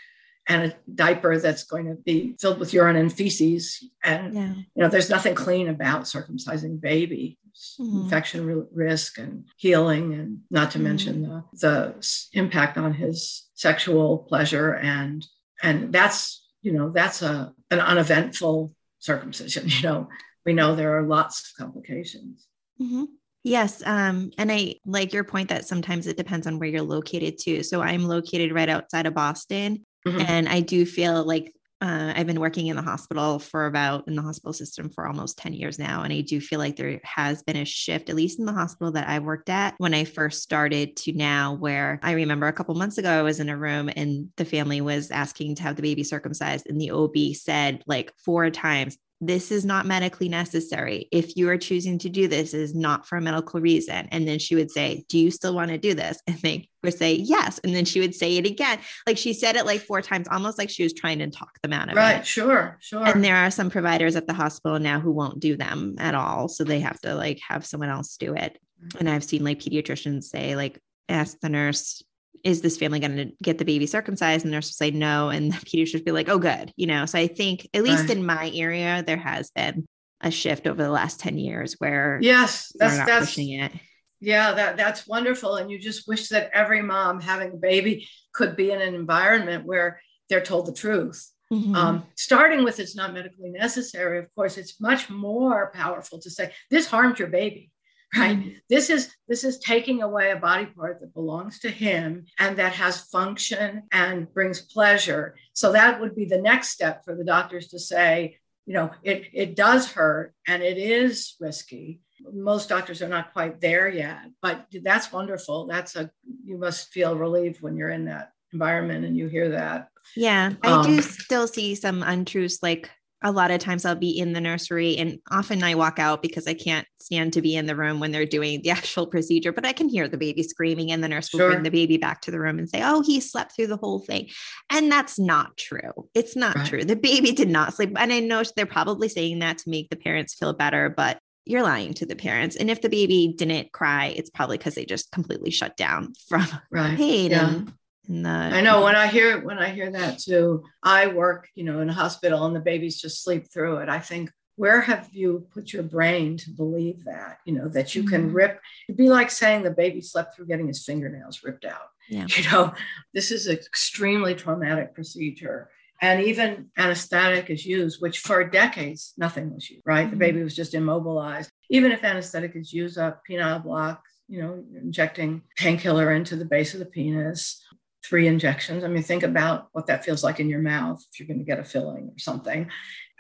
and 0.47 0.73
a 0.73 0.77
diaper 0.95 1.39
that's 1.39 1.65
going 1.65 1.87
to 1.87 1.95
be 1.95 2.37
filled 2.41 2.59
with 2.59 2.75
urine 2.75 2.97
and 2.97 3.13
feces. 3.13 3.83
And, 4.03 4.35
yeah. 4.35 4.55
you 4.55 4.83
know, 4.83 4.89
there's 4.89 5.11
nothing 5.11 5.35
clean 5.35 5.69
about 5.69 6.03
circumcising 6.03 6.81
baby. 6.81 7.39
Mm-hmm. 7.81 8.03
Infection 8.03 8.67
risk 8.73 9.17
and 9.17 9.45
healing, 9.57 10.13
and 10.13 10.41
not 10.51 10.73
to 10.73 10.79
mm-hmm. 10.79 10.89
mention 10.89 11.23
the, 11.23 11.45
the 11.53 12.29
impact 12.33 12.77
on 12.77 12.93
his 12.93 13.49
sexual 13.55 14.19
pleasure. 14.19 14.73
And, 14.73 15.25
and 15.63 15.93
that's, 15.93 16.45
you 16.63 16.73
know, 16.73 16.91
that's 16.91 17.23
a, 17.23 17.53
an 17.71 17.79
uneventful 17.79 18.75
circumcision. 18.99 19.69
You 19.69 19.83
know, 19.83 20.09
we 20.45 20.53
know 20.53 20.75
there 20.75 20.99
are 20.99 21.07
lots 21.07 21.41
of 21.41 21.65
complications. 21.65 22.49
Mm-hmm. 22.83 23.05
Yes. 23.45 23.83
Um, 23.87 24.33
and 24.39 24.51
I 24.51 24.77
like 24.87 25.13
your 25.13 25.25
point 25.25 25.51
that 25.51 25.67
sometimes 25.67 26.07
it 26.07 26.17
depends 26.17 26.47
on 26.47 26.59
where 26.59 26.69
you're 26.69 26.83
located 26.83 27.39
too. 27.39 27.63
So 27.63 27.83
I'm 27.83 28.09
located 28.09 28.53
right 28.53 28.69
outside 28.69 29.07
of 29.07 29.15
Boston. 29.15 29.85
Mm-hmm. 30.07 30.21
And 30.21 30.49
I 30.49 30.61
do 30.61 30.85
feel 30.85 31.25
like 31.25 31.55
uh, 31.81 32.15
I've 32.17 32.27
been 32.27 32.41
working 32.41 32.69
in 32.69 32.77
the 32.77 32.83
hospital 32.83 33.39
for 33.39 33.67
about 33.67 34.09
in 34.09 34.15
the 34.15 34.23
hospital 34.23 34.55
system 34.55 34.89
for 34.89 35.07
almost 35.07 35.37
10 35.37 35.53
years 35.53 35.79
now. 35.79 36.03
And 36.03 36.13
I 36.15 36.23
do 36.23 36.41
feel 36.41 36.59
like 36.59 36.77
there 36.77 36.99
has 37.05 37.43
been 37.43 37.59
a 37.59 37.65
shift, 37.67 38.09
at 38.09 38.17
least 38.17 38.39
in 38.39 38.47
the 38.47 38.55
hospital 38.55 38.93
that 38.93 39.09
I 39.09 39.19
worked 39.19 39.51
at 39.51 39.75
when 39.77 39.93
I 39.93 40.05
first 40.05 40.43
started 40.43 40.97
to 40.99 41.13
now, 41.13 41.55
where 41.57 42.01
I 42.03 42.13
remember 42.13 42.47
a 42.47 42.55
couple 42.55 42.75
months 42.75 42.97
ago, 42.97 43.11
I 43.11 43.23
was 43.23 43.39
in 43.39 43.51
a 43.51 43.57
room 43.57 43.91
and 43.95 44.31
the 44.37 44.47
family 44.47 44.81
was 44.81 45.11
asking 45.11 45.57
to 45.57 45.63
have 45.65 45.77
the 45.77 45.83
baby 45.83 46.05
circumcised. 46.05 46.67
And 46.69 46.81
the 46.81 46.93
OB 46.93 47.35
said 47.35 47.83
like 47.87 48.13
four 48.25 48.49
times, 48.49 48.97
this 49.21 49.51
is 49.51 49.65
not 49.65 49.87
medically 49.87 50.29
necessary. 50.29 51.09
If 51.11 51.37
you 51.37 51.49
are 51.49 51.57
choosing 51.57 51.99
to 52.01 52.09
do 52.09 52.29
this, 52.29 52.53
is 52.53 52.75
not 52.75 53.07
for 53.07 53.17
a 53.17 53.21
medical 53.21 53.61
reason. 53.61 54.09
And 54.11 54.27
then 54.27 54.39
she 54.39 54.55
would 54.55 54.71
say, 54.71 55.05
Do 55.09 55.19
you 55.19 55.31
still 55.31 55.55
want 55.55 55.71
to 55.71 55.79
do 55.79 55.95
this? 55.95 56.21
And 56.27 56.37
they 56.39 56.69
would 56.83 56.95
say, 56.95 57.15
Yes. 57.15 57.59
And 57.65 57.75
then 57.75 57.85
she 57.85 58.01
would 58.01 58.15
say 58.15 58.37
it 58.37 58.47
again. 58.47 58.79
Like 59.07 59.17
she 59.17 59.33
said 59.33 59.57
it 59.57 59.67
like 59.67 59.81
four 59.81 60.03
times, 60.03 60.29
almost 60.31 60.59
like 60.59 60.71
she 60.71 60.83
was 60.83 60.93
trying 60.93 61.21
to 61.21 61.31
talk 61.31 61.61
them 61.63 61.73
out 61.73 61.89
of 61.89 61.97
right, 61.97 62.11
it. 62.11 62.17
Right. 62.17 62.27
Sure. 62.27 62.79
Sure. 62.81 63.07
And 63.07 63.25
there 63.25 63.37
are 63.37 63.51
some 63.51 63.71
providers 63.71 64.17
at 64.17 64.27
the 64.27 64.35
hospital 64.35 64.79
now 64.79 65.01
who 65.01 65.13
won't 65.13 65.41
do 65.41 65.57
them 65.57 65.95
at 65.99 66.15
all. 66.15 66.49
So 66.49 66.65
they 66.65 66.81
have 66.81 67.01
to 67.01 67.15
like 67.15 67.41
have 67.49 67.65
someone 67.65 67.91
else 67.91 68.17
do 68.17 68.35
it. 68.35 68.59
Mm-hmm. 68.83 68.99
And 68.99 69.11
I've 69.11 69.25
seen 69.25 69.45
like 69.45 69.61
pediatricians 69.61 70.25
say, 70.25 70.57
like, 70.57 70.81
ask 71.09 71.39
the 71.41 71.49
nurse, 71.49 72.03
is 72.45 72.61
this 72.61 72.77
family 72.77 73.01
going 73.01 73.17
to 73.17 73.33
get 73.43 73.59
the 73.59 73.65
baby 73.65 73.87
circumcised? 73.87 74.45
And 74.45 74.53
the 74.53 74.57
nurse 74.57 74.69
will 74.69 74.87
say 74.87 74.91
no. 74.91 75.31
And 75.31 75.51
the 75.51 75.57
pediatrician 75.57 75.95
will 75.95 76.05
be 76.05 76.13
like, 76.13 76.29
oh, 76.29 76.39
good. 76.39 76.73
You 76.77 76.87
know, 76.87 77.07
so 77.07 77.19
I 77.19 77.27
think, 77.27 77.67
at 77.75 77.83
least 77.83 78.03
right. 78.03 78.11
in 78.11 78.25
my 78.25 78.51
area, 78.55 79.03
there 79.05 79.17
has 79.17 79.51
been 79.51 79.87
a 80.21 80.31
shift 80.31 80.67
over 80.67 80.83
the 80.83 80.91
last 80.91 81.19
10 81.21 81.39
years 81.39 81.75
where 81.79 82.19
yes, 82.23 82.73
that's, 82.79 82.99
that's, 82.99 83.27
pushing 83.27 83.59
it. 83.59 83.73
Yeah, 84.21 84.53
that, 84.53 84.77
that's 84.77 85.07
wonderful. 85.07 85.57
And 85.57 85.71
you 85.71 85.79
just 85.79 86.07
wish 86.07 86.29
that 86.29 86.51
every 86.53 86.83
mom 86.83 87.21
having 87.21 87.53
a 87.53 87.57
baby 87.57 88.09
could 88.33 88.57
be 88.57 88.71
in 88.71 88.81
an 88.81 88.95
environment 88.95 89.67
where 89.67 90.01
they're 90.29 90.41
told 90.41 90.67
the 90.67 90.73
truth. 90.73 91.31
Mm-hmm. 91.53 91.75
Um, 91.75 92.05
starting 92.17 92.65
with 92.65 92.81
it's 92.81 92.97
not 92.97 93.13
medically 93.13 93.51
necessary, 93.51 94.19
of 94.19 94.35
course, 94.35 94.57
it's 94.57 94.81
much 94.81 95.11
more 95.11 95.71
powerful 95.75 96.19
to 96.21 96.31
say 96.31 96.53
this 96.71 96.87
harmed 96.87 97.19
your 97.19 97.29
baby 97.29 97.71
right? 98.17 98.57
This 98.69 98.91
is 98.91 99.15
this 99.29 99.45
is 99.45 99.59
taking 99.59 100.03
away 100.03 100.31
a 100.31 100.37
body 100.37 100.67
part 100.67 101.01
that 101.01 101.15
belongs 101.15 101.61
to 101.61 101.71
him 101.71 102.27
and 102.39 102.57
that 102.57 102.73
has 102.75 103.03
function 103.09 103.85
and 103.93 104.33
brings 104.33 104.61
pleasure. 104.61 105.35
So 105.53 105.73
that 105.73 106.01
would 106.01 106.15
be 106.15 106.25
the 106.25 106.41
next 106.41 106.69
step 106.69 107.05
for 107.05 107.15
the 107.15 107.25
doctors 107.25 107.69
to 107.69 107.79
say 107.79 108.39
you 108.67 108.75
know 108.75 108.91
it 109.03 109.29
it 109.33 109.57
does 109.57 109.93
hurt 109.93 110.35
and 110.47 110.63
it 110.63 110.79
is 110.79 111.35
risky. 111.41 112.01
Most 112.33 112.69
doctors 112.69 113.03
are 113.03 113.09
not 113.09 113.33
quite 113.33 113.61
there 113.61 113.89
yet 113.89 114.27
but 114.41 114.67
that's 114.83 115.13
wonderful. 115.13 115.67
That's 115.67 115.97
a 115.97 116.11
you 116.45 116.59
must 116.59 116.93
feel 116.93 117.17
relieved 117.17 117.63
when 117.63 117.77
you're 117.77 117.91
in 117.91 118.07
that 118.07 118.33
environment 118.53 119.05
and 119.05 119.17
you 119.17 119.29
hear 119.29 119.51
that. 119.51 119.89
Yeah 120.17 120.53
i 120.63 120.71
um, 120.71 120.87
do 120.87 121.01
still 121.01 121.49
see 121.49 121.75
some 121.75 122.03
untruths 122.03 122.63
like 122.63 122.91
a 123.25 123.33
lot 123.33 123.51
of 123.51 123.59
times 123.59 123.87
I'll 123.87 123.95
be 123.95 124.19
in 124.19 124.35
the 124.35 124.41
nursery 124.41 124.99
and 124.99 125.19
often 125.31 125.63
I 125.63 125.75
walk 125.75 125.99
out 125.99 126.21
because 126.21 126.47
I 126.47 126.53
can't 126.53 126.87
stand 127.01 127.33
to 127.33 127.43
be 127.43 127.57
in 127.57 127.65
the 127.65 127.75
room 127.75 127.99
when 127.99 128.13
they're 128.13 128.27
doing 128.27 128.61
the 128.63 128.71
actual 128.79 129.07
procedure, 129.07 129.51
but 129.51 129.65
I 129.65 129.73
can 129.73 129.89
hear 129.89 130.07
the 130.07 130.19
baby 130.19 130.43
screaming 130.43 130.93
and 130.93 131.03
the 131.03 131.09
nurse 131.09 131.33
will 131.33 131.41
sure. 131.41 131.51
bring 131.51 131.63
the 131.63 131.71
baby 131.71 131.97
back 131.97 132.21
to 132.23 132.31
the 132.31 132.39
room 132.39 132.59
and 132.59 132.69
say, 132.69 132.83
Oh, 132.85 133.03
he 133.03 133.21
slept 133.21 133.57
through 133.57 133.69
the 133.69 133.79
whole 133.79 134.01
thing. 134.01 134.29
And 134.71 134.93
that's 134.93 135.19
not 135.19 135.57
true. 135.57 136.09
It's 136.15 136.37
not 136.37 136.55
right. 136.55 136.67
true. 136.67 136.85
The 136.85 136.97
baby 136.97 137.33
did 137.33 137.49
not 137.49 137.75
sleep. 137.75 137.97
And 137.97 138.13
I 138.13 138.21
know 138.21 138.43
they're 138.55 138.67
probably 138.67 139.09
saying 139.09 139.39
that 139.39 139.59
to 139.59 139.71
make 139.71 139.89
the 139.89 139.97
parents 139.97 140.35
feel 140.35 140.53
better, 140.53 140.91
but 140.91 141.19
you're 141.47 141.63
lying 141.63 141.95
to 141.95 142.07
the 142.07 142.17
parents. 142.17 142.57
And 142.57 142.71
if 142.71 142.83
the 142.83 142.89
baby 142.89 143.35
didn't 143.37 143.73
cry, 143.73 144.07
it's 144.17 144.31
probably 144.31 144.59
because 144.59 144.75
they 144.75 144.85
just 144.85 145.11
completely 145.13 145.51
shut 145.51 145.77
down 145.77 146.13
from 146.29 146.47
right. 146.71 146.97
pain 146.97 147.31
yeah. 147.31 147.49
and 147.49 147.73
the, 148.09 148.29
I 148.29 148.61
know 148.61 148.83
when 148.83 148.97
I 148.97 149.07
hear 149.07 149.41
when 149.41 149.59
I 149.59 149.71
hear 149.71 149.91
that 149.91 150.19
too. 150.19 150.65
I 150.83 151.07
work, 151.07 151.49
you 151.55 151.65
know, 151.65 151.81
in 151.81 151.89
a 151.89 151.95
hospital 151.95 152.45
and 152.45 152.55
the 152.55 152.61
babies 152.61 153.01
just 153.01 153.25
sleep 153.25 153.51
through 153.51 153.79
it. 153.79 153.89
I 153.89 153.99
think 153.99 154.31
where 154.57 154.81
have 154.81 155.09
you 155.13 155.47
put 155.53 155.73
your 155.73 155.83
brain 155.83 156.37
to 156.37 156.51
believe 156.51 157.05
that 157.05 157.39
you 157.45 157.53
know 157.53 157.69
that 157.69 157.95
you 157.95 158.03
mm-hmm. 158.03 158.11
can 158.11 158.33
rip 158.33 158.61
it'd 158.89 158.97
be 158.97 159.09
like 159.09 159.31
saying 159.31 159.63
the 159.63 159.71
baby 159.71 160.01
slept 160.01 160.35
through 160.35 160.47
getting 160.47 160.69
his 160.69 160.85
fingernails 160.85 161.43
ripped 161.43 161.65
out 161.65 161.89
yeah. 162.09 162.27
you 162.37 162.49
know 162.51 162.73
this 163.13 163.31
is 163.31 163.47
an 163.47 163.57
extremely 163.57 164.35
traumatic 164.35 164.95
procedure 164.95 165.69
and 166.01 166.23
even 166.23 166.71
anesthetic 166.77 167.51
is 167.51 167.65
used 167.65 168.01
which 168.01 168.21
for 168.21 168.45
decades 168.45 169.13
nothing 169.17 169.53
was 169.53 169.69
used 169.69 169.83
right 169.85 170.03
mm-hmm. 170.03 170.11
the 170.11 170.17
baby 170.17 170.43
was 170.43 170.57
just 170.57 170.75
immobilized 170.75 171.51
even 171.71 171.93
if 171.93 172.05
anesthetic 172.05 172.55
is 172.55 172.73
used 172.73 172.97
a 172.97 173.19
penile 173.29 173.63
block 173.63 174.03
you 174.29 174.41
know 174.41 174.63
injecting 174.81 175.43
painkiller 175.57 176.13
into 176.13 176.37
the 176.37 176.45
base 176.45 176.75
of 176.75 176.81
the 176.81 176.87
penis 176.87 177.65
three 178.05 178.27
injections. 178.27 178.85
I 178.85 178.89
mean, 178.89 179.03
think 179.03 179.23
about 179.23 179.69
what 179.73 179.87
that 179.87 180.05
feels 180.05 180.23
like 180.23 180.41
in 180.41 180.49
your 180.49 180.61
mouth 180.61 181.03
if 181.11 181.19
you're 181.19 181.29
going 181.29 181.39
to 181.39 181.45
get 181.45 181.59
a 181.59 181.65
filling 181.65 182.09
or 182.09 182.19
something. 182.19 182.69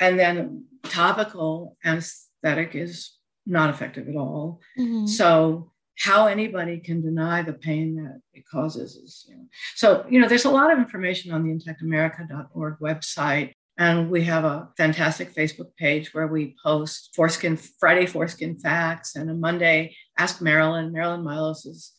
And 0.01 0.19
then 0.19 0.67
topical 0.85 1.77
anesthetic 1.85 2.75
is 2.75 3.17
not 3.47 3.71
effective 3.71 4.09
at 4.09 4.17
all. 4.17 4.61
Mm-hmm. 4.79 5.07
So 5.07 5.73
how 5.99 6.27
anybody 6.27 6.79
can 6.79 7.01
deny 7.01 7.43
the 7.43 7.53
pain 7.53 7.97
that 7.97 8.21
it 8.33 8.49
causes 8.49 8.97
is, 8.97 9.27
you 9.29 9.37
know. 9.37 9.45
So, 9.77 10.05
you 10.09 10.21
know, 10.21 10.29
there's 10.29 10.45
a 10.45 10.51
lot 10.51 10.73
of 10.73 10.79
information 10.79 11.33
on 11.33 11.45
the 11.45 11.55
intactamerica.org 11.55 12.79
website. 12.81 13.53
And 13.77 14.11
we 14.11 14.23
have 14.25 14.45
a 14.45 14.69
fantastic 14.77 15.35
Facebook 15.35 15.75
page 15.77 16.15
where 16.15 16.29
we 16.29 16.55
post 16.63 17.11
foreskin 17.15 17.57
Friday 17.57 18.07
foreskin 18.07 18.57
facts 18.59 19.17
and 19.17 19.31
a 19.31 19.35
Monday 19.35 19.97
Ask 20.17 20.41
Marilyn. 20.41 20.93
Marilyn 20.93 21.25
Milos 21.25 21.67
is 21.67 21.93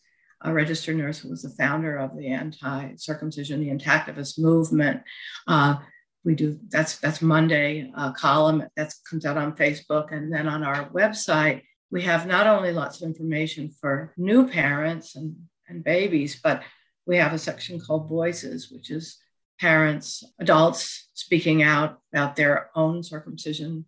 a 0.45 0.53
registered 0.53 0.95
nurse 0.95 1.19
who 1.19 1.29
was 1.29 1.41
the 1.41 1.49
founder 1.49 1.97
of 1.97 2.15
the 2.15 2.27
anti-circumcision, 2.27 3.59
the 3.59 3.69
intactivist 3.69 4.39
movement. 4.39 5.01
Uh, 5.47 5.75
we 6.23 6.35
do 6.35 6.59
that's 6.69 6.97
that's 6.97 7.21
Monday 7.21 7.91
uh, 7.95 8.11
column 8.13 8.63
that 8.75 8.93
comes 9.09 9.25
out 9.25 9.37
on 9.37 9.55
Facebook, 9.55 10.11
and 10.11 10.33
then 10.33 10.47
on 10.47 10.63
our 10.63 10.89
website 10.89 11.61
we 11.91 12.01
have 12.01 12.27
not 12.27 12.47
only 12.47 12.71
lots 12.71 13.01
of 13.01 13.07
information 13.07 13.69
for 13.69 14.13
new 14.17 14.47
parents 14.47 15.15
and, 15.15 15.35
and 15.69 15.83
babies, 15.83 16.39
but 16.43 16.63
we 17.05 17.17
have 17.17 17.33
a 17.33 17.37
section 17.37 17.79
called 17.79 18.09
Voices, 18.09 18.71
which 18.71 18.89
is 18.89 19.17
parents, 19.59 20.23
adults 20.39 21.09
speaking 21.13 21.63
out 21.63 21.99
about 22.11 22.35
their 22.35 22.69
own 22.75 23.03
circumcision 23.03 23.85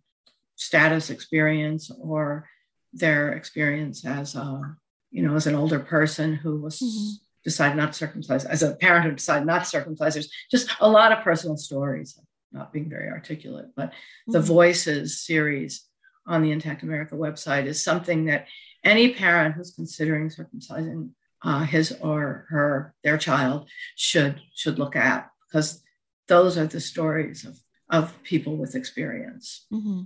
status 0.56 1.10
experience 1.10 1.90
or 2.00 2.48
their 2.92 3.32
experience 3.32 4.04
as 4.04 4.34
a 4.34 4.76
you 5.10 5.22
know, 5.22 5.34
as 5.34 5.46
an 5.46 5.54
older 5.54 5.78
person 5.78 6.34
who 6.34 6.60
was 6.60 6.78
mm-hmm. 6.78 7.16
decided 7.44 7.76
not 7.76 7.92
to 7.92 7.98
circumcise, 7.98 8.44
as 8.44 8.62
a 8.62 8.74
parent 8.74 9.04
who 9.04 9.12
decided 9.12 9.46
not 9.46 9.64
to 9.64 9.68
circumcise, 9.68 10.14
there's 10.14 10.30
just 10.50 10.70
a 10.80 10.88
lot 10.88 11.12
of 11.12 11.24
personal 11.24 11.56
stories, 11.56 12.18
not 12.52 12.72
being 12.72 12.88
very 12.88 13.08
articulate, 13.08 13.66
but 13.76 13.90
mm-hmm. 13.90 14.32
the 14.32 14.40
Voices 14.40 15.20
series 15.20 15.84
on 16.26 16.42
the 16.42 16.52
Intact 16.52 16.82
America 16.82 17.14
website 17.14 17.66
is 17.66 17.82
something 17.82 18.26
that 18.26 18.46
any 18.84 19.14
parent 19.14 19.54
who's 19.54 19.74
considering 19.74 20.28
circumcising 20.28 21.10
uh, 21.42 21.64
his 21.64 21.92
or 22.00 22.46
her 22.48 22.94
their 23.04 23.18
child 23.18 23.68
should 23.96 24.40
should 24.54 24.78
look 24.78 24.96
at 24.96 25.30
because 25.46 25.82
those 26.26 26.58
are 26.58 26.66
the 26.66 26.80
stories 26.80 27.44
of 27.44 27.58
of 27.90 28.22
people 28.22 28.56
with 28.56 28.74
experience. 28.74 29.66
Mm-hmm. 29.72 30.02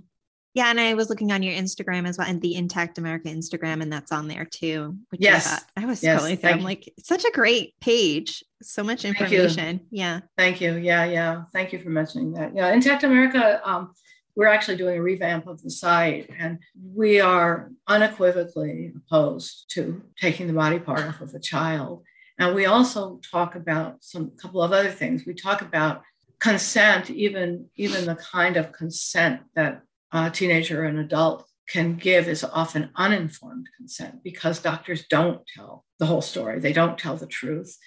Yeah, 0.53 0.69
and 0.69 0.79
I 0.79 0.93
was 0.93 1.09
looking 1.09 1.31
on 1.31 1.41
your 1.41 1.53
Instagram 1.53 2.07
as 2.07 2.17
well, 2.17 2.27
and 2.27 2.39
the 2.41 2.55
Intact 2.55 2.99
America 2.99 3.27
Instagram, 3.29 3.81
and 3.81 3.91
that's 3.91 4.11
on 4.11 4.27
there 4.27 4.45
too. 4.45 4.97
Which 5.09 5.21
yes, 5.21 5.47
I, 5.47 5.49
thought, 5.49 5.63
I 5.77 5.85
was 5.85 6.03
yes, 6.03 6.21
scrolling 6.21 6.39
through. 6.39 6.49
I'm 6.51 6.61
like, 6.61 6.93
such 6.99 7.25
a 7.25 7.31
great 7.31 7.73
page. 7.81 8.43
So 8.61 8.83
much 8.83 9.03
information. 9.03 9.81
Yeah. 9.89 10.21
Thank 10.37 10.61
you. 10.61 10.75
Yeah, 10.75 11.05
yeah. 11.05 11.43
Thank 11.53 11.73
you 11.73 11.79
for 11.79 11.89
mentioning 11.89 12.33
that. 12.33 12.55
Yeah, 12.55 12.71
Intact 12.71 13.03
America. 13.03 13.61
Um, 13.65 13.93
we're 14.35 14.47
actually 14.47 14.77
doing 14.77 14.97
a 14.97 15.01
revamp 15.01 15.47
of 15.47 15.61
the 15.61 15.71
site, 15.71 16.29
and 16.37 16.59
we 16.93 17.19
are 17.19 17.71
unequivocally 17.87 18.93
opposed 18.95 19.65
to 19.71 20.03
taking 20.19 20.47
the 20.47 20.53
body 20.53 20.79
part 20.79 21.01
off 21.01 21.21
of 21.21 21.33
a 21.33 21.39
child. 21.39 22.03
And 22.39 22.55
we 22.55 22.65
also 22.65 23.19
talk 23.31 23.55
about 23.55 23.97
some 24.03 24.31
couple 24.37 24.61
of 24.61 24.71
other 24.71 24.89
things. 24.89 25.25
We 25.25 25.33
talk 25.33 25.61
about 25.61 26.03
consent, 26.39 27.09
even 27.09 27.69
even 27.75 28.05
the 28.05 28.15
kind 28.15 28.57
of 28.57 28.71
consent 28.71 29.41
that 29.55 29.81
a 30.13 30.29
teenager 30.29 30.83
or 30.83 30.85
an 30.85 30.99
adult 30.99 31.45
can 31.67 31.95
give 31.95 32.27
is 32.27 32.43
often 32.43 32.91
uninformed 32.95 33.67
consent 33.77 34.23
because 34.23 34.59
doctors 34.59 35.05
don't 35.09 35.41
tell 35.47 35.85
the 35.99 36.05
whole 36.05 36.21
story. 36.21 36.59
They 36.59 36.73
don't 36.73 36.97
tell 36.97 37.17
the 37.17 37.27
truth. 37.27 37.77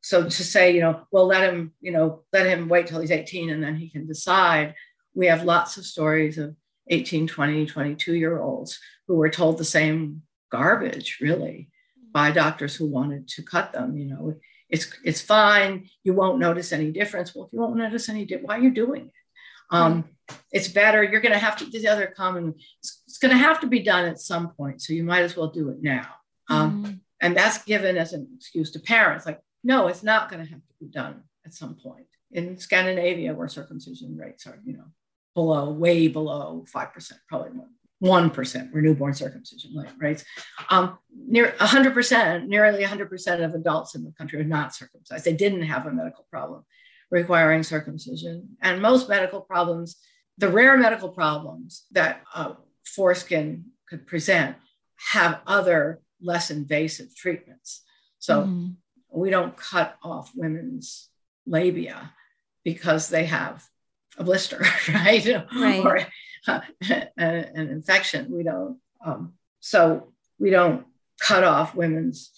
So 0.00 0.24
to 0.24 0.30
say, 0.30 0.74
you 0.74 0.80
know, 0.80 1.02
well, 1.10 1.26
let 1.26 1.42
him, 1.52 1.72
you 1.80 1.92
know, 1.92 2.22
let 2.32 2.46
him 2.46 2.68
wait 2.68 2.86
till 2.86 3.00
he's 3.00 3.10
18 3.10 3.50
and 3.50 3.62
then 3.62 3.76
he 3.76 3.90
can 3.90 4.06
decide. 4.06 4.74
We 5.14 5.26
have 5.26 5.44
lots 5.44 5.76
of 5.76 5.84
stories 5.84 6.38
of 6.38 6.56
18, 6.88 7.26
20, 7.26 7.66
22 7.66 8.14
year 8.14 8.40
olds 8.40 8.78
who 9.06 9.16
were 9.16 9.30
told 9.30 9.58
the 9.58 9.64
same 9.64 10.22
garbage, 10.50 11.18
really, 11.20 11.70
by 12.12 12.30
doctors 12.30 12.74
who 12.74 12.86
wanted 12.86 13.28
to 13.28 13.42
cut 13.42 13.72
them. 13.72 13.96
You 13.96 14.06
know, 14.06 14.34
it's 14.68 14.92
it's 15.04 15.20
fine. 15.20 15.88
You 16.04 16.14
won't 16.14 16.38
notice 16.38 16.72
any 16.72 16.90
difference. 16.90 17.34
Well, 17.34 17.46
if 17.46 17.52
you 17.52 17.60
won't 17.60 17.76
notice 17.76 18.08
any, 18.08 18.24
di- 18.24 18.36
why 18.36 18.58
are 18.58 18.62
you 18.62 18.70
doing 18.70 19.06
it? 19.06 19.12
Um, 19.70 20.04
it's 20.52 20.68
better. 20.68 21.02
You're 21.02 21.20
going 21.20 21.32
to 21.32 21.38
have 21.38 21.56
to, 21.58 21.70
do 21.70 21.80
the 21.80 21.88
other 21.88 22.06
common, 22.06 22.54
it's, 22.80 23.02
it's 23.06 23.18
going 23.18 23.32
to 23.32 23.38
have 23.38 23.60
to 23.60 23.66
be 23.66 23.80
done 23.80 24.04
at 24.06 24.20
some 24.20 24.50
point. 24.50 24.82
So 24.82 24.92
you 24.92 25.04
might 25.04 25.22
as 25.22 25.36
well 25.36 25.48
do 25.48 25.70
it 25.70 25.82
now. 25.82 26.06
Um, 26.48 26.84
mm-hmm. 26.84 26.92
And 27.20 27.36
that's 27.36 27.64
given 27.64 27.96
as 27.96 28.12
an 28.12 28.28
excuse 28.36 28.70
to 28.72 28.80
parents 28.80 29.26
like, 29.26 29.40
no, 29.64 29.88
it's 29.88 30.02
not 30.02 30.30
going 30.30 30.44
to 30.44 30.50
have 30.50 30.60
to 30.60 30.74
be 30.80 30.86
done 30.86 31.22
at 31.44 31.54
some 31.54 31.74
point. 31.74 32.06
in 32.30 32.58
Scandinavia, 32.58 33.34
where 33.34 33.48
circumcision 33.48 34.16
rates 34.16 34.46
are, 34.46 34.60
you 34.64 34.74
know, 34.74 34.84
below, 35.34 35.70
way 35.70 36.08
below 36.08 36.64
5%, 36.74 37.12
probably 37.28 37.50
1% 38.02 38.72
were 38.72 38.82
newborn 38.82 39.14
circumcision 39.14 39.86
rates. 39.98 40.24
Um, 40.70 40.98
near 41.14 41.52
100%, 41.58 42.46
nearly 42.46 42.84
100% 42.84 43.44
of 43.44 43.54
adults 43.54 43.94
in 43.94 44.04
the 44.04 44.12
country 44.12 44.40
are 44.40 44.44
not 44.44 44.74
circumcised. 44.74 45.24
They 45.24 45.32
didn't 45.32 45.62
have 45.62 45.86
a 45.86 45.92
medical 45.92 46.26
problem 46.30 46.64
requiring 47.10 47.62
circumcision. 47.62 48.56
And 48.60 48.82
most 48.82 49.08
medical 49.08 49.40
problems, 49.40 49.96
the 50.38 50.48
rare 50.48 50.76
medical 50.76 51.08
problems 51.08 51.84
that 51.92 52.22
uh, 52.34 52.54
foreskin 52.84 53.66
could 53.88 54.06
present, 54.06 54.56
have 55.12 55.40
other 55.46 56.00
less 56.20 56.50
invasive 56.50 57.14
treatments. 57.14 57.82
So 58.18 58.42
mm-hmm. 58.42 58.68
we 59.10 59.30
don't 59.30 59.56
cut 59.56 59.96
off 60.02 60.32
women's 60.34 61.08
labia 61.46 62.12
because 62.64 63.08
they 63.08 63.26
have 63.26 63.64
a 64.18 64.24
blister, 64.24 64.64
right? 64.88 65.46
right. 65.54 65.84
Or 65.84 66.00
uh, 66.48 66.60
an 67.16 67.68
infection. 67.70 68.30
We 68.30 68.42
don't. 68.42 68.78
Um, 69.04 69.34
so 69.60 70.12
we 70.38 70.50
don't 70.50 70.86
cut 71.20 71.44
off 71.44 71.74
women's 71.74 72.30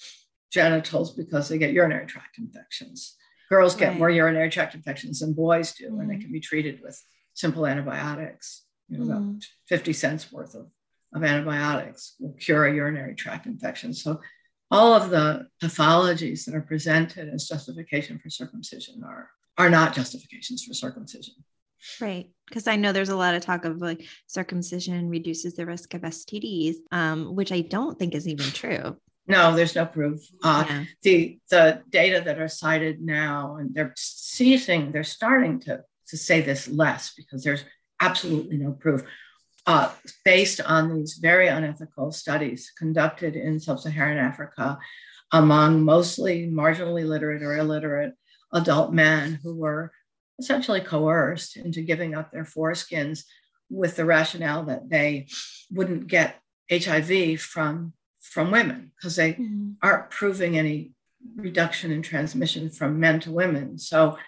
genitals 0.51 1.13
because 1.13 1.49
they 1.49 1.59
get 1.59 1.73
urinary 1.73 2.07
tract 2.07 2.39
infections. 2.39 3.17
Girls 3.49 3.75
get 3.75 3.91
right. 3.91 3.99
more 3.99 4.11
urinary 4.11 4.51
tract 4.51 4.75
infections 4.75 5.21
than 5.21 5.33
boys 5.33 5.73
do, 5.73 5.87
mm-hmm. 5.87 6.01
and 6.01 6.11
they 6.11 6.15
mm-hmm. 6.15 6.23
can 6.23 6.33
be 6.33 6.41
treated 6.41 6.81
with 6.83 7.03
simple 7.39 7.67
antibiotics. 7.67 8.65
You 8.89 8.99
know, 8.99 9.05
mm-hmm. 9.05 9.29
about 9.31 9.45
50 9.69 9.93
cents 9.93 10.33
worth 10.33 10.55
of, 10.55 10.67
of 11.15 11.25
antibiotics 11.25 12.15
will 12.19 12.33
cure 12.33 12.67
a 12.67 12.75
urinary 12.75 13.15
tract 13.15 13.47
infection. 13.47 13.93
So 13.95 14.21
all 14.71 14.95
of 14.95 15.11
the 15.11 15.47
pathologies 15.63 16.45
that 16.45 16.55
are 16.55 16.63
presented 16.63 17.29
as 17.33 17.49
justification 17.49 18.19
for 18.19 18.31
circumcision 18.31 19.03
are, 19.05 19.29
are 19.57 19.71
not 19.71 19.95
justifications 19.95 20.65
for 20.65 20.75
circumcision. 20.75 21.35
Right. 22.01 22.31
Because 22.47 22.67
I 22.67 22.77
know 22.77 22.93
there's 22.93 23.09
a 23.09 23.17
lot 23.17 23.35
of 23.35 23.43
talk 23.43 23.65
of 23.65 23.81
like 23.81 24.05
circumcision 24.27 25.09
reduces 25.09 25.55
the 25.55 25.67
risk 25.67 25.95
of 25.95 26.03
STDs, 26.03 26.77
um, 26.91 27.37
which 27.37 27.53
I 27.53 27.61
don't 27.61 27.99
think 27.99 28.15
is 28.15 28.27
even 28.27 28.47
true. 28.47 28.97
No, 29.29 29.55
there's 29.55 29.75
no 29.75 29.85
proof. 29.85 30.21
Uh, 30.43 30.65
yeah. 30.67 30.85
The 31.03 31.39
the 31.51 31.83
data 31.91 32.23
that 32.25 32.41
are 32.41 32.49
cited 32.49 33.03
now, 33.03 33.57
and 33.57 33.75
they're 33.75 33.93
ceasing, 33.97 34.91
they're 34.91 35.05
starting 35.05 35.61
to, 35.61 35.85
to 36.09 36.17
say 36.17 36.41
this 36.41 36.69
less 36.69 37.13
because 37.15 37.43
there's 37.43 37.65
absolutely 38.01 38.57
no 38.57 38.73
proof. 38.73 39.03
Uh, 39.67 39.91
based 40.25 40.61
on 40.63 40.95
these 40.95 41.19
very 41.21 41.49
unethical 41.49 42.11
studies 42.11 42.73
conducted 42.79 43.37
in 43.37 43.61
sub 43.61 43.79
Saharan 43.79 44.17
Africa 44.17 44.79
among 45.33 45.83
mostly 45.83 46.47
marginally 46.47 47.07
literate 47.07 47.43
or 47.43 47.57
illiterate 47.57 48.15
adult 48.55 48.95
men 48.95 49.39
who 49.43 49.55
were 49.55 49.93
essentially 50.39 50.81
coerced 50.81 51.57
into 51.57 51.83
giving 51.83 52.15
up 52.15 52.31
their 52.31 52.45
foreskins 52.45 53.25
with 53.69 53.97
the 53.97 54.05
rationale 54.05 54.65
that 54.65 54.89
they 54.89 55.27
wouldn't 55.71 56.07
get 56.07 56.41
HIV 56.71 57.41
from 57.41 57.93
from 58.23 58.51
women 58.51 58.93
because 58.97 59.17
they 59.17 59.33
mm-hmm. 59.33 59.73
aren't 59.83 60.11
proving 60.11 60.59
any 60.59 60.93
reduction 61.37 61.91
in 61.91 62.03
transmission 62.03 62.71
from 62.71 63.01
men 63.01 63.21
to 63.21 63.31
women. 63.31 63.79
So 63.79 64.19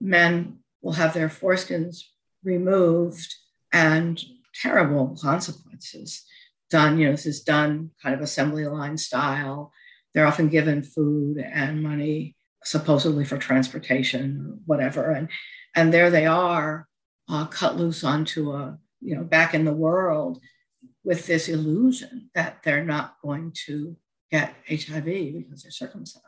men 0.00 0.58
will 0.82 0.92
have 0.92 1.14
their 1.14 1.28
foreskins 1.28 2.02
removed 2.42 3.34
and 3.72 4.22
terrible 4.54 5.16
consequences 5.20 6.24
done. 6.70 6.98
You 6.98 7.06
know, 7.06 7.12
this 7.12 7.26
is 7.26 7.42
done 7.42 7.90
kind 8.02 8.14
of 8.14 8.20
assembly 8.20 8.66
line 8.66 8.96
style. 8.96 9.72
They're 10.14 10.26
often 10.26 10.48
given 10.48 10.82
food 10.82 11.38
and 11.38 11.82
money 11.82 12.36
supposedly 12.64 13.24
for 13.24 13.38
transportation 13.38 14.46
or 14.46 14.58
whatever. 14.66 15.10
And, 15.10 15.28
and 15.74 15.92
there 15.92 16.10
they 16.10 16.26
are 16.26 16.88
uh, 17.28 17.46
cut 17.46 17.76
loose 17.76 18.04
onto 18.04 18.52
a, 18.52 18.78
you 19.00 19.14
know, 19.14 19.22
back 19.22 19.54
in 19.54 19.64
the 19.64 19.72
world 19.72 20.40
with 21.04 21.26
this 21.26 21.48
illusion 21.48 22.30
that 22.34 22.62
they're 22.62 22.84
not 22.84 23.16
going 23.22 23.52
to 23.66 23.96
get 24.30 24.54
HIV 24.68 25.04
because 25.04 25.62
they're 25.62 25.70
circumcised. 25.70 26.24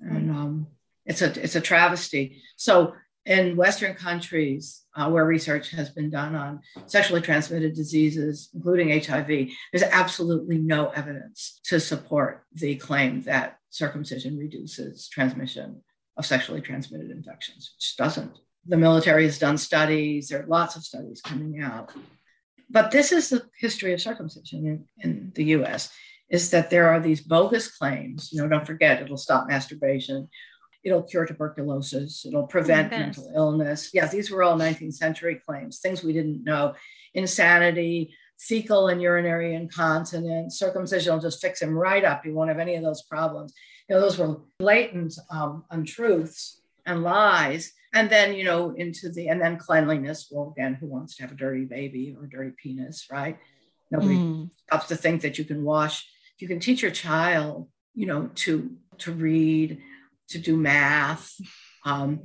And 0.00 0.30
um, 0.30 0.66
it's 1.04 1.22
a 1.22 1.42
it's 1.42 1.56
a 1.56 1.60
travesty. 1.60 2.42
So 2.56 2.94
in 3.26 3.56
Western 3.56 3.94
countries 3.94 4.84
uh, 4.96 5.08
where 5.10 5.24
research 5.24 5.70
has 5.70 5.90
been 5.90 6.10
done 6.10 6.34
on 6.34 6.60
sexually 6.86 7.20
transmitted 7.20 7.74
diseases, 7.74 8.48
including 8.54 8.88
HIV, 9.02 9.26
there's 9.26 9.82
absolutely 9.90 10.58
no 10.58 10.88
evidence 10.90 11.60
to 11.64 11.78
support 11.78 12.44
the 12.54 12.76
claim 12.76 13.22
that 13.22 13.58
circumcision 13.70 14.38
reduces 14.38 15.08
transmission 15.08 15.82
of 16.16 16.26
sexually 16.26 16.60
transmitted 16.60 17.10
infections, 17.10 17.74
which 17.76 17.96
doesn't. 17.96 18.38
The 18.66 18.76
military 18.76 19.24
has 19.24 19.38
done 19.38 19.58
studies, 19.58 20.28
there 20.28 20.42
are 20.42 20.46
lots 20.46 20.76
of 20.76 20.84
studies 20.84 21.20
coming 21.22 21.60
out. 21.60 21.92
But 22.70 22.90
this 22.90 23.12
is 23.12 23.30
the 23.30 23.44
history 23.58 23.92
of 23.92 24.00
circumcision 24.00 24.66
in, 24.66 25.10
in 25.10 25.32
the 25.34 25.44
US, 25.56 25.90
is 26.28 26.50
that 26.50 26.70
there 26.70 26.88
are 26.88 27.00
these 27.00 27.20
bogus 27.20 27.68
claims. 27.76 28.30
You 28.32 28.42
know, 28.42 28.48
don't 28.48 28.66
forget, 28.66 29.00
it'll 29.00 29.16
stop 29.16 29.48
masturbation, 29.48 30.28
it'll 30.84 31.02
cure 31.02 31.26
tuberculosis, 31.26 32.24
it'll 32.26 32.46
prevent 32.46 32.92
oh 32.92 32.98
mental 32.98 33.32
illness. 33.34 33.90
Yeah, 33.92 34.06
these 34.06 34.30
were 34.30 34.42
all 34.42 34.56
19th 34.56 34.94
century 34.94 35.40
claims, 35.44 35.80
things 35.80 36.02
we 36.02 36.12
didn't 36.12 36.44
know. 36.44 36.74
Insanity, 37.14 38.14
fecal 38.38 38.88
and 38.88 39.02
urinary 39.02 39.54
incontinence, 39.54 40.58
circumcision 40.58 41.12
will 41.12 41.20
just 41.20 41.40
fix 41.40 41.60
him 41.60 41.76
right 41.76 42.04
up. 42.04 42.22
He 42.24 42.30
won't 42.30 42.50
have 42.50 42.58
any 42.58 42.76
of 42.76 42.82
those 42.82 43.02
problems. 43.02 43.52
You 43.88 43.96
know, 43.96 44.00
those 44.00 44.18
were 44.18 44.40
blatant 44.58 45.14
um, 45.30 45.64
untruths 45.70 46.60
and 46.86 47.02
lies. 47.02 47.72
And 47.94 48.10
then, 48.10 48.34
you 48.34 48.44
know, 48.44 48.74
into 48.74 49.08
the, 49.08 49.28
and 49.28 49.40
then 49.40 49.56
cleanliness. 49.56 50.28
Well, 50.30 50.54
again, 50.56 50.74
who 50.74 50.86
wants 50.86 51.16
to 51.16 51.22
have 51.22 51.32
a 51.32 51.36
dirty 51.36 51.64
baby 51.64 52.14
or 52.16 52.26
a 52.26 52.28
dirty 52.28 52.54
penis, 52.62 53.06
right? 53.10 53.38
Nobody 53.90 54.16
mm. 54.16 54.50
stops 54.66 54.88
to 54.88 54.96
think 54.96 55.22
that 55.22 55.38
you 55.38 55.44
can 55.44 55.64
wash, 55.64 56.06
you 56.38 56.46
can 56.46 56.60
teach 56.60 56.82
your 56.82 56.90
child, 56.90 57.68
you 57.94 58.06
know, 58.06 58.30
to, 58.36 58.70
to 58.98 59.12
read, 59.12 59.80
to 60.28 60.38
do 60.38 60.56
math, 60.56 61.34
um, 61.84 62.20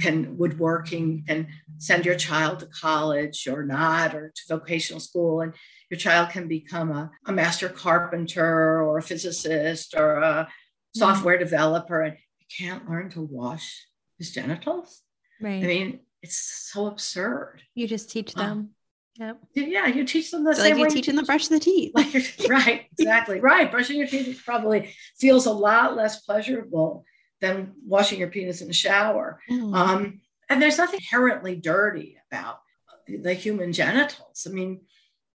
can 0.00 0.36
woodworking, 0.36 1.24
can 1.26 1.48
send 1.78 2.04
your 2.06 2.14
child 2.14 2.60
to 2.60 2.66
college 2.66 3.46
or 3.46 3.64
not, 3.64 4.14
or 4.14 4.32
to 4.34 4.42
vocational 4.48 5.00
school, 5.00 5.40
and 5.40 5.54
your 5.90 5.98
child 5.98 6.30
can 6.30 6.48
become 6.48 6.90
a, 6.90 7.10
a 7.26 7.32
master 7.32 7.68
carpenter 7.68 8.82
or 8.82 8.98
a 8.98 9.02
physicist 9.02 9.94
or 9.94 10.16
a 10.16 10.22
mm-hmm. 10.22 10.98
software 10.98 11.38
developer, 11.38 12.02
and 12.02 12.16
you 12.38 12.46
can't 12.56 12.88
learn 12.88 13.10
to 13.10 13.20
wash 13.20 13.86
his 14.18 14.32
genitals. 14.32 15.02
Right. 15.40 15.62
I 15.62 15.66
mean, 15.66 16.00
it's 16.22 16.70
so 16.72 16.86
absurd. 16.86 17.62
You 17.74 17.86
just 17.86 18.10
teach 18.10 18.32
uh, 18.36 18.40
them. 18.40 18.70
Yep. 19.18 19.38
Yeah, 19.54 19.86
you 19.86 20.04
teach 20.04 20.30
them 20.30 20.44
the 20.44 20.54
so 20.54 20.62
same 20.62 20.72
like 20.72 20.78
you 20.78 20.84
way. 20.84 20.90
teach 20.90 21.06
them 21.06 21.16
to 21.16 21.24
brush 21.24 21.48
the 21.48 21.58
teeth. 21.58 21.92
right, 22.48 22.86
exactly. 22.98 23.40
Right. 23.46 23.70
Brushing 23.70 23.98
your 23.98 24.06
teeth 24.06 24.42
probably 24.44 24.94
feels 25.18 25.46
a 25.46 25.52
lot 25.52 25.96
less 25.96 26.20
pleasurable 26.20 27.04
than 27.40 27.74
washing 27.86 28.18
your 28.18 28.28
penis 28.28 28.60
in 28.60 28.68
the 28.68 28.74
shower. 28.74 29.40
Mm. 29.50 29.74
Um, 29.74 30.20
and 30.48 30.62
there's 30.62 30.78
nothing 30.78 31.00
inherently 31.00 31.56
dirty 31.56 32.16
about 32.30 32.60
the 33.08 33.34
human 33.34 33.72
genitals. 33.72 34.46
I 34.48 34.52
mean, 34.52 34.80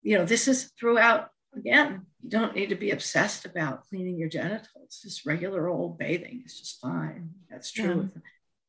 you 0.01 0.17
know, 0.17 0.25
this 0.25 0.47
is 0.47 0.71
throughout, 0.79 1.29
again, 1.55 2.05
you 2.21 2.29
don't 2.29 2.55
need 2.55 2.69
to 2.69 2.75
be 2.75 2.91
obsessed 2.91 3.45
about 3.45 3.87
cleaning 3.87 4.17
your 4.17 4.29
genitals. 4.29 4.99
Just 5.03 5.25
regular 5.25 5.67
old 5.67 5.97
bathing 5.97 6.43
is 6.45 6.59
just 6.59 6.81
fine. 6.81 7.31
That's 7.49 7.71
true. 7.71 8.09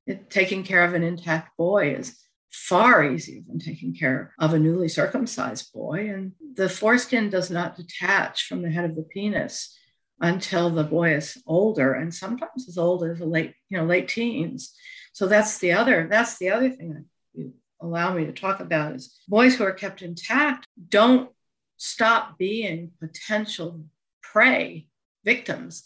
Yeah. 0.06 0.14
It, 0.14 0.30
taking 0.30 0.64
care 0.64 0.84
of 0.84 0.94
an 0.94 1.02
intact 1.02 1.56
boy 1.56 1.94
is 1.94 2.18
far 2.50 3.04
easier 3.04 3.40
than 3.46 3.58
taking 3.58 3.94
care 3.94 4.34
of 4.38 4.52
a 4.52 4.58
newly 4.58 4.88
circumcised 4.88 5.72
boy. 5.72 6.10
And 6.12 6.32
the 6.54 6.68
foreskin 6.68 7.30
does 7.30 7.50
not 7.50 7.76
detach 7.76 8.46
from 8.46 8.62
the 8.62 8.70
head 8.70 8.84
of 8.84 8.96
the 8.96 9.04
penis 9.04 9.76
until 10.22 10.70
the 10.70 10.84
boy 10.84 11.14
is 11.14 11.42
older 11.46 11.92
and 11.92 12.14
sometimes 12.14 12.68
as 12.68 12.78
old 12.78 13.04
as 13.04 13.20
late, 13.20 13.54
you 13.68 13.76
know, 13.76 13.84
late 13.84 14.08
teens. 14.08 14.72
So 15.12 15.26
that's 15.26 15.58
the 15.58 15.72
other, 15.72 16.06
that's 16.08 16.38
the 16.38 16.50
other 16.50 16.70
thing 16.70 16.94
that 16.94 17.04
you 17.34 17.52
allow 17.80 18.14
me 18.14 18.24
to 18.24 18.32
talk 18.32 18.60
about 18.60 18.94
is 18.94 19.18
boys 19.28 19.56
who 19.56 19.64
are 19.64 19.72
kept 19.72 20.00
intact 20.00 20.66
don't 20.88 21.30
stop 21.76 22.38
being 22.38 22.92
potential 23.00 23.84
prey 24.22 24.86
victims 25.24 25.84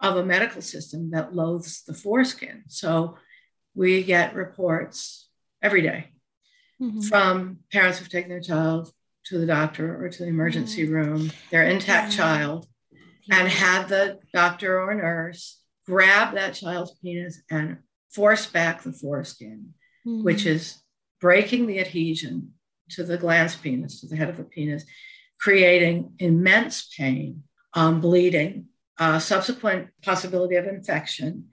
of 0.00 0.16
a 0.16 0.24
medical 0.24 0.60
system 0.60 1.10
that 1.10 1.34
loathes 1.34 1.82
the 1.84 1.94
foreskin. 1.94 2.64
So 2.68 3.16
we 3.74 4.02
get 4.02 4.34
reports 4.34 5.28
every 5.62 5.80
day 5.80 6.08
mm-hmm. 6.80 7.00
from 7.00 7.60
parents 7.72 7.98
who've 7.98 8.08
taken 8.08 8.28
their 8.28 8.40
child 8.40 8.92
to 9.24 9.38
the 9.38 9.46
doctor 9.46 10.04
or 10.04 10.10
to 10.10 10.22
the 10.22 10.28
emergency 10.28 10.84
mm-hmm. 10.84 10.94
room, 10.94 11.32
their 11.50 11.64
intact 11.64 12.12
yeah. 12.12 12.18
child, 12.18 12.66
and 13.30 13.48
had 13.48 13.88
the 13.88 14.18
doctor 14.32 14.80
or 14.80 14.94
nurse 14.94 15.60
grab 15.86 16.34
that 16.34 16.54
child's 16.54 16.92
penis 17.02 17.42
and 17.50 17.78
force 18.10 18.46
back 18.46 18.82
the 18.82 18.92
foreskin, 18.92 19.74
mm-hmm. 20.06 20.22
which 20.22 20.46
is 20.46 20.82
breaking 21.20 21.66
the 21.66 21.80
adhesion 21.80 22.52
to 22.90 23.04
the 23.04 23.18
glans 23.18 23.60
penis, 23.60 24.00
to 24.00 24.06
the 24.06 24.16
head 24.16 24.28
of 24.28 24.36
the 24.36 24.44
penis, 24.44 24.84
creating 25.40 26.12
immense 26.18 26.92
pain, 26.96 27.42
um, 27.74 28.00
bleeding, 28.00 28.66
uh, 28.98 29.18
subsequent 29.18 29.88
possibility 30.02 30.56
of 30.56 30.66
infection, 30.66 31.48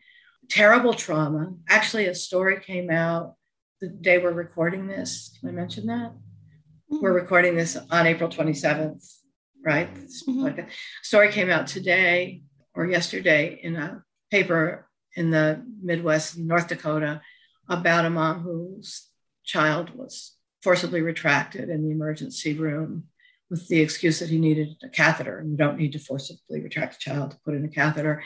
terrible 0.49 0.93
trauma. 0.93 1.53
Actually, 1.69 2.05
a 2.07 2.15
story 2.15 2.59
came 2.59 2.89
out 2.89 3.36
the 3.82 3.88
day 3.88 4.17
we're 4.17 4.32
recording 4.32 4.88
this. 4.88 5.38
Can 5.39 5.49
I 5.49 5.51
mention 5.51 5.88
that? 5.88 6.11
Mm-hmm. 6.11 6.99
We're 7.01 7.13
recording 7.13 7.55
this 7.55 7.78
on 7.89 8.07
April 8.07 8.30
27th, 8.30 9.17
right? 9.66 9.93
Mm-hmm. 9.95 10.68
story 11.01 11.32
came 11.32 11.49
out 11.49 11.68
today 11.68 12.43
or 12.76 12.86
yesterday 12.86 13.59
in 13.61 13.76
a 13.76 14.03
paper 14.30 14.88
in 15.16 15.32
the 15.32 15.66
Midwest, 15.82 16.38
North 16.38 16.68
Dakota, 16.68 17.22
about 17.68 18.05
a 18.05 18.09
mom 18.09 18.41
whose 18.41 19.09
child 19.43 19.95
was 19.95 20.36
forcibly 20.61 21.01
retracted 21.01 21.70
in 21.70 21.84
the 21.84 21.91
emergency 21.91 22.53
room 22.53 23.05
with 23.49 23.68
the 23.68 23.80
excuse 23.80 24.20
that 24.20 24.30
he 24.30 24.39
needed 24.39 24.76
a 24.84 24.89
catheter. 24.89 25.39
And 25.39 25.51
you 25.51 25.57
don't 25.57 25.78
need 25.78 25.93
to 25.93 25.99
forcibly 25.99 26.61
retract 26.61 26.95
a 26.95 26.99
child 26.99 27.32
to 27.32 27.39
put 27.45 27.55
in 27.55 27.66
a 27.66 27.70
catheter. 27.70 28.24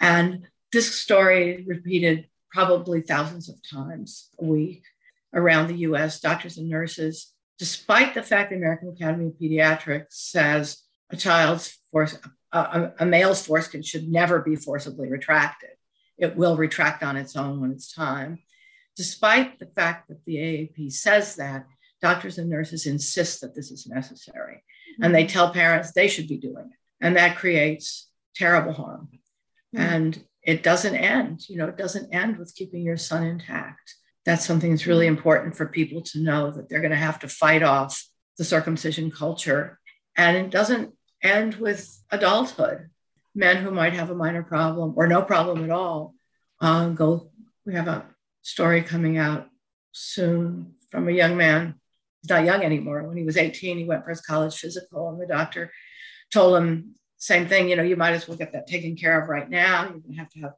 And 0.00 0.46
this 0.72 0.94
story 0.94 1.64
repeated 1.66 2.26
probably 2.50 3.00
thousands 3.00 3.48
of 3.48 3.56
times 3.68 4.30
a 4.40 4.44
week 4.44 4.82
around 5.34 5.68
the 5.68 5.78
US, 5.88 6.20
doctors 6.20 6.56
and 6.58 6.68
nurses, 6.68 7.32
despite 7.60 8.14
the 8.14 8.22
fact 8.22 8.48
the 8.50 8.56
American 8.56 8.88
Academy 8.88 9.26
of 9.26 9.34
Pediatrics 9.34 10.12
says 10.12 10.78
a 11.12 11.16
child's 11.16 11.78
force, 11.92 12.18
a, 12.52 12.92
a 12.98 13.04
male's 13.04 13.46
foreskin 13.46 13.82
should 13.82 14.08
never 14.08 14.40
be 14.40 14.56
forcibly 14.56 15.10
retracted. 15.10 15.70
It 16.16 16.36
will 16.36 16.56
retract 16.56 17.02
on 17.02 17.18
its 17.18 17.36
own 17.36 17.60
when 17.60 17.70
it's 17.70 17.92
time. 17.92 18.38
Despite 18.96 19.58
the 19.58 19.66
fact 19.66 20.08
that 20.08 20.24
the 20.24 20.36
AAP 20.36 20.90
says 20.90 21.36
that, 21.36 21.66
doctors 22.00 22.38
and 22.38 22.48
nurses 22.48 22.86
insist 22.86 23.42
that 23.42 23.54
this 23.54 23.70
is 23.70 23.86
necessary. 23.86 24.54
Mm-hmm. 24.54 25.04
And 25.04 25.14
they 25.14 25.26
tell 25.26 25.52
parents 25.52 25.92
they 25.92 26.08
should 26.08 26.28
be 26.28 26.38
doing 26.38 26.70
it. 26.70 27.04
And 27.04 27.16
that 27.16 27.36
creates 27.36 28.08
terrible 28.34 28.72
harm. 28.72 29.10
Mm-hmm. 29.76 29.94
And 29.94 30.24
it 30.42 30.62
doesn't 30.62 30.96
end, 30.96 31.46
you 31.50 31.58
know, 31.58 31.66
it 31.66 31.76
doesn't 31.76 32.14
end 32.14 32.38
with 32.38 32.54
keeping 32.54 32.82
your 32.82 32.96
son 32.96 33.22
intact. 33.22 33.96
That's 34.26 34.44
something 34.44 34.70
that's 34.70 34.86
really 34.86 35.06
important 35.06 35.56
for 35.56 35.66
people 35.66 36.02
to 36.02 36.20
know 36.20 36.50
that 36.50 36.68
they're 36.68 36.80
going 36.80 36.90
to 36.90 36.96
have 36.96 37.20
to 37.20 37.28
fight 37.28 37.62
off 37.62 38.04
the 38.38 38.44
circumcision 38.44 39.10
culture. 39.10 39.78
And 40.16 40.36
it 40.36 40.50
doesn't 40.50 40.94
end 41.22 41.54
with 41.54 42.02
adulthood. 42.10 42.90
Men 43.34 43.58
who 43.58 43.70
might 43.70 43.92
have 43.94 44.10
a 44.10 44.14
minor 44.14 44.42
problem 44.42 44.94
or 44.96 45.06
no 45.06 45.22
problem 45.22 45.64
at 45.64 45.70
all 45.70 46.14
uh, 46.60 46.88
go. 46.88 47.30
We 47.64 47.74
have 47.74 47.88
a 47.88 48.06
story 48.42 48.82
coming 48.82 49.18
out 49.18 49.48
soon 49.92 50.74
from 50.90 51.08
a 51.08 51.12
young 51.12 51.36
man. 51.36 51.76
He's 52.22 52.30
not 52.30 52.44
young 52.44 52.62
anymore. 52.62 53.02
When 53.04 53.16
he 53.16 53.24
was 53.24 53.36
18, 53.36 53.78
he 53.78 53.84
went 53.84 54.04
for 54.04 54.10
his 54.10 54.20
college 54.20 54.56
physical, 54.56 55.08
and 55.08 55.20
the 55.20 55.26
doctor 55.26 55.72
told 56.32 56.56
him 56.56 56.94
same 57.16 57.46
thing. 57.48 57.68
You 57.68 57.76
know, 57.76 57.82
you 57.82 57.96
might 57.96 58.12
as 58.12 58.26
well 58.26 58.36
get 58.36 58.52
that 58.52 58.66
taken 58.66 58.96
care 58.96 59.20
of 59.20 59.28
right 59.28 59.48
now. 59.48 59.82
You're 59.82 60.00
going 60.00 60.12
to 60.12 60.18
have 60.18 60.30
to 60.30 60.40
have 60.40 60.54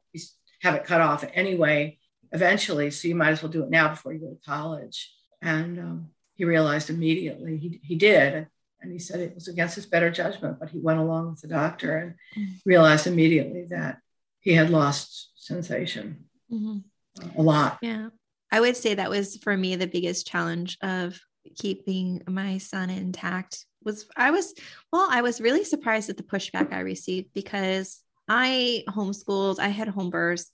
have 0.61 0.75
it 0.75 0.85
cut 0.85 1.01
off 1.01 1.25
anyway, 1.33 1.99
eventually. 2.33 2.91
So 2.91 3.07
you 3.07 3.15
might 3.15 3.29
as 3.29 3.41
well 3.41 3.51
do 3.51 3.63
it 3.63 3.69
now 3.69 3.89
before 3.89 4.11
you 4.11 4.19
go 4.19 4.33
to 4.33 4.45
college. 4.45 5.13
And 5.41 5.79
um, 5.79 6.07
he 6.35 6.45
realized 6.45 6.89
immediately 6.89 7.57
he, 7.57 7.79
he 7.83 7.95
did. 7.95 8.47
And 8.81 8.91
he 8.91 8.99
said 8.99 9.21
it 9.21 9.35
was 9.35 9.47
against 9.47 9.75
his 9.75 9.85
better 9.85 10.11
judgment, 10.11 10.59
but 10.59 10.69
he 10.69 10.79
went 10.79 10.99
along 10.99 11.31
with 11.31 11.41
the 11.41 11.47
doctor 11.47 11.97
and 11.97 12.11
mm-hmm. 12.37 12.55
realized 12.65 13.07
immediately 13.07 13.65
that 13.69 13.99
he 14.41 14.53
had 14.53 14.69
lost 14.69 15.31
sensation 15.35 16.25
mm-hmm. 16.51 17.39
a 17.39 17.41
lot. 17.41 17.77
Yeah. 17.81 18.09
I 18.51 18.59
would 18.59 18.75
say 18.75 18.95
that 18.95 19.09
was 19.09 19.37
for 19.37 19.55
me 19.55 19.75
the 19.75 19.87
biggest 19.87 20.27
challenge 20.27 20.77
of 20.81 21.19
keeping 21.55 22.21
my 22.27 22.57
son 22.57 22.89
intact 22.89 23.65
was 23.83 24.05
I 24.15 24.31
was 24.31 24.53
well, 24.91 25.07
I 25.09 25.21
was 25.21 25.41
really 25.41 25.63
surprised 25.63 26.09
at 26.09 26.17
the 26.17 26.23
pushback 26.23 26.71
I 26.71 26.79
received 26.79 27.29
because 27.33 28.01
I 28.27 28.83
homeschooled, 28.89 29.59
I 29.59 29.69
had 29.69 29.87
home 29.87 30.09
births 30.09 30.51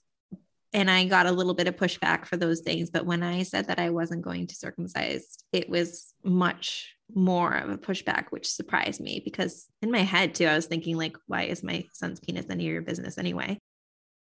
and 0.72 0.90
I 0.90 1.04
got 1.04 1.26
a 1.26 1.32
little 1.32 1.54
bit 1.54 1.66
of 1.66 1.76
pushback 1.76 2.26
for 2.26 2.36
those 2.36 2.60
things. 2.60 2.90
But 2.90 3.06
when 3.06 3.22
I 3.22 3.42
said 3.42 3.66
that 3.66 3.78
I 3.80 3.90
wasn't 3.90 4.22
going 4.22 4.46
to 4.46 4.54
circumcise, 4.54 5.38
it 5.52 5.68
was 5.68 6.14
much 6.22 6.94
more 7.14 7.52
of 7.54 7.70
a 7.70 7.78
pushback, 7.78 8.26
which 8.30 8.50
surprised 8.50 9.00
me 9.00 9.20
because 9.24 9.66
in 9.82 9.90
my 9.90 10.02
head 10.02 10.34
too, 10.34 10.46
I 10.46 10.54
was 10.54 10.66
thinking 10.66 10.96
like, 10.96 11.16
why 11.26 11.42
is 11.44 11.62
my 11.62 11.84
son's 11.92 12.20
penis 12.20 12.46
any 12.48 12.66
of 12.66 12.72
your 12.72 12.82
business 12.82 13.18
anyway? 13.18 13.58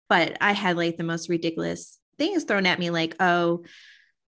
But 0.07 0.37
I 0.39 0.51
had 0.51 0.77
like 0.77 0.97
the 0.97 1.03
most 1.03 1.29
ridiculous 1.29 1.97
things 2.17 2.43
thrown 2.43 2.67
at 2.67 2.79
me, 2.79 2.91
like, 2.91 3.15
oh, 3.19 3.63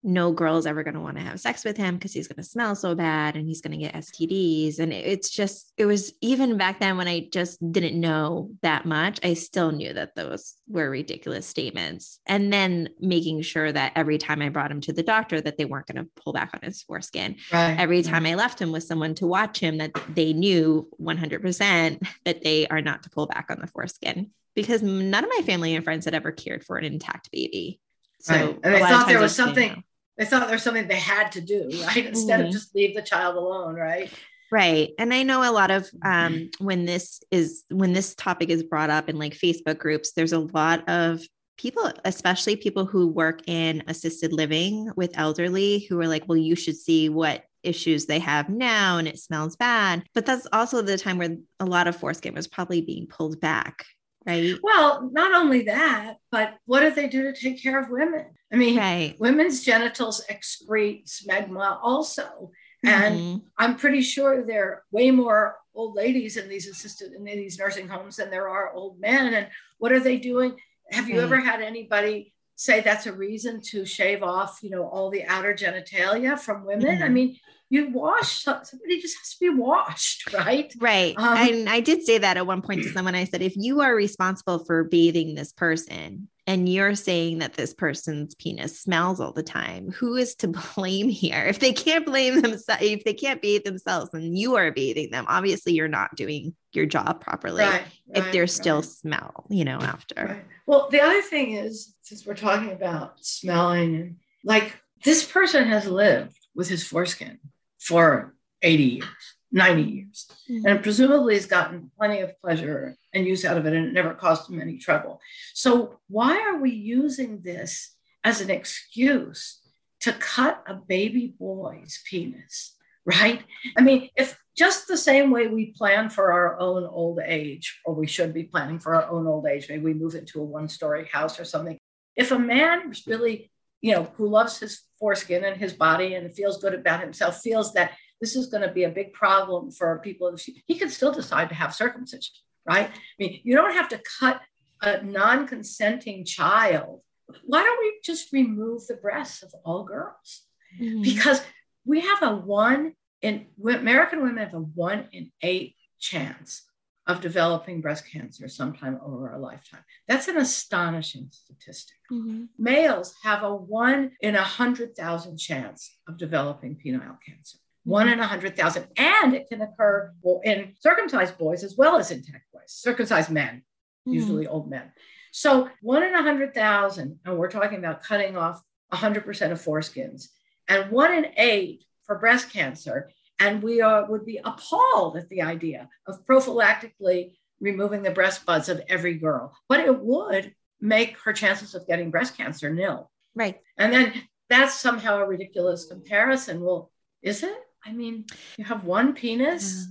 no 0.05 0.33
girl 0.33 0.59
is 0.59 0.67
ever 0.67 0.85
going 0.85 0.95
to 0.95 1.01
want 1.01 1.17
to 1.17 1.23
have 1.23 1.41
sex 1.41 1.65
with 1.65 1.79
him 1.79 1.95
because 1.95 2.13
he's 2.13 2.29
going 2.29 2.37
to 2.37 2.49
smell 2.49 2.77
so 2.77 2.95
bad 2.95 3.37
and 3.37 3.49
he's 3.49 3.63
going 3.63 3.79
to 3.79 3.83
get 3.85 3.95
STDs. 3.95 4.79
And 4.79 4.93
it's 4.93 5.31
just, 5.31 5.73
it 5.79 5.87
was 5.87 6.13
even 6.21 6.59
back 6.59 6.79
then 6.79 6.99
when 6.99 7.09
I 7.09 7.29
just 7.33 7.59
didn't 7.73 7.99
know 7.99 8.51
that 8.61 8.85
much, 8.85 9.19
I 9.25 9.33
still 9.33 9.73
knew 9.73 9.95
that 9.95 10.15
those 10.15 10.57
were 10.69 10.91
ridiculous 10.91 11.47
statements. 11.47 12.21
And 12.27 12.53
then 12.53 12.91
making 13.01 13.41
sure 13.43 13.73
that 13.73 13.93
every 13.97 14.19
time 14.19 14.43
I 14.43 14.51
brought 14.51 14.71
him 14.71 14.83
to 14.83 14.93
the 14.93 15.03
doctor, 15.03 15.41
that 15.41 15.57
they 15.57 15.65
weren't 15.65 15.87
going 15.87 16.05
to 16.05 16.11
pull 16.23 16.35
back 16.35 16.51
on 16.53 16.61
his 16.63 16.83
foreskin. 16.83 17.37
Right. 17.51 17.75
Every 17.79 18.03
time 18.03 18.27
I 18.27 18.35
left 18.35 18.61
him 18.61 18.73
with 18.73 18.85
someone 18.85 19.15
to 19.17 19.27
watch 19.27 19.59
him, 19.59 19.79
that 19.79 19.93
they 20.11 20.35
knew 20.35 20.87
100% 21.01 22.07
that 22.27 22.45
they 22.45 22.67
are 22.67 22.83
not 22.83 23.05
to 23.05 23.11
pull 23.11 23.27
back 23.27 23.47
on 23.49 23.59
the 23.59 23.67
foreskin 23.69 24.31
because 24.55 24.83
none 24.83 25.25
of 25.25 25.31
my 25.35 25.43
family 25.47 25.75
and 25.75 25.83
friends 25.83 26.05
had 26.05 26.15
ever 26.15 26.31
cared 26.31 26.63
for 26.63 26.77
an 26.77 26.85
intact 26.85 27.31
baby. 27.33 27.81
So 28.21 28.35
right. 28.35 28.59
and 28.63 28.77
I 28.77 28.89
thought 28.89 29.09
there 29.09 29.21
was 29.21 29.35
something 29.35 29.83
they 30.17 30.25
thought 30.25 30.47
there 30.47 30.57
was 30.57 30.63
something 30.63 30.89
they 30.89 30.97
had 30.97 31.33
to 31.33 31.41
do, 31.41 31.69
right? 31.87 32.07
Instead 32.07 32.41
mm-hmm. 32.41 32.49
of 32.49 32.53
just 32.53 32.75
leave 32.75 32.95
the 32.95 33.03
child 33.03 33.37
alone, 33.37 33.75
right? 33.75 34.13
Right. 34.51 34.93
And 34.99 35.13
I 35.13 35.23
know 35.25 35.49
a 35.49 35.51
lot 35.51 35.71
of 35.71 35.91
um, 36.03 36.51
when 36.59 36.85
this 36.85 37.21
is 37.31 37.65
when 37.71 37.93
this 37.93 38.15
topic 38.15 38.51
is 38.51 38.63
brought 38.63 38.91
up 38.91 39.09
in 39.09 39.19
like 39.19 39.35
Facebook 39.35 39.79
groups, 39.79 40.13
there's 40.13 40.33
a 40.33 40.39
lot 40.39 40.89
of 40.89 41.23
people, 41.57 41.91
especially 42.05 42.57
people 42.57 42.85
who 42.85 43.09
work 43.09 43.41
in 43.49 43.83
assisted 43.89 44.33
living 44.33 44.91
with 44.97 45.19
elderly, 45.19 45.87
who 45.89 46.01
are 46.01 46.07
like, 46.07 46.25
well, 46.29 46.39
you 46.39 46.55
should 46.55 46.77
see 46.77 47.09
what 47.09 47.45
issues 47.63 48.07
they 48.07 48.19
have 48.19 48.49
now 48.49 48.99
and 48.99 49.09
it 49.09 49.19
smells 49.19 49.57
bad. 49.57 50.05
But 50.15 50.27
that's 50.27 50.47
also 50.53 50.83
the 50.83 50.99
time 50.99 51.19
where 51.19 51.37
a 51.59 51.65
lot 51.65 51.89
of 51.89 51.97
foreskin 51.97 52.35
was 52.35 52.47
probably 52.47 52.83
being 52.83 53.07
pulled 53.07 53.41
back 53.41 53.87
right? 54.27 54.55
Well, 54.63 55.11
not 55.13 55.35
only 55.35 55.65
that, 55.65 56.17
but 56.31 56.55
what 56.67 56.81
do 56.81 56.91
they 56.91 57.09
do 57.09 57.23
to 57.23 57.33
take 57.33 57.63
care 57.63 57.81
of 57.81 57.91
women? 57.91 58.27
I 58.53 58.57
mean, 58.57 58.77
right. 58.77 59.17
women's 59.19 59.65
genitals 59.65 60.25
excrete 60.31 61.11
smegma 61.11 61.79
also. 61.83 62.51
And 62.85 63.19
mm-hmm. 63.19 63.39
I'm 63.59 63.77
pretty 63.77 64.03
sure 64.03 64.45
there 64.45 64.65
are 64.65 64.83
way 64.91 65.11
more 65.11 65.57
old 65.75 65.97
ladies 65.97 66.37
in 66.37 66.49
these 66.49 66.69
assisted 66.69 67.13
in 67.13 67.25
these 67.25 67.59
nursing 67.59 67.89
homes 67.89 68.17
than 68.17 68.31
there 68.31 68.49
are 68.49 68.73
old 68.75 69.01
men. 69.01 69.35
And 69.35 69.49
what 69.79 69.93
are 69.93 70.01
they 70.01 70.19
doing? 70.19 70.57
Have 70.91 71.09
you 71.09 71.17
right. 71.17 71.25
ever 71.25 71.41
had 71.41 71.63
anybody 71.63 72.35
say 72.57 72.81
that's 72.81 73.07
a 73.07 73.13
reason 73.13 73.61
to 73.71 73.85
shave 73.87 74.23
off, 74.23 74.61
you 74.63 74.71
know, 74.71 74.87
all 74.87 75.11
the 75.11 75.25
outer 75.25 75.55
genitalia 75.55 76.39
from 76.39 76.67
women? 76.67 76.97
Mm-hmm. 76.97 77.03
I 77.03 77.09
mean, 77.09 77.39
you 77.71 77.91
wash 77.91 78.43
somebody 78.43 79.01
just 79.01 79.19
has 79.19 79.31
to 79.31 79.41
be 79.41 79.49
washed 79.49 80.33
right? 80.33 80.73
Right. 80.79 81.15
Um, 81.17 81.37
and 81.37 81.69
i 81.69 81.81
did 81.81 82.03
say 82.03 82.19
that 82.19 82.37
at 82.37 82.47
one 82.47 82.63
point 82.63 82.83
to 82.83 82.91
someone. 82.91 83.15
I 83.15 83.25
said 83.25 83.43
if 83.43 83.55
you 83.57 83.81
are 83.81 83.95
responsible 83.95 84.61
for 84.61 84.85
bathing 84.85 85.35
this 85.35 85.53
person 85.53 86.29
and 86.47 86.69
you're 86.69 86.95
saying 86.95 87.39
that 87.39 87.55
this 87.55 87.73
person's 87.73 88.35
penis 88.35 88.81
smells 88.81 89.19
all 89.19 89.33
the 89.33 89.43
time 89.43 89.91
who 89.91 90.17
is 90.17 90.35
to 90.37 90.49
blame 90.75 91.09
here? 91.09 91.45
If 91.47 91.59
they 91.59 91.73
can't 91.73 92.07
blame 92.07 92.43
themselves 92.43 92.83
if 92.83 93.05
they 93.05 93.15
can't 93.15 93.43
bathe 93.43 93.65
themselves 93.65 94.11
and 94.13 94.37
you 94.37 94.57
are 94.57 94.71
bathing 94.71 95.11
them. 95.11 95.25
Obviously 95.29 95.73
you're 95.73 95.89
not 95.89 96.15
doing 96.17 96.55
your 96.73 96.87
job 96.87 97.21
properly 97.21 97.63
right, 97.63 97.83
if 98.15 98.25
right, 98.25 98.33
there's 98.33 98.55
still 98.55 98.83
smell 98.83 99.47
you 99.49 99.65
know 99.65 99.79
after. 99.79 100.45
Well 100.67 100.89
the 100.91 101.01
other 101.01 101.23
thing 101.23 101.53
is 101.53 101.95
since 102.03 102.27
we're 102.27 102.35
talking 102.35 102.73
about 102.73 103.25
smelling 103.25 103.95
and 103.97 104.17
like 104.45 104.77
this 105.05 105.25
person 105.25 105.65
has 105.65 105.87
lived 105.87 106.39
with 106.55 106.69
his 106.69 106.87
foreskin 106.87 107.39
for 107.85 108.35
80 108.63 108.83
years, 108.83 109.05
90 109.53 109.83
years. 109.83 110.27
Mm-hmm. 110.51 110.67
And 110.67 110.83
presumably 110.83 111.35
has 111.35 111.47
gotten 111.47 111.91
plenty 111.97 112.21
of 112.21 112.41
pleasure 112.41 112.97
and 113.13 113.27
use 113.27 113.45
out 113.45 113.59
of 113.59 113.67
it, 113.67 113.75
and 113.75 113.87
it 113.87 113.93
never 113.93 114.15
caused 114.15 114.51
him 114.51 114.61
any 114.61 114.79
trouble. 114.79 115.21
So, 115.53 116.01
why 116.09 116.41
are 116.41 116.59
we 116.59 116.71
using 116.71 117.43
this 117.43 117.95
as 118.25 118.41
an 118.41 118.51
excuse 118.51 119.61
to 120.01 120.13
cut 120.13 120.63
a 120.67 120.75
baby 120.75 121.35
boy's 121.39 122.03
penis? 122.09 122.75
Right? 123.07 123.43
I 123.77 123.83
mean, 123.83 124.09
if 124.17 124.39
just 124.57 124.89
the 124.89 124.97
same 124.97 125.31
way 125.31 125.49
we 125.49 125.73
plan 125.73 126.09
for 126.09 126.33
our 126.33 126.59
own 126.59 126.85
old 126.85 127.19
age, 127.25 127.81
or 127.85 127.95
we 127.95 128.07
should 128.07 128.33
be 128.33 128.45
planning 128.45 128.79
for 128.79 128.95
our 128.95 129.11
own 129.11 129.27
old 129.27 129.47
age, 129.47 129.69
maybe 129.69 129.85
we 129.85 129.95
move 129.95 130.15
into 130.15 130.41
a 130.41 130.45
one 130.45 130.69
story 130.69 131.07
house 131.13 131.39
or 131.39 131.45
something. 131.45 131.77
If 132.17 132.31
a 132.31 132.39
man 132.39 132.93
really 133.07 133.51
you 133.85 133.93
know, 133.93 134.05
who 134.15 134.27
loves 134.27 134.59
his 134.59 134.81
foreskin 134.99 135.45
and 135.45 135.59
his 135.59 135.75
body 135.75 136.15
and 136.15 136.35
feels 136.35 136.57
good 136.57 136.73
about 136.73 137.03
himself, 137.03 137.43
feels 137.43 137.75
that 137.75 137.93
this 138.19 138.35
is 138.35 138.47
going 138.47 138.67
to 138.67 138.73
be 138.73 138.85
a 138.85 138.89
big 138.89 139.13
problem 139.13 139.71
for 139.71 139.99
people. 139.99 140.35
He 140.67 140.77
can 140.77 140.89
still 140.89 141.13
decide 141.13 141.51
to 141.51 141.55
have 141.55 141.75
circumcision, 141.75 142.33
right? 142.65 142.89
I 142.89 142.93
mean, 143.19 143.41
you 143.45 143.55
don't 143.55 143.75
have 143.75 143.91
to 143.91 144.01
cut 144.19 144.41
a 144.81 145.03
non 145.03 145.47
consenting 145.47 146.25
child. 146.25 147.03
Why 147.45 147.63
don't 147.63 147.79
we 147.79 147.99
just 148.03 148.33
remove 148.33 148.87
the 148.87 148.95
breasts 148.95 149.43
of 149.43 149.53
all 149.67 149.85
girls? 149.85 150.45
Mm-hmm. 150.81 151.03
Because 151.03 151.43
we 151.85 152.01
have 152.01 152.23
a 152.23 152.35
one 152.35 152.95
in 153.21 153.49
American 153.63 154.23
women 154.23 154.39
have 154.39 154.55
a 154.55 154.61
one 154.61 155.09
in 155.13 155.31
eight 155.43 155.77
chance 156.01 156.63
of 157.07 157.21
developing 157.21 157.81
breast 157.81 158.11
cancer 158.11 158.49
sometime 158.49 158.99
over 159.05 159.33
a 159.33 159.39
lifetime. 159.39 159.85
That's 160.09 160.29
an 160.29 160.39
astonishing 160.39 161.29
statistic. 161.31 161.97
Mm-hmm. 162.11 162.45
Males 162.59 163.15
have 163.23 163.43
a 163.43 163.55
one 163.55 164.13
in 164.21 164.37
a 164.37 164.43
hundred 164.43 164.97
thousand 164.97 165.37
chance 165.37 165.97
of 166.09 166.17
developing 166.17 166.77
penile 166.77 167.19
cancer. 167.25 167.59
Mm-hmm. 167.59 167.91
One 167.91 168.09
in 168.09 168.21
a 168.21 168.27
hundred 168.27 168.57
thousand, 168.57 168.87
and 168.97 169.35
it 169.35 169.49
can 169.49 169.61
occur 169.61 170.13
in 170.45 170.75
circumcised 170.81 171.37
boys 171.37 171.63
as 171.63 171.77
well 171.77 171.99
as 171.99 172.11
intact 172.11 172.51
boys, 172.53 172.63
circumcised 172.69 173.31
men, 173.31 173.57
mm-hmm. 173.57 174.15
usually 174.15 174.47
old 174.47 174.71
men. 174.71 174.91
So 175.31 175.69
one 175.83 176.03
in 176.03 176.15
a 176.15 176.23
hundred 176.23 176.55
thousand, 176.55 177.19
and 177.27 177.37
we're 177.37 177.51
talking 177.51 177.79
about 177.79 178.03
cutting 178.03 178.37
off 178.37 178.63
100% 178.93 179.53
of 179.53 179.63
foreskins, 179.63 180.29
and 180.69 180.91
one 180.91 181.13
in 181.13 181.27
eight 181.37 181.85
for 182.07 182.19
breast 182.19 182.51
cancer 182.51 183.11
and 183.39 183.63
we 183.63 183.81
are, 183.81 184.09
would 184.11 184.25
be 184.25 184.41
appalled 184.45 185.17
at 185.17 185.29
the 185.29 185.43
idea 185.43 185.89
of 186.07 186.25
prophylactically 186.27 187.33
removing 187.61 188.03
the 188.03 188.11
breast 188.11 188.47
buds 188.47 188.69
of 188.69 188.83
every 188.89 189.15
girl. 189.15 189.57
But 189.69 189.81
it 189.81 189.99
would 189.99 190.55
make 190.81 191.19
her 191.21 191.33
chances 191.33 191.75
of 191.75 191.87
getting 191.87 192.11
breast 192.11 192.37
cancer 192.37 192.73
nil. 192.73 193.11
Right. 193.35 193.61
And 193.79 193.93
then 193.93 194.13
that's 194.49 194.75
somehow 194.75 195.19
a 195.19 195.27
ridiculous 195.27 195.87
comparison. 195.87 196.61
Well, 196.61 196.91
is 197.23 197.43
it? 197.43 197.57
I 197.85 197.93
mean, 197.93 198.27
you 198.57 198.65
have 198.65 198.85
one 198.85 199.15
penis. 199.15 199.87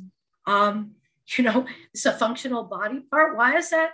Yeah. 0.47 0.55
Um, 0.55 0.91
you 1.37 1.43
know, 1.43 1.65
it's 1.93 2.05
a 2.05 2.11
functional 2.11 2.63
body 2.63 3.01
part. 3.09 3.37
Why 3.37 3.57
is 3.57 3.69
that? 3.69 3.91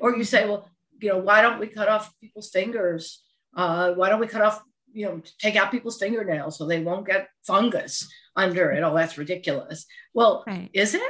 Or 0.00 0.16
you 0.16 0.24
say, 0.24 0.48
well, 0.48 0.68
you 1.00 1.10
know, 1.10 1.18
why 1.18 1.42
don't 1.42 1.60
we 1.60 1.66
cut 1.66 1.88
off 1.88 2.12
people's 2.20 2.50
fingers? 2.50 3.22
Uh, 3.56 3.92
why 3.92 4.08
don't 4.08 4.20
we 4.20 4.26
cut 4.26 4.42
off, 4.42 4.62
you 4.94 5.06
know, 5.06 5.20
take 5.38 5.56
out 5.56 5.70
people's 5.70 5.98
fingernails 5.98 6.56
so 6.56 6.66
they 6.66 6.80
won't 6.80 7.06
get 7.06 7.28
fungus? 7.46 8.08
under 8.36 8.70
it. 8.72 8.82
Oh, 8.82 8.94
that's 8.94 9.18
ridiculous. 9.18 9.86
Well, 10.12 10.44
right. 10.46 10.70
is 10.72 10.94
it? 10.94 11.02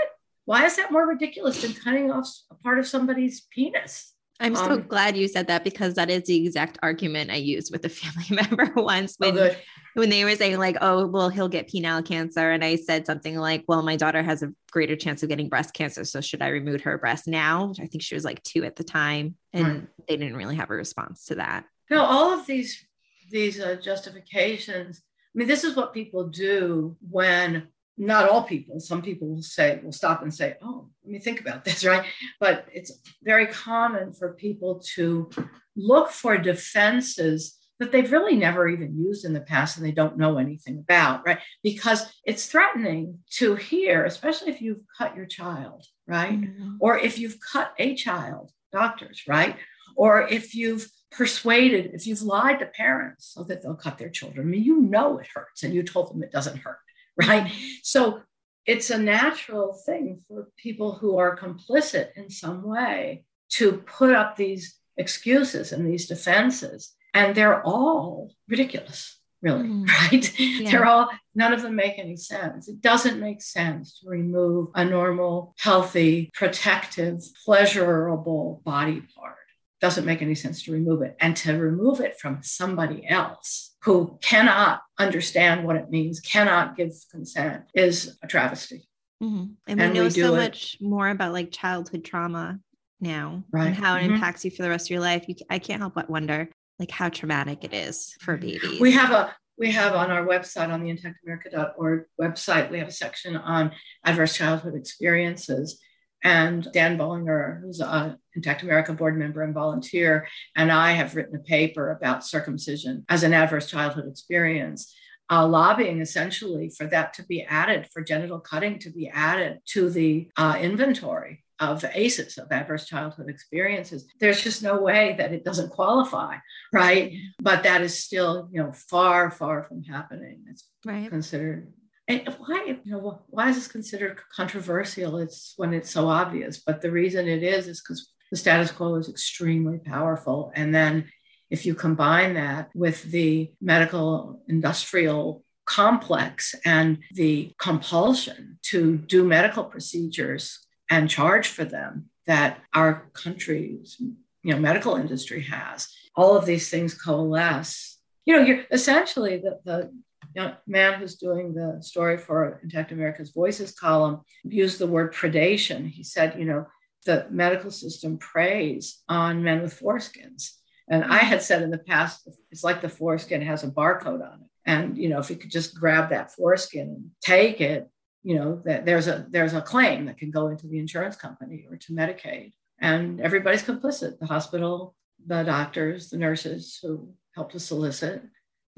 Why 0.45 0.67
is 0.67 0.77
that 0.77 0.93
more 0.93 1.07
ridiculous 1.07 1.63
than 1.63 1.73
cutting 1.73 2.11
off 2.11 2.29
a 2.51 2.55
part 2.57 2.79
of 2.79 2.87
somebody's 2.87 3.47
penis? 3.51 4.13
I'm 4.41 4.57
so 4.57 4.73
um, 4.73 4.87
glad 4.89 5.17
you 5.17 5.29
said 5.29 5.47
that 5.47 5.63
because 5.63 5.95
that 5.95 6.11
is 6.11 6.25
the 6.25 6.45
exact 6.45 6.77
argument 6.83 7.31
I 7.31 7.37
used 7.37 7.73
with 7.73 7.85
a 7.85 7.89
family 7.89 8.27
member 8.31 8.73
once 8.75 9.17
oh, 9.23 9.31
when, 9.31 9.39
oh 9.39 9.55
when 9.95 10.11
they 10.11 10.25
were 10.25 10.35
saying 10.35 10.59
like, 10.59 10.77
oh, 10.81 11.07
well, 11.07 11.29
he'll 11.31 11.49
get 11.49 11.71
penile 11.71 12.05
cancer. 12.05 12.51
And 12.51 12.65
I 12.65 12.77
said 12.77 13.07
something 13.07 13.37
like, 13.37 13.65
well, 13.69 13.83
my 13.83 13.97
daughter 13.97 14.23
has 14.23 14.43
a 14.43 14.53
greater 14.73 14.97
chance 14.97 15.23
of 15.23 15.29
getting 15.29 15.49
breast 15.49 15.73
cancer. 15.73 16.05
So 16.05 16.21
should 16.21 16.43
I 16.43 16.49
remove 16.49 16.83
her 16.83 16.99
breast 16.99 17.29
now? 17.29 17.73
I 17.81 17.87
think 17.87 18.03
she 18.03 18.17
was 18.17 18.25
like 18.25 18.43
two 18.43 18.65
at 18.65 18.77
the 18.77 18.85
time. 18.85 19.37
And 19.53 19.67
right. 19.67 19.89
they 20.09 20.17
didn't 20.17 20.37
really 20.37 20.57
have 20.57 20.71
a 20.71 20.75
response 20.75 21.27
to 21.27 21.37
that. 21.37 21.65
No, 21.89 22.05
all 22.05 22.33
of 22.33 22.45
these, 22.45 22.85
these 23.31 23.61
uh, 23.61 23.77
justifications 23.77 25.03
I 25.35 25.39
mean, 25.39 25.49
this 25.49 25.65
is 25.65 25.75
what 25.75 25.93
people 25.93 26.29
do 26.29 26.97
when 27.11 27.69
not 27.97 28.29
all 28.29 28.43
people, 28.43 28.79
some 28.81 29.03
people 29.03 29.29
will 29.29 29.43
say, 29.43 29.81
will 29.83 29.93
stop 29.93 30.23
and 30.23 30.33
say, 30.33 30.57
oh, 30.63 30.89
let 31.05 31.13
me 31.13 31.19
think 31.19 31.41
about 31.41 31.65
this, 31.65 31.85
right? 31.85 32.07
But 32.41 32.67
it's 32.73 32.93
very 33.23 33.47
common 33.47 34.13
for 34.13 34.35
people 34.35 34.81
to 34.95 35.31
look 35.77 36.11
for 36.11 36.39
defenses 36.39 37.59
that 37.81 37.91
they've 37.91 38.13
really 38.13 38.37
never 38.37 38.69
even 38.69 38.97
used 38.97 39.25
in 39.25 39.33
the 39.33 39.41
past 39.41 39.77
and 39.77 39.85
they 39.85 39.91
don't 39.91 40.17
know 40.17 40.39
anything 40.39 40.79
about, 40.79 41.27
right? 41.27 41.41
Because 41.65 42.07
it's 42.25 42.47
threatening 42.47 43.19
to 43.33 43.57
hear, 43.57 44.05
especially 44.05 44.53
if 44.53 44.63
you've 44.63 44.83
cut 44.97 45.17
your 45.17 45.27
child, 45.27 45.85
right? 46.07 46.41
Mm-hmm. 46.41 46.77
Or 46.79 46.97
if 46.97 47.19
you've 47.19 47.39
cut 47.41 47.73
a 47.81 47.97
child, 47.97 48.53
doctors, 48.73 49.23
right? 49.27 49.57
Or 49.97 50.23
if 50.23 50.55
you've 50.55 50.89
persuaded, 51.17 51.93
if 51.95 52.07
you've 52.07 52.23
lied 52.23 52.59
to 52.59 52.67
parents 52.67 53.33
so 53.35 53.45
that 53.45 53.63
they'll 53.63 53.75
cut 53.75 53.99
their 53.99 54.09
children, 54.09 54.47
I 54.47 54.51
mean, 54.51 54.65
you 54.65 54.81
know 54.81 55.19
it 55.19 55.29
hurts 55.33 55.63
and 55.63 55.75
you 55.75 55.83
told 55.83 56.11
them 56.11 56.23
it 56.23 56.33
doesn't 56.33 56.59
hurt, 56.59 56.79
right? 57.17 57.51
So 57.83 58.21
it's 58.67 58.91
a 58.91 58.99
natural 58.99 59.75
thing 59.87 60.23
for 60.27 60.49
people 60.57 60.93
who 60.93 61.19
are 61.19 61.37
complicit 61.37 62.09
in 62.17 62.31
some 62.31 62.63
way 62.63 63.25
to 63.51 63.73
put 63.73 64.15
up 64.15 64.37
these 64.37 64.79
excuses 64.97 65.73
and 65.73 65.87
these 65.87 66.07
defenses. 66.07 66.93
And 67.13 67.35
they're 67.35 67.63
all 67.63 68.35
ridiculous, 68.49 69.21
really, 69.43 69.69
mm. 69.69 69.89
right? 70.13 70.41
Yeah. 70.41 70.71
They're 70.71 70.87
all, 70.87 71.11
none 71.35 71.53
of 71.53 71.63
them 71.63 71.77
make 71.77 71.99
any 71.99 72.17
sense. 72.17 72.69
It 72.69 72.81
doesn't 72.81 73.21
make 73.21 73.43
sense 73.43 74.01
to 74.01 74.09
remove 74.09 74.71
a 74.75 74.85
normal, 74.85 75.55
healthy, 75.59 76.31
protective, 76.35 77.21
pleasurable 77.45 78.63
body 78.65 79.03
part 79.17 79.37
doesn't 79.81 80.05
make 80.05 80.23
any 80.23 80.35
sense 80.35 80.63
to 80.65 80.73
remove 80.73 81.03
it. 81.03 81.17
And 81.21 81.37
to 81.39 81.59
remove 81.59 82.01
it 82.01 82.19
from 82.19 82.43
somebody 82.43 83.07
else 83.09 83.75
who 83.83 84.19
cannot 84.23 84.81
understand 84.99 85.65
what 85.65 85.77
it 85.77 85.91
means, 85.91 86.21
cannot 86.21 86.77
give 86.77 86.93
consent, 87.11 87.65
is 87.75 88.19
a 88.23 88.27
travesty. 88.27 88.89
Mm-hmm. 89.23 89.45
And, 89.67 89.81
and, 89.81 89.93
we 89.93 89.99
know 89.99 90.05
we 90.05 90.11
so 90.11 90.35
it. 90.35 90.39
much 90.39 90.79
more 90.81 91.09
about 91.09 91.33
like 91.33 91.51
childhood 91.51 92.05
trauma 92.05 92.59
now 93.01 93.45
right. 93.53 93.67
and 93.67 93.75
how 93.75 93.97
it 93.97 94.03
mm-hmm. 94.03 94.15
impacts 94.15 94.45
you 94.45 94.51
for 94.51 94.63
the 94.63 94.71
rest 94.71 94.87
of 94.87 94.91
your 94.91 95.01
life. 95.01 95.25
You, 95.29 95.35
I 95.51 95.59
can't 95.59 95.81
help 95.81 95.95
but 95.95 96.11
wonder 96.11 96.49
like 96.79 96.91
how 96.91 97.09
traumatic 97.09 97.65
it 97.65 97.73
is 97.73 98.17
for 98.21 98.37
babies. 98.37 98.81
We 98.81 98.93
have 98.93 99.11
a 99.13 99.35
we 99.57 99.71
have 99.71 99.95
on 99.95 100.11
our 100.11 100.27
website 100.27 100.71
on 100.71 100.83
the 100.83 100.91
intactamerica.org 100.91 102.07
website 102.21 102.71
we 102.71 102.79
have 102.79 102.89
a 102.89 102.93
section 102.93 103.37
on 103.37 103.71
adverse 104.05 104.37
childhood 104.37 104.75
experiences 104.75 105.81
and 106.25 106.67
Dan 106.73 106.99
Bollinger, 106.99 107.61
who's 107.61 107.81
an 107.81 108.17
Intact 108.35 108.63
America 108.63 108.93
board 108.95 109.17
member 109.17 109.43
and 109.43 109.55
volunteer, 109.55 110.27
and 110.57 110.73
I 110.73 110.93
have 110.93 111.15
written 111.15 111.37
a 111.37 111.41
paper 111.41 111.91
about 111.91 112.27
circumcision 112.27 113.05
as 113.09 113.23
an 113.23 113.35
adverse 113.35 113.69
childhood 113.69 114.09
experience. 114.09 114.93
Uh, 115.31 115.47
lobbying 115.47 116.03
essentially 116.03 116.69
for 116.69 116.87
that 116.87 117.15
to 117.15 117.25
be 117.25 117.43
added, 117.43 117.89
for 117.93 118.03
genital 118.03 118.39
cutting 118.39 118.79
to 118.79 118.91
be 118.91 119.09
added 119.09 119.59
to 119.65 119.89
the 119.89 120.29
uh, 120.37 120.59
inventory 120.61 121.43
of 121.61 121.85
ACEs, 121.95 122.37
of 122.37 122.51
adverse 122.51 122.87
childhood 122.87 123.31
experiences. 123.31 124.07
There's 124.21 124.43
just 124.43 124.63
no 124.63 124.81
way 124.81 125.15
that 125.17 125.33
it 125.33 125.45
doesn't 125.45 125.71
qualify, 125.71 126.37
right? 126.73 127.15
But 127.41 127.63
that 127.63 127.81
is 127.81 127.99
still, 127.99 128.49
you 128.53 128.63
know, 128.63 128.73
far, 128.73 129.31
far 129.31 129.63
from 129.63 129.83
happening. 129.83 130.45
It's 130.51 130.69
right. 130.85 131.09
considered 131.09 131.73
and 132.07 132.35
why, 132.39 132.77
you 132.85 132.93
know, 132.93 133.23
why 133.29 133.49
is 133.49 133.57
this 133.57 133.69
considered 133.69 134.19
controversial? 134.35 135.19
It's 135.19 135.55
when 135.57 135.73
it's 135.73 135.91
so 135.91 136.09
obvious. 136.09 136.59
But 136.59 136.83
the 136.83 136.91
reason 136.91 137.27
it 137.27 137.43
is 137.43 137.67
is 137.67 137.81
because 137.81 138.13
the 138.31 138.37
status 138.37 138.71
quo 138.71 138.97
is 138.97 139.09
extremely 139.09 139.79
powerful. 139.79 140.53
And 140.55 140.75
then 140.75 141.09
if 141.51 141.65
you 141.65 141.75
combine 141.75 142.35
that 142.35 142.71
with 142.75 143.05
the 143.05 143.53
medical 143.61 144.43
industrial 144.49 145.45
complex 145.67 146.55
and 146.65 146.99
the 147.13 147.53
compulsion 147.59 148.59
to 148.63 148.99
do 148.99 149.25
medical 149.25 149.65
procedures 149.65 150.67
and 150.91 151.09
charge 151.09 151.49
for 151.49 151.65
them 151.65 152.11
that 152.27 152.59
our 152.75 153.09
country's 153.15 153.97
you 154.43 154.53
know 154.53 154.59
medical 154.59 154.97
industry 154.97 155.43
has 155.43 155.89
all 156.17 156.37
of 156.37 156.45
these 156.45 156.69
things 156.69 156.93
coalesce 156.95 157.99
you 158.27 158.37
know 158.37 158.43
you're 158.43 158.65
essentially 158.71 159.39
the, 159.39 159.59
the 159.65 159.91
young 160.35 160.55
man 160.67 160.99
who's 160.99 161.17
doing 161.17 161.55
the 161.55 161.79
story 161.81 162.19
for 162.19 162.61
Intact 162.63 162.93
America's 162.93 163.31
Voices 163.31 163.73
column 163.73 164.21
used 164.43 164.79
the 164.79 164.87
word 164.87 165.15
predation. 165.15 165.89
He 165.89 166.03
said, 166.03 166.39
you 166.39 166.45
know, 166.45 166.67
the 167.07 167.27
medical 167.31 167.71
system 167.71 168.19
preys 168.19 169.03
on 169.09 169.43
men 169.43 169.63
with 169.63 169.79
foreskins. 169.79 170.51
And 170.89 171.05
I 171.05 171.19
had 171.19 171.43
said 171.43 171.63
in 171.63 171.71
the 171.71 171.79
past, 171.79 172.29
it's 172.51 172.65
like 172.65 172.81
the 172.81 172.89
foreskin 172.89 173.43
has 173.43 173.65
a 173.65 173.71
barcode 173.71 174.23
on 174.27 174.41
it. 174.43 174.49
And, 174.67 174.97
you 174.97 175.09
know, 175.09 175.19
if 175.19 175.31
you 175.31 175.37
could 175.37 175.51
just 175.51 175.79
grab 175.79 176.11
that 176.11 176.33
foreskin 176.33 176.89
and 176.89 177.11
take 177.23 177.61
it, 177.61 177.89
you 178.23 178.37
know, 178.37 178.63
that 178.65 178.87
there's 178.87 179.07
a 179.07 179.27
there's 179.29 179.53
a 179.53 179.61
claim 179.61 180.07
that 180.07 180.17
can 180.17 180.31
go 180.31 180.49
into 180.49 180.67
the 180.67 180.79
insurance 180.79 181.17
company 181.17 181.67
or 181.71 181.77
to 181.77 181.93
Medicaid. 181.93 182.53
And 182.81 183.21
everybody's 183.21 183.63
complicit, 183.63 184.19
the 184.19 184.27
hospital, 184.27 184.95
the 185.27 185.43
doctors, 185.43 186.09
the 186.09 186.17
nurses 186.17 186.79
who 186.83 187.11
help 187.35 187.53
to 187.53 187.61
solicit, 187.61 188.23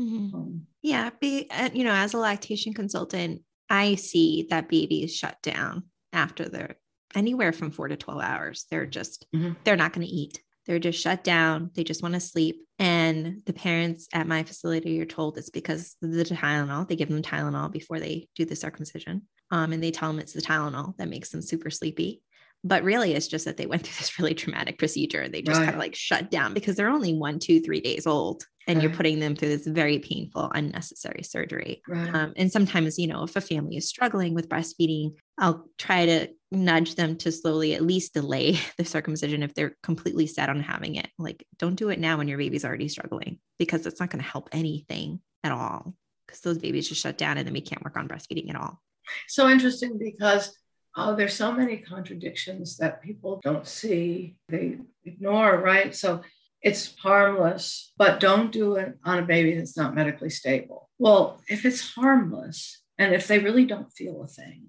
Mm-hmm. 0.01 0.35
Um, 0.35 0.67
yeah. 0.83 1.11
Be, 1.21 1.49
uh, 1.51 1.71
you 1.73 1.85
know, 1.85 1.93
as 1.93 2.15
a 2.15 2.19
lactation 2.19 2.75
consultant, 2.75 3.43
I 3.69 3.95
see 3.97 4.47
that 4.51 4.69
babies 4.69 5.15
shut 5.15 5.41
down 5.43 5.85
after 6.13 6.49
they're 6.49 6.77
anywhere 7.15 7.53
from 7.53 7.71
four 7.71 7.89
to 7.89 7.97
12 7.97 8.21
hours. 8.23 8.67
They're 8.71 8.87
just, 8.87 9.27
mm-hmm. 9.35 9.53
they're 9.65 9.77
not 9.77 9.93
going 9.93 10.07
to 10.07 10.13
eat. 10.13 10.43
They're 10.67 10.79
just 10.79 11.01
shut 11.01 11.23
down. 11.23 11.71
They 11.75 11.85
just 11.85 12.03
want 12.03 12.15
to 12.15 12.21
sleep. 12.21 12.67
And 12.79 13.43
the 13.47 13.53
parents 13.53 14.09
at 14.13 14.27
my 14.27 14.43
facility 14.43 15.01
are 15.01 15.07
told 15.07 15.39
it's 15.39 15.51
because 15.51 15.97
of 16.03 16.13
the 16.13 16.25
Tylenol. 16.25 16.89
They 16.89 16.97
give 16.97 17.09
them 17.09 17.23
Tylenol 17.23 17.73
before 17.73 18.01
they 18.01 18.29
do 18.35 18.45
the 18.45 18.57
circumcision. 18.57 19.23
Um, 19.51 19.73
and 19.73 19.83
they 19.83 19.93
tell 19.93 20.11
them 20.11 20.19
it's 20.19 20.33
the 20.33 20.43
Tylenol 20.43 20.97
that 20.97 21.09
makes 21.09 21.31
them 21.31 21.41
super 21.41 21.71
sleepy. 21.71 22.21
But 22.67 22.83
really, 22.83 23.13
it's 23.13 23.29
just 23.29 23.45
that 23.45 23.57
they 23.57 23.67
went 23.67 23.83
through 23.87 23.99
this 23.99 24.19
really 24.19 24.35
traumatic 24.35 24.79
procedure. 24.79 25.23
And 25.23 25.33
they 25.33 25.43
just 25.43 25.59
right. 25.59 25.67
kind 25.67 25.77
of 25.77 25.81
like 25.81 25.95
shut 25.95 26.31
down 26.31 26.55
because 26.55 26.77
they're 26.77 26.89
only 26.89 27.15
one, 27.15 27.39
two, 27.39 27.61
three 27.61 27.81
days 27.81 28.07
old 28.07 28.45
and 28.67 28.77
right. 28.77 28.83
you're 28.83 28.93
putting 28.93 29.21
them 29.21 29.37
through 29.37 29.49
this 29.49 29.67
very 29.67 30.01
painful, 30.01 30.51
unnecessary 30.53 31.23
surgery. 31.23 31.83
Right. 31.87 32.13
Um, 32.13 32.33
and 32.37 32.51
sometimes, 32.51 32.99
you 32.99 33.07
know, 33.07 33.23
if 33.23 33.37
a 33.37 33.41
family 33.41 33.77
is 33.77 33.89
struggling 33.89 34.35
with 34.35 34.49
breastfeeding, 34.49 35.15
I'll 35.39 35.69
try 35.79 36.07
to 36.07 36.29
nudge 36.51 36.97
them 36.97 37.17
to 37.19 37.31
slowly 37.31 37.75
at 37.75 37.83
least 37.83 38.15
delay 38.15 38.59
the 38.79 38.85
circumcision 38.85 39.43
if 39.43 39.55
they're 39.55 39.77
completely 39.83 40.27
set 40.27 40.49
on 40.49 40.61
having 40.61 40.97
it. 40.97 41.09
Like, 41.19 41.47
don't 41.59 41.77
do 41.77 41.91
it 41.91 42.01
now 42.01 42.19
when 42.19 42.29
your 42.29 42.39
baby's 42.39 42.65
already 42.65 42.89
struggling 42.89 43.39
because 43.59 43.87
it's 43.87 44.01
not 44.01 44.11
going 44.11 44.23
to 44.23 44.29
help 44.29 44.49
anything 44.53 45.21
at 45.45 45.53
all 45.53 45.95
because 46.27 46.41
those 46.41 46.59
babies 46.59 46.89
just 46.89 47.01
shut 47.01 47.17
down 47.17 47.39
and 47.39 47.47
then 47.47 47.55
we 47.55 47.61
can't 47.61 47.85
work 47.85 47.97
on 47.97 48.09
breastfeeding 48.09 48.51
at 48.51 48.57
all. 48.57 48.83
So 49.29 49.49
interesting 49.49 49.99
because 49.99 50.57
oh, 50.97 51.15
there's 51.15 51.35
so 51.35 51.53
many 51.53 51.77
contradictions 51.77 52.79
that 52.79 53.03
people 53.03 53.41
don't 53.45 53.67
see, 53.67 54.37
they 54.49 54.79
ignore, 55.05 55.61
right? 55.61 55.95
So 55.95 56.23
it's 56.63 56.97
harmless, 56.97 57.93
but 57.99 58.19
don't 58.19 58.51
do 58.51 58.77
it 58.77 58.99
on 59.05 59.19
a 59.19 59.27
baby 59.27 59.55
that's 59.55 59.77
not 59.77 59.95
medically 59.95 60.31
stable. 60.31 60.89
Well, 60.99 61.41
if 61.49 61.65
it's 61.67 61.93
harmless 61.95 62.83
and 62.99 63.15
if 63.15 63.29
they 63.29 63.39
really 63.39 63.67
don't 63.67 63.93
feel 63.93 64.23
a 64.23 64.27
thing 64.27 64.69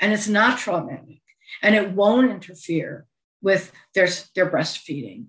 and 0.00 0.12
it's 0.12 0.28
not 0.28 0.58
traumatic 0.58 1.22
and 1.62 1.74
it 1.74 1.92
won't 1.92 2.30
interfere 2.30 3.06
with 3.40 3.70
their, 3.94 4.08
their 4.34 4.50
breastfeeding, 4.50 5.26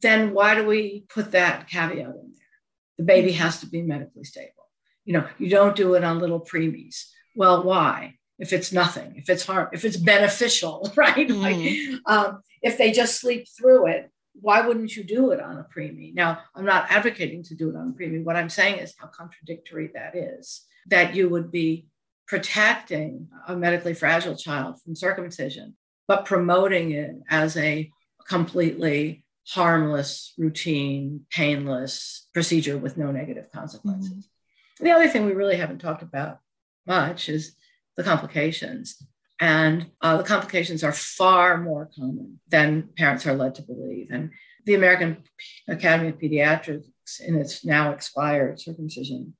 then 0.00 0.32
why 0.32 0.54
do 0.54 0.64
we 0.64 1.04
put 1.08 1.32
that 1.32 1.68
caveat 1.68 1.98
in 1.98 2.04
there? 2.04 2.98
The 2.98 3.04
baby 3.04 3.32
has 3.32 3.60
to 3.60 3.66
be 3.66 3.82
medically 3.82 4.24
stable. 4.24 4.68
You 5.04 5.14
know, 5.14 5.26
you 5.38 5.48
don't 5.48 5.74
do 5.74 5.94
it 5.94 6.04
on 6.04 6.20
little 6.20 6.40
preemies. 6.40 7.06
Well, 7.34 7.64
why? 7.64 8.18
If 8.42 8.52
it's 8.52 8.72
nothing, 8.72 9.14
if 9.16 9.30
it's 9.30 9.46
harm, 9.46 9.68
if 9.72 9.84
it's 9.84 9.96
beneficial, 9.96 10.92
right? 10.96 11.28
Mm. 11.28 11.40
Like, 11.40 12.02
um, 12.06 12.42
if 12.60 12.76
they 12.76 12.90
just 12.90 13.20
sleep 13.20 13.46
through 13.56 13.86
it, 13.86 14.10
why 14.34 14.66
wouldn't 14.66 14.96
you 14.96 15.04
do 15.04 15.30
it 15.30 15.40
on 15.40 15.58
a 15.58 15.64
preemie? 15.64 16.12
Now, 16.12 16.40
I'm 16.56 16.64
not 16.64 16.86
advocating 16.90 17.44
to 17.44 17.54
do 17.54 17.70
it 17.70 17.76
on 17.76 17.90
a 17.90 17.92
preemie. 17.92 18.24
What 18.24 18.34
I'm 18.34 18.48
saying 18.48 18.80
is 18.80 18.94
how 18.98 19.06
contradictory 19.06 19.92
that 19.94 20.16
is. 20.16 20.62
That 20.88 21.14
you 21.14 21.28
would 21.28 21.52
be 21.52 21.86
protecting 22.26 23.28
a 23.46 23.54
medically 23.54 23.94
fragile 23.94 24.36
child 24.36 24.82
from 24.82 24.96
circumcision, 24.96 25.76
but 26.08 26.24
promoting 26.24 26.90
it 26.90 27.14
as 27.30 27.56
a 27.56 27.92
completely 28.26 29.24
harmless, 29.46 30.34
routine, 30.36 31.26
painless 31.30 32.26
procedure 32.34 32.76
with 32.76 32.96
no 32.96 33.12
negative 33.12 33.52
consequences. 33.52 34.10
Mm-hmm. 34.10 34.84
The 34.84 34.90
other 34.90 35.08
thing 35.08 35.26
we 35.26 35.32
really 35.32 35.56
haven't 35.56 35.78
talked 35.78 36.02
about 36.02 36.40
much 36.86 37.28
is 37.28 37.54
the 37.96 38.02
complications. 38.02 39.02
And 39.40 39.90
uh, 40.00 40.18
the 40.18 40.24
complications 40.24 40.84
are 40.84 40.92
far 40.92 41.58
more 41.58 41.90
common 41.96 42.40
than 42.48 42.90
parents 42.96 43.26
are 43.26 43.34
led 43.34 43.54
to 43.56 43.62
believe. 43.62 44.08
And 44.10 44.30
the 44.64 44.74
American 44.74 45.24
Academy 45.68 46.10
of 46.10 46.18
Pediatrics, 46.18 47.20
in 47.20 47.34
its 47.34 47.64
now 47.64 47.92
expired 47.92 48.60
circumcision 48.60 49.34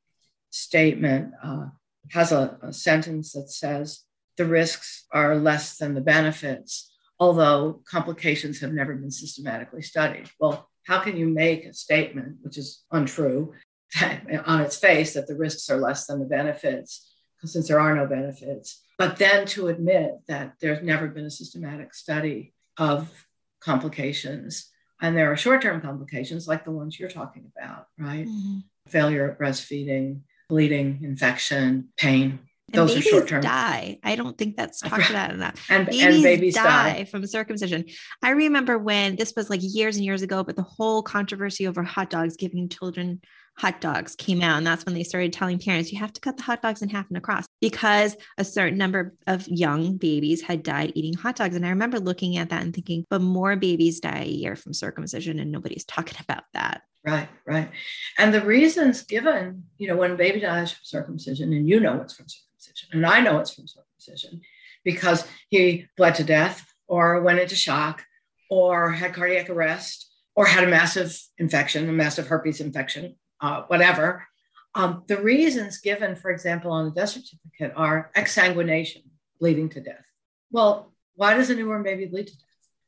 statement, 0.50 1.32
uh, 1.42 1.66
has 2.10 2.32
a, 2.32 2.58
a 2.62 2.72
sentence 2.72 3.32
that 3.32 3.50
says 3.50 4.00
the 4.36 4.44
risks 4.44 5.06
are 5.12 5.36
less 5.36 5.76
than 5.76 5.94
the 5.94 6.00
benefits, 6.00 6.92
although 7.20 7.80
complications 7.88 8.60
have 8.60 8.72
never 8.72 8.94
been 8.94 9.10
systematically 9.10 9.82
studied. 9.82 10.28
Well, 10.40 10.68
how 10.86 10.98
can 10.98 11.16
you 11.16 11.28
make 11.28 11.64
a 11.64 11.74
statement, 11.74 12.38
which 12.42 12.58
is 12.58 12.82
untrue, 12.90 13.52
on 14.46 14.62
its 14.62 14.78
face 14.78 15.14
that 15.14 15.28
the 15.28 15.36
risks 15.36 15.70
are 15.70 15.76
less 15.76 16.06
than 16.06 16.18
the 16.18 16.26
benefits, 16.26 17.11
since 17.44 17.68
there 17.68 17.80
are 17.80 17.94
no 17.94 18.06
benefits? 18.06 18.82
But 18.98 19.16
then 19.16 19.46
to 19.46 19.68
admit 19.68 20.18
that 20.28 20.54
there's 20.60 20.82
never 20.82 21.08
been 21.08 21.24
a 21.24 21.30
systematic 21.30 21.94
study 21.94 22.54
of 22.76 23.26
complications. 23.60 24.68
And 25.00 25.16
there 25.16 25.32
are 25.32 25.36
short 25.36 25.62
term 25.62 25.80
complications 25.80 26.46
like 26.46 26.64
the 26.64 26.70
ones 26.70 26.98
you're 26.98 27.10
talking 27.10 27.50
about, 27.56 27.86
right? 27.98 28.26
Mm-hmm. 28.26 28.58
Failure 28.88 29.30
at 29.30 29.38
breastfeeding, 29.38 30.20
bleeding, 30.48 31.00
infection, 31.02 31.88
pain. 31.96 32.38
And 32.68 32.74
Those 32.74 32.94
babies 32.94 33.06
are 33.06 33.10
short 33.10 33.28
term. 33.28 33.42
Die. 33.42 33.98
I 34.02 34.16
don't 34.16 34.38
think 34.38 34.56
that's 34.56 34.80
talked 34.80 35.10
about 35.10 35.32
enough. 35.32 35.66
And 35.68 35.86
babies, 35.86 36.02
and 36.02 36.22
babies 36.22 36.54
die, 36.54 36.62
die 36.62 37.04
from 37.04 37.26
circumcision. 37.26 37.86
I 38.22 38.30
remember 38.30 38.78
when 38.78 39.16
this 39.16 39.34
was 39.36 39.50
like 39.50 39.60
years 39.62 39.96
and 39.96 40.04
years 40.04 40.22
ago, 40.22 40.44
but 40.44 40.56
the 40.56 40.62
whole 40.62 41.02
controversy 41.02 41.66
over 41.66 41.82
hot 41.82 42.08
dogs 42.08 42.36
giving 42.36 42.68
children 42.68 43.20
hot 43.56 43.80
dogs 43.80 44.16
came 44.16 44.42
out. 44.42 44.58
And 44.58 44.66
that's 44.66 44.84
when 44.84 44.94
they 44.94 45.04
started 45.04 45.32
telling 45.32 45.58
parents, 45.58 45.92
you 45.92 45.98
have 45.98 46.12
to 46.12 46.20
cut 46.20 46.36
the 46.36 46.42
hot 46.42 46.62
dogs 46.62 46.82
in 46.82 46.88
half 46.88 47.08
and 47.08 47.16
across 47.16 47.46
because 47.60 48.16
a 48.38 48.44
certain 48.44 48.78
number 48.78 49.14
of 49.26 49.46
young 49.48 49.96
babies 49.96 50.42
had 50.42 50.62
died 50.62 50.92
eating 50.94 51.14
hot 51.14 51.36
dogs. 51.36 51.54
And 51.54 51.66
I 51.66 51.70
remember 51.70 52.00
looking 52.00 52.38
at 52.38 52.50
that 52.50 52.62
and 52.62 52.74
thinking, 52.74 53.04
but 53.10 53.20
more 53.20 53.56
babies 53.56 54.00
die 54.00 54.24
a 54.24 54.28
year 54.28 54.56
from 54.56 54.72
circumcision 54.72 55.38
and 55.38 55.52
nobody's 55.52 55.84
talking 55.86 56.18
about 56.20 56.44
that. 56.54 56.82
Right, 57.04 57.28
right. 57.46 57.70
And 58.16 58.32
the 58.32 58.42
reasons 58.42 59.02
given, 59.02 59.64
you 59.76 59.88
know, 59.88 59.96
when 59.96 60.12
a 60.12 60.16
baby 60.16 60.38
dies 60.38 60.70
from 60.70 60.84
circumcision, 60.84 61.52
and 61.52 61.68
you 61.68 61.80
know 61.80 62.00
it's 62.00 62.14
from 62.14 62.26
circumcision, 62.28 62.90
and 62.92 63.04
I 63.04 63.20
know 63.20 63.40
it's 63.40 63.52
from 63.52 63.66
circumcision 63.66 64.40
because 64.84 65.26
he 65.50 65.86
bled 65.96 66.14
to 66.16 66.24
death 66.24 66.64
or 66.86 67.20
went 67.20 67.40
into 67.40 67.56
shock 67.56 68.04
or 68.48 68.92
had 68.92 69.14
cardiac 69.14 69.50
arrest 69.50 70.12
or 70.36 70.46
had 70.46 70.62
a 70.62 70.68
massive 70.68 71.20
infection, 71.38 71.88
a 71.88 71.92
massive 71.92 72.28
herpes 72.28 72.60
infection, 72.60 73.16
uh, 73.42 73.64
whatever. 73.66 74.26
Um, 74.74 75.02
the 75.06 75.20
reasons 75.20 75.78
given, 75.78 76.16
for 76.16 76.30
example, 76.30 76.70
on 76.70 76.86
the 76.86 76.90
death 76.92 77.10
certificate 77.10 77.72
are 77.76 78.10
exsanguination, 78.16 79.02
bleeding 79.38 79.68
to 79.70 79.80
death. 79.80 80.06
Well, 80.50 80.94
why 81.14 81.34
does 81.34 81.50
a 81.50 81.54
newborn 81.54 81.82
baby 81.82 82.06
bleed 82.06 82.28
to 82.28 82.32
death? 82.32 82.46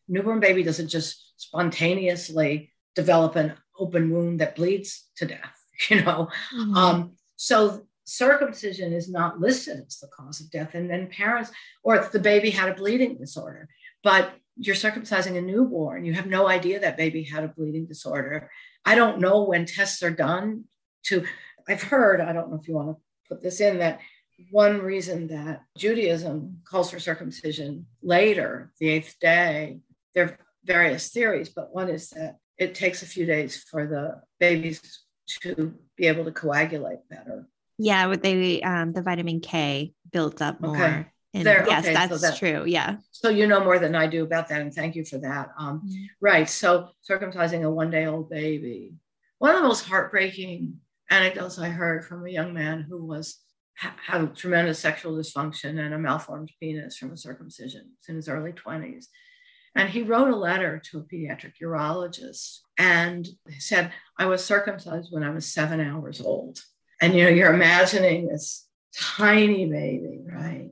Newborn 0.08 0.40
baby 0.40 0.62
doesn't 0.62 0.88
just 0.88 1.34
spontaneously 1.36 2.72
develop 2.94 3.36
an 3.36 3.54
open 3.78 4.10
wound 4.10 4.40
that 4.40 4.56
bleeds 4.56 5.08
to 5.16 5.26
death, 5.26 5.62
you 5.90 6.02
know. 6.02 6.28
Mm-hmm. 6.54 6.74
Um, 6.74 7.12
so 7.36 7.86
circumcision 8.04 8.92
is 8.92 9.10
not 9.10 9.40
listed 9.40 9.82
as 9.86 9.98
the 9.98 10.08
cause 10.08 10.40
of 10.40 10.50
death. 10.50 10.74
And 10.74 10.88
then 10.88 11.08
parents, 11.08 11.50
or 11.82 11.96
if 11.96 12.12
the 12.12 12.18
baby 12.18 12.50
had 12.50 12.68
a 12.68 12.74
bleeding 12.74 13.16
disorder, 13.16 13.68
but 14.02 14.34
you're 14.56 14.76
circumcising 14.76 15.36
a 15.36 15.40
newborn, 15.40 16.04
you 16.04 16.12
have 16.14 16.26
no 16.26 16.46
idea 16.46 16.80
that 16.80 16.96
baby 16.96 17.24
had 17.24 17.44
a 17.44 17.48
bleeding 17.48 17.86
disorder. 17.86 18.50
I 18.84 18.94
don't 18.94 19.20
know 19.20 19.44
when 19.44 19.66
tests 19.66 20.02
are 20.02 20.10
done 20.10 20.64
to, 21.04 21.24
I've 21.68 21.82
heard, 21.82 22.20
I 22.20 22.32
don't 22.32 22.50
know 22.50 22.58
if 22.60 22.68
you 22.68 22.74
want 22.74 22.96
to 22.96 22.96
put 23.28 23.42
this 23.42 23.60
in, 23.60 23.78
that 23.78 24.00
one 24.50 24.80
reason 24.80 25.28
that 25.28 25.62
Judaism 25.78 26.60
calls 26.64 26.90
for 26.90 26.98
circumcision 26.98 27.86
later, 28.02 28.72
the 28.80 28.88
eighth 28.88 29.16
day, 29.20 29.78
there 30.14 30.24
are 30.24 30.38
various 30.64 31.08
theories, 31.10 31.48
but 31.48 31.74
one 31.74 31.88
is 31.88 32.10
that 32.10 32.38
it 32.58 32.74
takes 32.74 33.02
a 33.02 33.06
few 33.06 33.26
days 33.26 33.64
for 33.70 33.86
the 33.86 34.20
babies 34.38 35.04
to 35.40 35.74
be 35.96 36.06
able 36.06 36.24
to 36.24 36.32
coagulate 36.32 37.08
better. 37.08 37.48
Yeah, 37.78 38.06
with 38.06 38.22
the 38.22 38.62
um, 38.62 38.92
the 38.92 39.02
vitamin 39.02 39.40
K 39.40 39.94
builds 40.12 40.40
up 40.40 40.60
more. 40.60 40.76
Okay. 40.76 41.06
And 41.34 41.44
there, 41.44 41.64
yes, 41.66 41.84
okay, 41.84 41.92
that's, 41.92 42.12
so 42.12 42.18
that, 42.18 42.38
true. 42.38 42.64
Yeah. 42.64 42.96
So 43.10 43.28
you 43.28 43.46
know 43.48 43.62
more 43.62 43.80
than 43.80 43.96
I 43.96 44.06
do 44.06 44.22
about 44.22 44.48
that, 44.48 44.60
and 44.60 44.72
thank 44.72 44.94
you 44.94 45.04
for 45.04 45.18
that. 45.18 45.50
Um, 45.58 45.82
mm-hmm. 45.84 46.04
Right. 46.20 46.48
So 46.48 46.90
circumcising 47.08 47.64
a 47.64 47.70
one 47.70 47.90
day 47.90 48.06
old 48.06 48.30
baby. 48.30 48.94
One 49.38 49.54
of 49.54 49.62
the 49.62 49.68
most 49.68 49.84
heartbreaking 49.84 50.78
anecdotes 51.10 51.58
I 51.58 51.68
heard 51.68 52.04
from 52.04 52.24
a 52.24 52.30
young 52.30 52.54
man 52.54 52.82
who 52.82 53.04
was 53.04 53.40
had 53.76 54.20
a 54.20 54.26
tremendous 54.28 54.78
sexual 54.78 55.16
dysfunction 55.16 55.84
and 55.84 55.92
a 55.92 55.98
malformed 55.98 56.52
penis 56.60 56.96
from 56.96 57.12
a 57.12 57.16
circumcision 57.16 57.90
in 58.08 58.14
his 58.16 58.28
early 58.28 58.52
20s. 58.52 59.06
And 59.74 59.88
he 59.88 60.02
wrote 60.02 60.28
a 60.28 60.36
letter 60.36 60.80
to 60.90 60.98
a 60.98 61.02
pediatric 61.02 61.54
urologist 61.60 62.58
and 62.78 63.26
said, 63.58 63.92
I 64.16 64.26
was 64.26 64.44
circumcised 64.44 65.08
when 65.10 65.24
I 65.24 65.30
was 65.30 65.46
seven 65.46 65.80
hours 65.80 66.20
old. 66.20 66.60
And 67.00 67.14
you 67.14 67.24
know, 67.24 67.30
you're 67.30 67.52
imagining 67.52 68.28
this 68.28 68.68
tiny 68.96 69.66
baby, 69.66 70.20
right? 70.24 70.70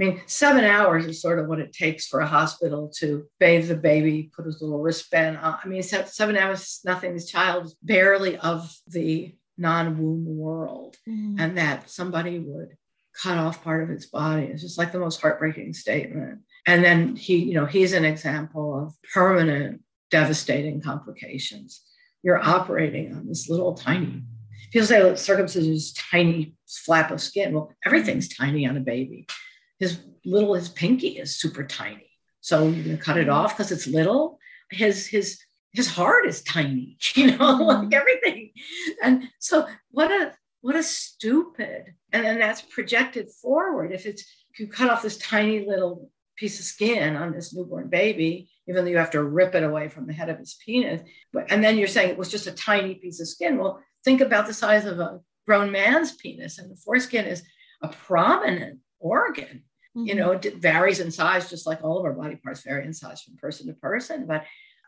I 0.00 0.04
mean, 0.04 0.22
seven 0.26 0.64
hours 0.64 1.06
is 1.06 1.22
sort 1.22 1.38
of 1.38 1.46
what 1.46 1.60
it 1.60 1.72
takes 1.72 2.06
for 2.06 2.20
a 2.20 2.26
hospital 2.26 2.90
to 2.98 3.26
bathe 3.38 3.68
the 3.68 3.76
baby, 3.76 4.30
put 4.34 4.46
his 4.46 4.60
little 4.60 4.80
wristband 4.80 5.38
on. 5.38 5.58
I 5.62 5.68
mean, 5.68 5.82
seven 5.82 6.36
hours 6.36 6.60
is 6.60 6.80
nothing. 6.84 7.14
This 7.14 7.30
child 7.30 7.66
is 7.66 7.76
barely 7.82 8.36
of 8.38 8.74
the 8.88 9.34
non 9.56 9.98
womb 9.98 10.24
world. 10.26 10.96
Mm-hmm. 11.08 11.36
And 11.38 11.58
that 11.58 11.90
somebody 11.90 12.40
would 12.40 12.76
cut 13.20 13.38
off 13.38 13.62
part 13.62 13.84
of 13.84 13.90
its 13.90 14.06
body 14.06 14.46
is 14.46 14.62
just 14.62 14.78
like 14.78 14.90
the 14.90 14.98
most 14.98 15.20
heartbreaking 15.20 15.72
statement. 15.74 16.40
And 16.66 16.84
then 16.84 17.14
he, 17.14 17.36
you 17.36 17.54
know, 17.54 17.66
he's 17.66 17.92
an 17.92 18.04
example 18.04 18.86
of 18.86 18.94
permanent, 19.12 19.82
devastating 20.10 20.80
complications. 20.80 21.82
You're 22.22 22.42
operating 22.42 23.14
on 23.14 23.28
this 23.28 23.48
little 23.48 23.74
tiny, 23.74 24.24
people 24.72 24.86
say 24.86 25.02
look, 25.02 25.18
circumcision 25.18 25.72
is 25.72 25.92
tiny 25.92 26.54
flap 26.66 27.10
of 27.10 27.20
skin. 27.20 27.54
Well, 27.54 27.72
everything's 27.86 28.28
tiny 28.28 28.66
on 28.66 28.76
a 28.76 28.80
baby. 28.80 29.26
His 29.84 30.00
little, 30.24 30.54
his 30.54 30.68
pinky 30.68 31.18
is 31.18 31.36
super 31.36 31.64
tiny. 31.64 32.10
So 32.40 32.68
you're 32.68 32.84
gonna 32.84 32.96
cut 32.96 33.18
it 33.18 33.28
off 33.28 33.56
because 33.56 33.70
it's 33.70 33.86
little. 33.86 34.38
His 34.70 35.06
his 35.06 35.38
his 35.72 35.88
heart 35.88 36.26
is 36.26 36.42
tiny, 36.42 36.96
you 37.14 37.36
know, 37.36 37.52
like 37.52 37.88
mm-hmm. 37.88 37.94
everything. 37.94 38.52
And 39.02 39.28
so 39.38 39.66
what 39.90 40.10
a 40.10 40.32
what 40.62 40.76
a 40.76 40.82
stupid 40.82 41.94
and 42.12 42.24
then 42.24 42.38
that's 42.38 42.62
projected 42.62 43.28
forward 43.30 43.92
if 43.92 44.06
it's 44.06 44.22
if 44.50 44.60
you 44.60 44.66
cut 44.66 44.88
off 44.88 45.02
this 45.02 45.18
tiny 45.18 45.66
little 45.66 46.10
piece 46.36 46.58
of 46.58 46.64
skin 46.64 47.16
on 47.16 47.32
this 47.32 47.54
newborn 47.54 47.88
baby, 47.88 48.48
even 48.66 48.84
though 48.84 48.90
you 48.90 48.96
have 48.98 49.10
to 49.10 49.22
rip 49.22 49.54
it 49.54 49.62
away 49.62 49.88
from 49.88 50.06
the 50.06 50.12
head 50.12 50.28
of 50.28 50.38
his 50.38 50.56
penis. 50.64 51.02
And 51.48 51.62
then 51.62 51.76
you're 51.76 51.88
saying 51.88 52.10
it 52.10 52.18
was 52.18 52.30
just 52.30 52.46
a 52.46 52.52
tiny 52.52 52.94
piece 52.94 53.20
of 53.20 53.28
skin. 53.28 53.58
Well, 53.58 53.82
think 54.04 54.20
about 54.20 54.46
the 54.46 54.54
size 54.54 54.84
of 54.84 54.98
a 55.00 55.20
grown 55.46 55.70
man's 55.70 56.12
penis, 56.12 56.58
and 56.58 56.70
the 56.70 56.76
foreskin 56.76 57.26
is 57.26 57.42
a 57.82 57.88
prominent 57.88 58.80
organ. 58.98 59.64
Mm-hmm. 59.96 60.06
You 60.06 60.14
know, 60.16 60.32
it 60.32 60.56
varies 60.56 61.00
in 61.00 61.10
size, 61.10 61.48
just 61.48 61.66
like 61.66 61.82
all 61.82 61.98
of 61.98 62.04
our 62.04 62.12
body 62.12 62.36
parts 62.36 62.62
vary 62.62 62.84
in 62.84 62.92
size 62.92 63.22
from 63.22 63.36
person 63.36 63.66
to 63.68 63.74
person. 63.74 64.26
But 64.26 64.44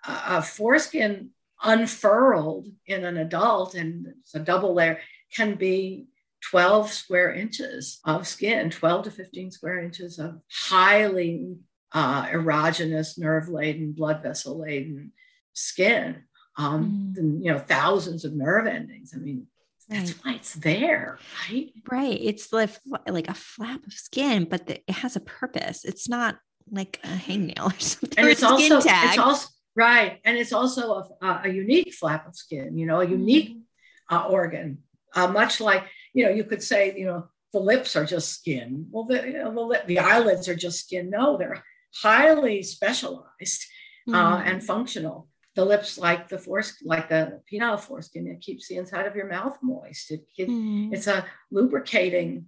a 0.07 0.43
foreskin 0.43 1.31
unfurled 1.63 2.69
in 2.87 3.05
an 3.05 3.17
adult, 3.17 3.75
and 3.75 4.07
it's 4.21 4.35
a 4.35 4.41
double 4.41 4.75
layer, 4.75 5.01
can 5.35 5.55
be 5.55 6.07
12 6.51 6.91
square 6.93 7.33
inches 7.33 8.01
of 8.05 8.27
skin, 8.27 8.71
12 8.71 9.05
to 9.05 9.11
15 9.11 9.51
square 9.51 9.79
inches 9.79 10.19
of 10.19 10.41
highly 10.51 11.57
uh, 11.93 12.27
erogenous, 12.27 13.19
nerve 13.19 13.49
laden, 13.49 13.93
blood 13.93 14.23
vessel 14.23 14.61
laden 14.61 15.13
skin. 15.53 16.23
Um, 16.59 17.15
mm. 17.15 17.19
and, 17.19 17.45
you 17.45 17.53
know, 17.53 17.59
thousands 17.59 18.25
of 18.25 18.35
nerve 18.35 18.67
endings. 18.67 19.13
I 19.15 19.19
mean, 19.19 19.47
that's 19.89 20.13
right. 20.13 20.21
why 20.25 20.35
it's 20.35 20.55
there, 20.55 21.19
right? 21.49 21.73
Right. 21.91 22.19
It's 22.21 22.53
like, 22.53 22.71
like 23.07 23.29
a 23.29 23.35
flap 23.35 23.87
of 23.87 23.93
skin, 23.93 24.45
but 24.45 24.67
the, 24.67 24.81
it 24.89 24.97
has 24.97 25.17
a 25.17 25.21
purpose. 25.21 25.85
It's 25.85 26.09
not 26.09 26.37
like 26.71 26.99
a 27.05 27.09
hangnail 27.09 27.73
or 27.73 27.79
something. 27.81 28.19
And 28.19 28.29
it's 28.29 28.43
also, 28.43 28.81
tag. 28.81 29.11
it's 29.11 29.19
also 29.19 29.49
right, 29.77 30.21
and 30.25 30.37
it's 30.37 30.53
also 30.53 31.17
a, 31.23 31.41
a, 31.45 31.49
unique 31.49 31.95
flap 31.95 32.27
of 32.27 32.35
skin. 32.35 32.77
You 32.77 32.87
know, 32.87 33.01
a 33.01 33.07
unique 33.07 33.57
mm. 33.57 33.61
uh, 34.11 34.27
organ, 34.27 34.79
uh, 35.15 35.29
much 35.29 35.61
like 35.61 35.85
you 36.17 36.25
know, 36.25 36.31
you 36.31 36.45
could 36.45 36.63
say, 36.63 36.95
you 36.97 37.05
know, 37.05 37.29
the 37.53 37.61
lips 37.61 37.95
are 37.95 38.07
just 38.07 38.31
skin. 38.31 38.87
Well, 38.91 39.05
the, 39.05 39.23
you 39.27 39.33
know, 39.35 39.55
the, 39.55 39.61
lip, 39.61 39.87
the 39.87 39.99
eyelids 39.99 40.49
are 40.49 40.57
just 40.57 40.81
skin. 40.81 41.11
No, 41.11 41.37
they're 41.37 41.63
highly 41.95 42.63
specialized 42.63 43.67
uh, 44.09 44.39
mm. 44.39 44.47
and 44.47 44.65
functional. 44.65 45.29
The 45.57 45.65
lips, 45.65 45.99
like 45.99 46.29
the 46.29 46.39
foreskin, 46.39 46.87
like 46.87 47.09
the 47.09 47.41
penile 47.51 47.81
foreskin, 47.81 48.29
it 48.29 48.41
keeps 48.41 48.69
the 48.69 48.77
inside 48.77 49.07
of 49.07 49.17
your 49.17 49.27
mouth 49.27 49.59
moist. 49.63 50.11
It, 50.11 50.27
it 50.37 50.49
mm. 50.49 50.93
It's 50.93 51.07
a 51.07 51.25
lubricating, 51.51 52.47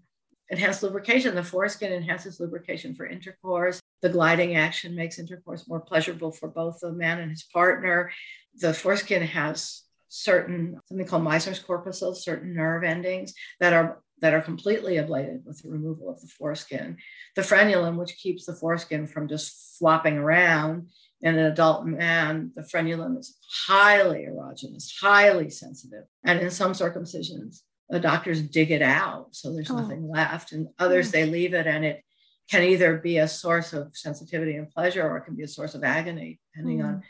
enhanced 0.50 0.82
lubrication. 0.82 1.34
The 1.34 1.42
foreskin 1.42 1.92
enhances 1.92 2.38
lubrication 2.38 2.94
for 2.94 3.06
intercourse. 3.06 3.80
The 4.02 4.10
gliding 4.10 4.56
action 4.56 4.94
makes 4.94 5.18
intercourse 5.18 5.66
more 5.66 5.80
pleasurable 5.80 6.30
for 6.30 6.48
both 6.48 6.80
the 6.80 6.92
man 6.92 7.18
and 7.18 7.30
his 7.30 7.42
partner. 7.42 8.12
The 8.54 8.74
foreskin 8.74 9.22
has 9.22 9.82
certain 10.08 10.78
something 10.86 11.06
called 11.06 11.24
Meissner's 11.24 11.58
corpuscles, 11.58 12.24
certain 12.24 12.54
nerve 12.54 12.84
endings 12.84 13.34
that 13.60 13.72
are 13.72 14.02
that 14.20 14.34
are 14.34 14.40
completely 14.40 14.96
ablated 14.96 15.44
with 15.44 15.62
the 15.62 15.70
removal 15.70 16.10
of 16.10 16.20
the 16.20 16.26
foreskin. 16.26 16.96
The 17.36 17.42
frenulum, 17.42 17.96
which 17.96 18.16
keeps 18.16 18.46
the 18.46 18.54
foreskin 18.54 19.06
from 19.06 19.28
just 19.28 19.76
flopping 19.78 20.18
around 20.18 20.88
in 21.20 21.36
an 21.36 21.46
adult 21.46 21.84
man, 21.84 22.52
the 22.54 22.62
frenulum 22.62 23.18
is 23.18 23.36
highly 23.66 24.26
erogenous, 24.28 24.92
highly 25.00 25.50
sensitive. 25.50 26.04
And 26.24 26.40
in 26.40 26.50
some 26.50 26.72
circumcisions, 26.72 27.62
the 27.88 27.98
doctors 27.98 28.42
dig 28.42 28.70
it 28.70 28.82
out. 28.82 29.28
So 29.34 29.52
there's 29.52 29.70
oh. 29.70 29.76
nothing 29.76 30.08
left. 30.08 30.52
And 30.52 30.68
others, 30.78 31.10
they 31.10 31.26
leave 31.26 31.54
it 31.54 31.66
and 31.66 31.84
it 31.84 32.04
can 32.50 32.62
either 32.62 32.98
be 32.98 33.18
a 33.18 33.28
source 33.28 33.72
of 33.72 33.96
sensitivity 33.96 34.56
and 34.56 34.70
pleasure 34.70 35.08
or 35.08 35.18
it 35.18 35.24
can 35.24 35.34
be 35.34 35.42
a 35.42 35.48
source 35.48 35.74
of 35.74 35.84
agony, 35.84 36.40
depending 36.52 36.78
mm. 36.78 36.86
on 36.86 37.02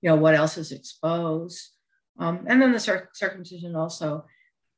you 0.00 0.10
know 0.10 0.16
what 0.16 0.34
else 0.34 0.58
is 0.58 0.70
exposed. 0.70 1.70
Um, 2.18 2.44
and 2.46 2.60
then 2.60 2.72
the 2.72 2.78
cir- 2.78 3.08
circumcision 3.14 3.74
also, 3.74 4.26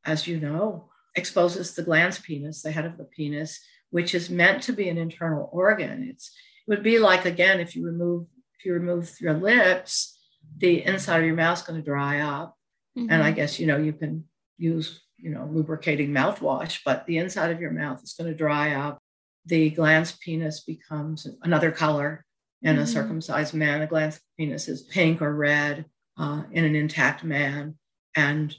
as 0.04 0.26
you 0.26 0.40
know, 0.40 0.88
exposes 1.16 1.74
the 1.74 1.82
glans 1.82 2.22
penis, 2.22 2.62
the 2.62 2.70
head 2.70 2.86
of 2.86 2.96
the 2.96 3.04
penis, 3.04 3.60
which 3.90 4.14
is 4.14 4.30
meant 4.30 4.62
to 4.62 4.72
be 4.72 4.88
an 4.88 4.96
internal 4.96 5.50
organ. 5.52 6.06
It's 6.08 6.30
it 6.66 6.70
would 6.70 6.82
be 6.82 6.98
like 6.98 7.24
again 7.24 7.60
if 7.60 7.74
you 7.74 7.84
remove 7.84 8.26
if 8.58 8.64
you 8.64 8.72
remove 8.72 9.20
your 9.20 9.34
lips, 9.34 10.18
the 10.58 10.84
inside 10.84 11.18
of 11.18 11.26
your 11.26 11.34
mouth 11.34 11.58
is 11.58 11.64
going 11.64 11.80
to 11.80 11.84
dry 11.84 12.20
up, 12.20 12.56
mm-hmm. 12.96 13.10
and 13.10 13.22
I 13.22 13.28
mm-hmm. 13.28 13.36
guess 13.36 13.58
you 13.58 13.66
know 13.66 13.76
you 13.76 13.92
can 13.92 14.24
use 14.58 15.02
you 15.16 15.30
know 15.30 15.48
lubricating 15.50 16.10
mouthwash, 16.10 16.80
but 16.84 17.06
the 17.06 17.18
inside 17.18 17.50
of 17.50 17.60
your 17.60 17.72
mouth 17.72 18.02
is 18.02 18.14
going 18.14 18.30
to 18.30 18.36
dry 18.36 18.74
up. 18.74 18.98
The 19.44 19.70
glans 19.70 20.18
penis 20.20 20.60
becomes 20.60 21.26
another 21.42 21.70
color 21.70 22.24
in 22.62 22.74
mm-hmm. 22.74 22.82
a 22.82 22.86
circumcised 22.86 23.54
man. 23.54 23.80
The 23.80 23.86
glans 23.86 24.20
penis 24.38 24.68
is 24.68 24.82
pink 24.82 25.22
or 25.22 25.34
red 25.34 25.86
uh, 26.18 26.42
in 26.50 26.64
an 26.64 26.74
intact 26.74 27.22
man 27.22 27.76
and 28.14 28.54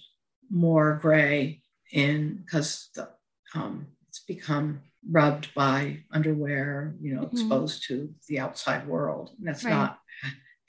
more 0.50 1.00
gray 1.02 1.62
in 1.92 2.42
because 2.46 2.90
um, 3.56 3.88
it's 4.08 4.20
become 4.20 4.82
rubbed 5.10 5.54
by 5.54 6.00
underwear, 6.12 6.96
you 7.02 7.16
know, 7.16 7.24
mm-hmm. 7.24 7.38
exposed 7.38 7.88
to 7.88 8.14
the 8.28 8.40
outside 8.40 8.88
world. 8.88 9.32
And 9.38 9.48
that's 9.48 9.64
right. 9.64 9.72
not 9.72 10.00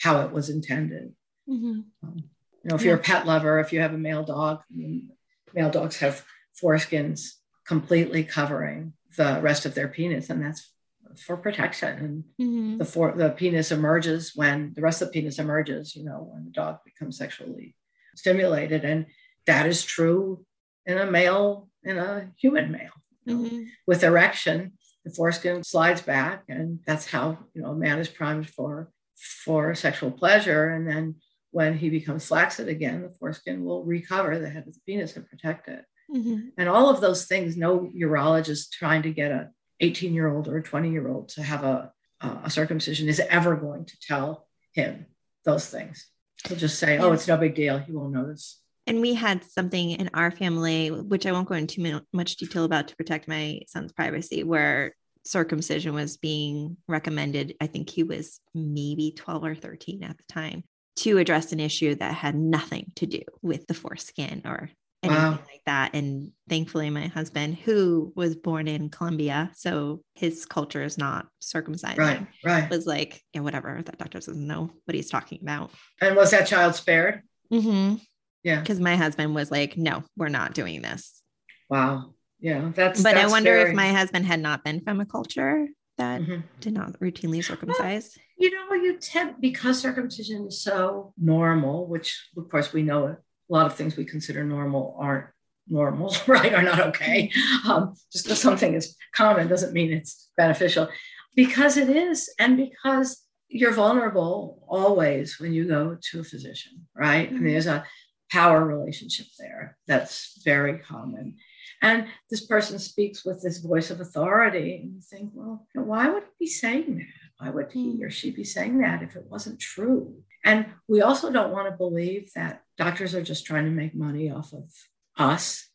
how 0.00 0.20
it 0.22 0.32
was 0.32 0.50
intended. 0.50 1.14
Mm-hmm. 1.48 1.80
Um, 2.02 2.24
you 2.62 2.68
know, 2.70 2.76
if 2.76 2.82
yeah. 2.82 2.88
you're 2.88 2.96
a 2.96 3.02
pet 3.02 3.26
lover, 3.26 3.58
if 3.60 3.72
you 3.72 3.80
have 3.80 3.94
a 3.94 3.98
male 3.98 4.24
dog, 4.24 4.60
I 4.70 4.76
mean, 4.76 5.10
male 5.54 5.70
dogs 5.70 5.98
have 5.98 6.24
foreskins 6.62 7.32
completely 7.66 8.24
covering 8.24 8.94
the 9.16 9.40
rest 9.40 9.66
of 9.66 9.74
their 9.74 9.88
penis, 9.88 10.30
and 10.30 10.44
that's 10.44 10.70
for 11.16 11.36
protection. 11.36 11.98
And 12.38 12.48
mm-hmm. 12.48 12.78
the 12.78 12.84
for, 12.84 13.12
the 13.12 13.30
penis 13.30 13.72
emerges 13.72 14.32
when 14.34 14.72
the 14.74 14.82
rest 14.82 15.02
of 15.02 15.08
the 15.08 15.12
penis 15.12 15.38
emerges, 15.38 15.96
you 15.96 16.04
know, 16.04 16.28
when 16.32 16.44
the 16.44 16.50
dog 16.50 16.78
becomes 16.84 17.18
sexually 17.18 17.74
stimulated. 18.14 18.84
And 18.84 19.06
that 19.46 19.66
is 19.66 19.84
true 19.84 20.44
in 20.86 20.98
a 20.98 21.10
male, 21.10 21.68
in 21.82 21.98
a 21.98 22.30
human 22.36 22.70
male. 22.70 22.90
Mm-hmm. 23.28 23.64
With 23.86 24.04
erection, 24.04 24.72
the 25.04 25.10
foreskin 25.10 25.62
slides 25.64 26.02
back, 26.02 26.44
and 26.48 26.80
that's 26.86 27.06
how 27.06 27.38
you 27.54 27.62
know 27.62 27.70
a 27.70 27.76
man 27.76 27.98
is 27.98 28.08
primed 28.08 28.48
for 28.50 28.90
for 29.16 29.74
sexual 29.74 30.10
pleasure. 30.10 30.70
And 30.70 30.88
then 30.88 31.16
when 31.50 31.76
he 31.76 31.88
becomes 31.90 32.26
flaccid 32.26 32.68
again, 32.68 33.02
the 33.02 33.10
foreskin 33.10 33.64
will 33.64 33.84
recover 33.84 34.38
the 34.38 34.50
head 34.50 34.66
of 34.66 34.74
the 34.74 34.80
penis 34.86 35.16
and 35.16 35.28
protect 35.28 35.68
it. 35.68 35.84
Mm-hmm. 36.14 36.48
And 36.56 36.68
all 36.68 36.88
of 36.90 37.00
those 37.00 37.26
things, 37.26 37.56
no 37.56 37.90
urologist 37.96 38.70
trying 38.70 39.02
to 39.02 39.12
get 39.12 39.30
a 39.30 39.50
18 39.80 40.14
year 40.14 40.28
old 40.28 40.48
or 40.48 40.58
a 40.58 40.62
20 40.62 40.90
year 40.90 41.08
old 41.08 41.28
to 41.30 41.42
have 41.42 41.64
a, 41.64 41.92
a 42.20 42.50
circumcision 42.50 43.08
is 43.08 43.20
ever 43.20 43.56
going 43.56 43.84
to 43.84 43.96
tell 44.00 44.46
him 44.72 45.06
those 45.44 45.68
things. 45.68 46.06
He'll 46.46 46.56
just 46.56 46.78
say, 46.78 46.98
oh, 46.98 47.12
it's 47.12 47.28
no 47.28 47.36
big 47.36 47.54
deal. 47.54 47.78
He 47.78 47.92
won't 47.92 48.12
notice. 48.12 48.60
And 48.88 49.00
we 49.00 49.14
had 49.14 49.44
something 49.44 49.90
in 49.92 50.10
our 50.14 50.30
family, 50.30 50.90
which 50.90 51.26
I 51.26 51.32
won't 51.32 51.48
go 51.48 51.54
into 51.54 52.02
much 52.12 52.36
detail 52.36 52.64
about 52.64 52.88
to 52.88 52.96
protect 52.96 53.28
my 53.28 53.60
son's 53.68 53.92
privacy, 53.92 54.42
where 54.42 54.94
circumcision 55.24 55.94
was 55.94 56.16
being 56.16 56.76
recommended. 56.88 57.54
I 57.60 57.66
think 57.66 57.90
he 57.90 58.02
was 58.02 58.40
maybe 58.54 59.12
12 59.16 59.44
or 59.44 59.54
13 59.54 60.02
at 60.02 60.16
the 60.16 60.24
time 60.28 60.64
to 60.96 61.18
address 61.18 61.52
an 61.52 61.60
issue 61.60 61.94
that 61.94 62.14
had 62.14 62.34
nothing 62.34 62.92
to 62.96 63.06
do 63.06 63.22
with 63.42 63.66
the 63.66 63.74
foreskin 63.74 64.42
or 64.44 64.70
anything 65.02 65.22
wow. 65.22 65.30
like 65.30 65.62
that. 65.66 65.94
And 65.94 66.32
thankfully, 66.48 66.90
my 66.90 67.06
husband, 67.06 67.56
who 67.56 68.12
was 68.16 68.34
born 68.34 68.66
in 68.66 68.88
Colombia, 68.88 69.50
so 69.54 70.00
his 70.14 70.44
culture 70.44 70.82
is 70.82 70.98
not 70.98 71.28
circumcised, 71.38 71.98
right? 71.98 72.26
Right. 72.44 72.68
Was 72.68 72.86
like, 72.86 73.22
yeah, 73.32 73.42
whatever. 73.42 73.80
That 73.84 73.98
doctor 73.98 74.18
doesn't 74.18 74.46
know 74.46 74.70
what 74.86 74.94
he's 74.94 75.10
talking 75.10 75.38
about. 75.42 75.70
And 76.00 76.16
was 76.16 76.32
that 76.32 76.48
child 76.48 76.74
spared? 76.74 77.22
Mm-hmm. 77.52 77.96
Yeah. 78.42 78.60
Because 78.60 78.80
my 78.80 78.96
husband 78.96 79.34
was 79.34 79.50
like, 79.50 79.76
no, 79.76 80.04
we're 80.16 80.28
not 80.28 80.54
doing 80.54 80.82
this. 80.82 81.22
Wow. 81.68 82.14
Yeah. 82.40 82.70
That's. 82.74 83.02
But 83.02 83.14
that's 83.14 83.28
I 83.28 83.32
wonder 83.32 83.52
very... 83.52 83.70
if 83.70 83.76
my 83.76 83.88
husband 83.88 84.26
had 84.26 84.40
not 84.40 84.64
been 84.64 84.80
from 84.80 85.00
a 85.00 85.06
culture 85.06 85.68
that 85.98 86.22
mm-hmm. 86.22 86.40
did 86.60 86.72
not 86.72 86.98
routinely 87.00 87.44
circumcise. 87.44 88.16
Well, 88.16 88.24
you 88.38 88.54
know, 88.54 88.74
you 88.74 88.98
tend 88.98 89.36
because 89.40 89.80
circumcision 89.80 90.46
is 90.46 90.62
so 90.62 91.12
normal, 91.18 91.86
which 91.86 92.28
of 92.36 92.48
course 92.48 92.72
we 92.72 92.82
know 92.82 93.06
a 93.06 93.16
lot 93.48 93.66
of 93.66 93.74
things 93.74 93.96
we 93.96 94.04
consider 94.04 94.44
normal 94.44 94.96
aren't 94.98 95.26
normal, 95.68 96.14
right? 96.26 96.54
Are 96.54 96.62
not 96.62 96.80
okay. 96.80 97.30
Um, 97.68 97.94
just 98.12 98.24
because 98.24 98.40
something 98.40 98.74
is 98.74 98.96
common 99.14 99.48
doesn't 99.48 99.72
mean 99.72 99.92
it's 99.92 100.30
beneficial. 100.36 100.88
Because 101.34 101.76
it 101.76 101.88
is, 101.88 102.32
and 102.38 102.56
because 102.56 103.22
you're 103.48 103.72
vulnerable 103.72 104.62
always 104.68 105.38
when 105.38 105.52
you 105.52 105.66
go 105.66 105.96
to 106.10 106.20
a 106.20 106.24
physician, 106.24 106.86
right? 106.94 107.28
Mm-hmm. 107.28 107.36
I 107.36 107.40
mean, 107.40 107.52
there's 107.52 107.66
a 107.66 107.84
power 108.30 108.64
relationship 108.64 109.26
there 109.38 109.76
that's 109.86 110.40
very 110.44 110.78
common. 110.78 111.36
And 111.80 112.06
this 112.28 112.44
person 112.44 112.78
speaks 112.78 113.24
with 113.24 113.40
this 113.42 113.58
voice 113.58 113.90
of 113.90 114.00
authority, 114.00 114.76
and 114.76 114.94
you 114.94 115.00
think, 115.00 115.30
well, 115.32 115.66
why 115.74 116.08
would 116.08 116.24
he 116.24 116.46
be 116.46 116.50
saying 116.50 116.96
that? 116.98 117.06
Why 117.38 117.50
would 117.50 117.70
he 117.70 117.98
mm. 117.98 118.04
or 118.04 118.10
she 118.10 118.32
be 118.32 118.44
saying 118.44 118.78
that 118.78 119.02
if 119.02 119.14
it 119.14 119.26
wasn't 119.28 119.60
true? 119.60 120.22
And 120.44 120.66
we 120.88 121.02
also 121.02 121.30
don't 121.30 121.52
want 121.52 121.70
to 121.70 121.76
believe 121.76 122.32
that 122.34 122.62
doctors 122.76 123.14
are 123.14 123.22
just 123.22 123.46
trying 123.46 123.64
to 123.64 123.70
make 123.70 123.94
money 123.94 124.30
off 124.30 124.52
of 124.52 124.72
us. 125.16 125.68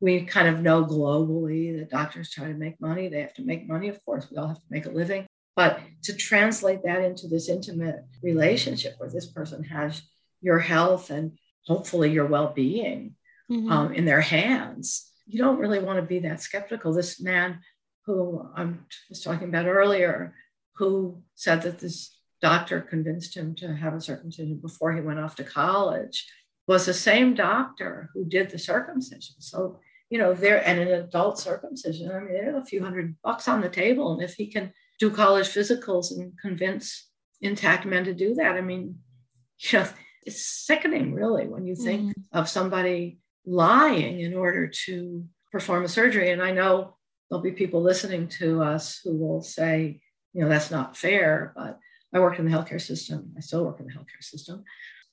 We 0.00 0.22
kind 0.22 0.48
of 0.48 0.62
know 0.62 0.84
globally 0.84 1.78
that 1.78 1.90
doctors 1.90 2.30
try 2.30 2.46
to 2.46 2.54
make 2.54 2.80
money. 2.80 3.08
They 3.08 3.20
have 3.20 3.34
to 3.34 3.44
make 3.44 3.68
money, 3.68 3.88
of 3.88 4.02
course. 4.04 4.28
We 4.30 4.38
all 4.38 4.48
have 4.48 4.60
to 4.60 4.70
make 4.70 4.86
a 4.86 4.90
living. 4.90 5.26
But 5.56 5.80
to 6.04 6.14
translate 6.14 6.84
that 6.84 7.02
into 7.02 7.28
this 7.28 7.50
intimate 7.50 8.04
relationship 8.22 8.94
where 8.96 9.10
this 9.10 9.26
person 9.26 9.64
has 9.64 10.02
your 10.40 10.58
health 10.58 11.10
and 11.10 11.32
hopefully 11.66 12.10
your 12.10 12.26
well 12.26 12.52
being 12.54 13.16
mm-hmm. 13.50 13.70
um, 13.70 13.92
in 13.92 14.04
their 14.04 14.20
hands, 14.20 15.10
you 15.26 15.38
don't 15.38 15.58
really 15.58 15.78
want 15.78 15.98
to 15.98 16.02
be 16.02 16.20
that 16.20 16.40
skeptical. 16.40 16.92
This 16.92 17.20
man 17.20 17.60
who 18.06 18.48
I 18.56 18.72
was 19.08 19.22
talking 19.22 19.48
about 19.48 19.66
earlier, 19.66 20.34
who 20.76 21.22
said 21.34 21.62
that 21.62 21.78
this 21.78 22.16
doctor 22.40 22.80
convinced 22.80 23.36
him 23.36 23.54
to 23.56 23.74
have 23.74 23.94
a 23.94 24.00
circumcision 24.00 24.58
before 24.60 24.92
he 24.92 25.00
went 25.00 25.20
off 25.20 25.36
to 25.36 25.44
college 25.44 26.26
was 26.66 26.86
the 26.86 26.94
same 26.94 27.34
doctor 27.34 28.10
who 28.14 28.24
did 28.24 28.50
the 28.50 28.58
circumcision. 28.58 29.34
So, 29.38 29.80
you 30.08 30.18
know, 30.18 30.34
there 30.34 30.66
and 30.66 30.78
an 30.80 30.88
adult 30.88 31.38
circumcision, 31.38 32.10
I 32.10 32.20
mean, 32.20 32.32
there's 32.32 32.56
a 32.56 32.64
few 32.64 32.82
hundred 32.82 33.16
bucks 33.22 33.48
on 33.48 33.60
the 33.60 33.68
table. 33.68 34.12
And 34.12 34.22
if 34.22 34.34
he 34.34 34.46
can 34.46 34.72
do 34.98 35.10
college 35.10 35.48
physicals 35.48 36.10
and 36.10 36.32
convince 36.40 37.08
intact 37.40 37.86
men 37.86 38.04
to 38.04 38.14
do 38.14 38.34
that, 38.34 38.56
I 38.56 38.60
mean, 38.60 38.98
you 39.58 39.78
know, 39.80 39.88
it's 40.26 40.44
sickening 40.44 41.14
really 41.14 41.46
when 41.46 41.66
you 41.66 41.74
think 41.74 42.16
mm. 42.16 42.22
of 42.32 42.48
somebody 42.48 43.18
lying 43.46 44.20
in 44.20 44.34
order 44.34 44.66
to 44.86 45.24
perform 45.50 45.84
a 45.84 45.88
surgery. 45.88 46.30
And 46.30 46.42
I 46.42 46.52
know 46.52 46.96
there'll 47.28 47.42
be 47.42 47.52
people 47.52 47.82
listening 47.82 48.28
to 48.28 48.62
us 48.62 49.00
who 49.02 49.16
will 49.16 49.42
say, 49.42 50.00
you 50.32 50.42
know, 50.42 50.48
that's 50.48 50.70
not 50.70 50.96
fair, 50.96 51.52
but 51.56 51.78
I 52.14 52.20
worked 52.20 52.38
in 52.38 52.44
the 52.44 52.56
healthcare 52.56 52.80
system. 52.80 53.32
I 53.36 53.40
still 53.40 53.64
work 53.64 53.80
in 53.80 53.86
the 53.86 53.92
healthcare 53.92 54.22
system. 54.22 54.64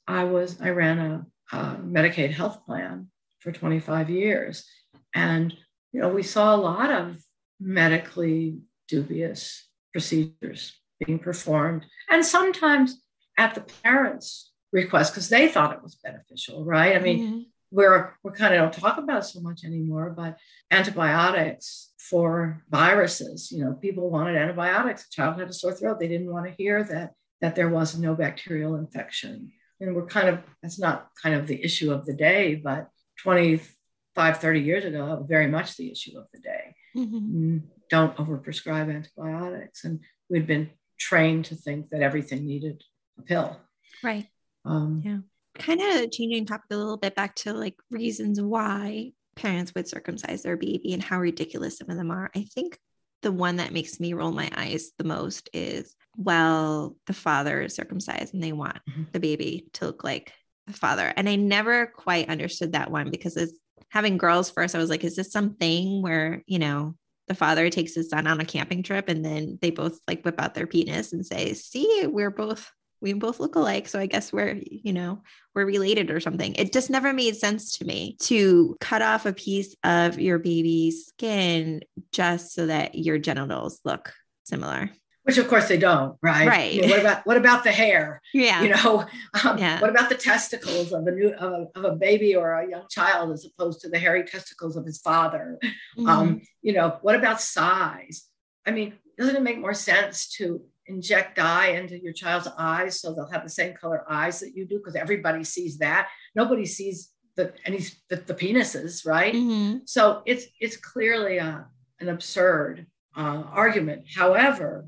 I 0.07 0.23
was, 0.23 0.59
I 0.61 0.69
ran 0.69 0.99
a, 0.99 1.25
a 1.55 1.75
Medicaid 1.75 2.31
health 2.31 2.65
plan 2.65 3.07
for 3.39 3.51
25 3.51 4.09
years. 4.09 4.65
And, 5.13 5.53
you 5.91 6.01
know, 6.01 6.09
we 6.09 6.23
saw 6.23 6.55
a 6.55 6.57
lot 6.57 6.91
of 6.91 7.17
medically 7.59 8.59
dubious 8.87 9.67
procedures 9.91 10.73
being 11.05 11.19
performed. 11.19 11.85
And 12.09 12.25
sometimes 12.25 13.01
at 13.37 13.55
the 13.55 13.61
parents' 13.83 14.51
request, 14.71 15.13
because 15.13 15.29
they 15.29 15.47
thought 15.47 15.73
it 15.73 15.83
was 15.83 15.95
beneficial, 15.95 16.65
right? 16.65 16.95
I 16.95 16.99
mean, 16.99 17.19
mm-hmm. 17.19 17.39
we're, 17.71 18.13
we 18.23 18.31
kind 18.31 18.53
of 18.53 18.59
don't 18.59 18.81
talk 18.81 18.97
about 18.97 19.25
so 19.25 19.39
much 19.41 19.63
anymore, 19.63 20.13
but 20.15 20.37
antibiotics 20.71 21.91
for 21.97 22.63
viruses, 22.69 23.51
you 23.51 23.63
know, 23.63 23.73
people 23.73 24.09
wanted 24.09 24.35
antibiotics. 24.35 25.07
A 25.07 25.09
child 25.11 25.39
had 25.39 25.49
a 25.49 25.53
sore 25.53 25.73
throat. 25.73 25.99
They 25.99 26.07
didn't 26.07 26.31
want 26.31 26.45
to 26.45 26.51
hear 26.51 26.83
that, 26.83 27.13
that 27.41 27.55
there 27.55 27.69
was 27.69 27.97
no 27.97 28.15
bacterial 28.15 28.75
infection. 28.75 29.51
And 29.79 29.95
we're 29.95 30.07
kind 30.07 30.29
of, 30.29 30.39
that's 30.61 30.79
not 30.79 31.09
kind 31.21 31.35
of 31.35 31.47
the 31.47 31.63
issue 31.63 31.91
of 31.91 32.05
the 32.05 32.13
day, 32.13 32.55
but 32.55 32.89
25, 33.23 34.37
30 34.37 34.59
years 34.59 34.85
ago, 34.85 35.25
very 35.27 35.47
much 35.47 35.77
the 35.77 35.91
issue 35.91 36.17
of 36.17 36.25
the 36.33 36.39
day. 36.39 36.75
Mm-hmm. 36.95 37.17
Mm, 37.17 37.61
don't 37.89 38.17
overprescribe 38.17 38.93
antibiotics. 38.93 39.83
And 39.83 39.99
we'd 40.29 40.47
been 40.47 40.71
trained 40.99 41.45
to 41.45 41.55
think 41.55 41.89
that 41.89 42.01
everything 42.01 42.45
needed 42.45 42.83
a 43.19 43.21
pill. 43.21 43.59
Right. 44.03 44.27
Um, 44.67 45.01
yeah. 45.03 45.17
Kind 45.55 45.81
of 45.81 46.11
changing 46.11 46.45
topic 46.45 46.65
a 46.71 46.75
little 46.75 46.97
bit 46.97 47.15
back 47.15 47.35
to 47.37 47.53
like 47.53 47.75
reasons 47.89 48.39
why 48.39 49.11
parents 49.35 49.73
would 49.75 49.87
circumcise 49.87 50.43
their 50.43 50.57
baby 50.57 50.93
and 50.93 51.01
how 51.01 51.19
ridiculous 51.19 51.77
some 51.77 51.89
of 51.89 51.97
them 51.97 52.11
are. 52.11 52.29
I 52.35 52.43
think 52.43 52.77
the 53.21 53.31
one 53.31 53.55
that 53.57 53.73
makes 53.73 53.99
me 53.99 54.13
roll 54.13 54.31
my 54.31 54.49
eyes 54.55 54.91
the 54.97 55.03
most 55.03 55.49
is 55.53 55.95
well, 56.15 56.95
the 57.05 57.13
father 57.13 57.61
is 57.61 57.75
circumcised 57.75 58.33
and 58.33 58.43
they 58.43 58.51
want 58.51 58.77
mm-hmm. 58.89 59.03
the 59.11 59.19
baby 59.19 59.67
to 59.73 59.85
look 59.85 60.03
like 60.03 60.33
the 60.65 60.73
father. 60.73 61.13
And 61.15 61.29
I 61.29 61.35
never 61.35 61.87
quite 61.87 62.29
understood 62.29 62.73
that 62.73 62.91
one 62.91 63.11
because 63.11 63.37
it's 63.37 63.53
having 63.89 64.17
girls 64.17 64.49
first, 64.49 64.75
I 64.75 64.79
was 64.79 64.89
like, 64.89 65.03
is 65.03 65.15
this 65.15 65.31
something 65.31 66.01
where, 66.01 66.43
you 66.47 66.59
know, 66.59 66.95
the 67.27 67.35
father 67.35 67.69
takes 67.69 67.93
his 67.93 68.09
son 68.09 68.25
on 68.25 68.39
a 68.39 68.45
camping 68.45 68.83
trip 68.83 69.09
and 69.09 69.23
then 69.23 69.59
they 69.61 69.69
both 69.69 69.99
like 70.07 70.23
whip 70.23 70.41
out 70.41 70.53
their 70.53 70.67
penis 70.67 71.13
and 71.13 71.25
say, 71.25 71.53
see, 71.53 72.05
we're 72.07 72.31
both 72.31 72.71
we 73.01 73.13
both 73.13 73.39
look 73.39 73.55
alike 73.55 73.87
so 73.87 73.99
i 73.99 74.05
guess 74.05 74.31
we're 74.33 74.59
you 74.65 74.93
know 74.93 75.21
we're 75.55 75.65
related 75.65 76.11
or 76.11 76.19
something 76.19 76.53
it 76.55 76.73
just 76.73 76.89
never 76.89 77.13
made 77.13 77.35
sense 77.35 77.77
to 77.77 77.85
me 77.85 78.15
to 78.19 78.75
cut 78.79 79.01
off 79.01 79.25
a 79.25 79.33
piece 79.33 79.75
of 79.83 80.19
your 80.19 80.39
baby's 80.39 81.07
skin 81.07 81.81
just 82.11 82.53
so 82.53 82.65
that 82.65 82.95
your 82.95 83.17
genitals 83.17 83.79
look 83.83 84.13
similar 84.43 84.89
which 85.27 85.37
of 85.37 85.49
course 85.49 85.67
they 85.67 85.77
don't, 85.77 86.17
right? 86.21 86.47
Right. 86.47 86.71
You 86.71 86.83
know, 86.83 86.87
what 86.87 86.99
about 87.01 87.25
what 87.25 87.35
about 87.35 87.65
the 87.65 87.71
hair? 87.71 88.21
Yeah. 88.33 88.61
You 88.61 88.69
know, 88.69 89.05
um, 89.43 89.57
yeah. 89.57 89.81
what 89.81 89.89
about 89.89 90.07
the 90.07 90.15
testicles 90.15 90.93
of 90.93 91.05
a 91.05 91.11
new 91.11 91.33
of 91.33 91.51
a, 91.51 91.79
of 91.79 91.83
a, 91.83 91.95
baby 91.97 92.33
or 92.33 92.53
a 92.53 92.69
young 92.69 92.85
child 92.89 93.33
as 93.33 93.45
opposed 93.45 93.81
to 93.81 93.89
the 93.89 93.99
hairy 93.99 94.23
testicles 94.23 94.77
of 94.77 94.85
his 94.85 94.99
father? 94.99 95.59
Mm-hmm. 95.61 96.07
Um, 96.07 96.41
you 96.61 96.71
know, 96.71 96.97
what 97.01 97.15
about 97.15 97.41
size? 97.41 98.29
I 98.65 98.71
mean, 98.71 98.93
doesn't 99.17 99.35
it 99.35 99.41
make 99.41 99.59
more 99.59 99.73
sense 99.73 100.29
to 100.37 100.61
inject 100.87 101.35
dye 101.35 101.67
into 101.69 101.97
your 102.01 102.13
child's 102.13 102.47
eyes 102.57 102.99
so 102.99 103.13
they'll 103.13 103.29
have 103.31 103.43
the 103.43 103.49
same 103.49 103.73
color 103.73 104.03
eyes 104.09 104.39
that 104.39 104.55
you 104.55 104.65
do? 104.65 104.77
Because 104.77 104.95
everybody 104.95 105.43
sees 105.43 105.77
that. 105.79 106.09
Nobody 106.35 106.65
sees 106.65 107.11
the 107.35 107.53
any 107.65 107.79
the, 108.09 108.17
the 108.17 108.33
penises, 108.33 109.05
right? 109.05 109.33
Mm-hmm. 109.33 109.79
So 109.85 110.21
it's 110.25 110.45
it's 110.59 110.77
clearly 110.77 111.37
a, 111.37 111.65
an 111.99 112.09
absurd 112.09 112.87
uh, 113.15 113.43
argument. 113.51 114.05
However, 114.13 114.87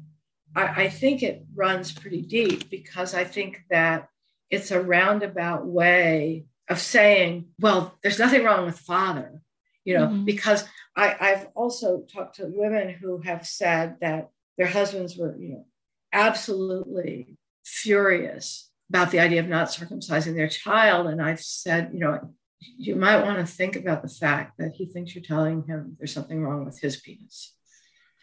I, 0.56 0.84
I 0.84 0.90
think 0.90 1.24
it 1.24 1.46
runs 1.56 1.92
pretty 1.92 2.22
deep 2.22 2.70
because 2.70 3.14
I 3.14 3.24
think 3.24 3.64
that 3.70 4.10
it's 4.50 4.72
a 4.72 4.82
roundabout 4.82 5.66
way 5.66 6.46
of 6.70 6.80
saying, 6.80 7.46
well, 7.60 7.98
there's 8.02 8.20
nothing 8.20 8.44
wrong 8.44 8.66
with 8.66 8.80
father, 8.80 9.42
you 9.86 9.98
know, 9.98 10.08
mm-hmm. 10.08 10.26
because 10.26 10.66
I, 10.96 11.16
I've 11.20 11.48
also 11.56 12.04
talked 12.12 12.36
to 12.36 12.46
women 12.48 12.90
who 12.90 13.22
have 13.22 13.48
said 13.48 13.98
that 14.02 14.30
their 14.58 14.68
husbands 14.68 15.18
were, 15.18 15.36
you 15.38 15.50
know, 15.50 15.66
absolutely 16.14 17.38
furious 17.66 18.70
about 18.90 19.12
the 19.12 19.20
idea 19.20 19.40
of 19.40 19.48
not 19.48 19.68
circumcising 19.68 20.36
their 20.36 20.48
child. 20.48 21.08
And 21.08 21.22
I've 21.22 21.42
said, 21.42 21.92
you 21.94 22.00
know, 22.00 22.34
you 22.60 22.96
might 22.96 23.24
want 23.24 23.38
to 23.38 23.46
think 23.46 23.76
about 23.76 24.02
the 24.02 24.10
fact 24.10 24.58
that 24.58 24.74
he 24.74 24.86
thinks 24.86 25.16
you're 25.16 25.24
telling 25.24 25.64
him 25.64 25.96
there's 25.98 26.14
something 26.14 26.44
wrong 26.44 26.66
with 26.66 26.80
his 26.80 26.98
penis. 26.98 27.54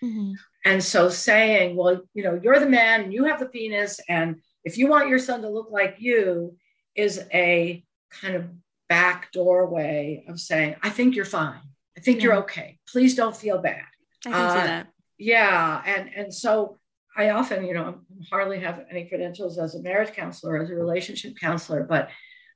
Mm-hmm. 0.03 0.33
And 0.65 0.83
so 0.83 1.09
saying, 1.09 1.77
well, 1.77 2.03
you 2.13 2.23
know, 2.23 2.39
you're 2.43 2.61
the 2.61 2.69
man 2.69 3.03
and 3.03 3.13
you 3.13 3.25
have 3.25 3.41
the 3.41 3.47
penis, 3.47 4.01
and 4.09 4.37
if 4.65 4.77
you 4.77 4.89
want 4.89 5.09
your 5.09 5.19
son 5.19 5.43
to 5.43 5.49
look 5.49 5.69
like 5.71 5.97
you, 5.99 6.57
is 6.95 7.25
a 7.33 7.85
kind 8.11 8.35
of 8.35 8.47
back 8.89 9.31
doorway 9.33 10.25
of 10.29 10.41
saying, 10.41 10.77
I 10.83 10.91
think 10.91 11.15
you're 11.15 11.25
fine. 11.25 11.61
I 11.97 12.01
think 12.01 12.19
yeah. 12.19 12.25
you're 12.25 12.37
okay. 12.39 12.79
Please 12.89 13.15
don't 13.15 13.37
feel 13.37 13.59
bad. 13.59 13.85
I 14.27 14.31
can 14.31 14.33
uh, 14.33 14.51
see 14.51 14.67
that. 14.67 14.87
Yeah. 15.19 15.83
And 15.87 16.11
and 16.15 16.35
so 16.35 16.76
I 17.17 17.31
often, 17.31 17.65
you 17.65 17.75
know, 17.75 18.01
hardly 18.31 18.61
have 18.61 18.85
any 18.91 19.09
credentials 19.09 19.59
as 19.59 19.75
a 19.75 19.83
marriage 19.83 20.13
counselor, 20.13 20.59
as 20.59 20.71
a 20.71 20.75
relationship 20.75 21.37
counselor, 21.41 21.83
but 21.83 22.11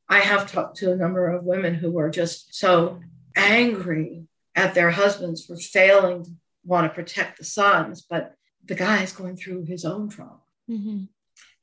I 0.08 0.20
have 0.20 0.50
talked 0.50 0.76
to 0.78 0.92
a 0.92 0.96
number 0.96 1.30
of 1.30 1.44
women 1.44 1.74
who 1.74 1.90
were 1.90 2.11
just 2.11 2.54
so 2.54 3.00
angry 3.36 4.24
at 4.54 4.74
their 4.74 4.90
husbands 4.90 5.46
for 5.46 5.56
failing 5.56 6.24
to 6.24 6.30
want 6.64 6.84
to 6.90 6.94
protect 6.94 7.38
the 7.38 7.44
sons, 7.44 8.04
but 8.08 8.34
the 8.66 8.74
guy 8.74 9.02
is 9.02 9.12
going 9.12 9.36
through 9.36 9.64
his 9.64 9.84
own 9.84 10.08
trauma. 10.08 10.40
Mm-hmm. 10.68 11.04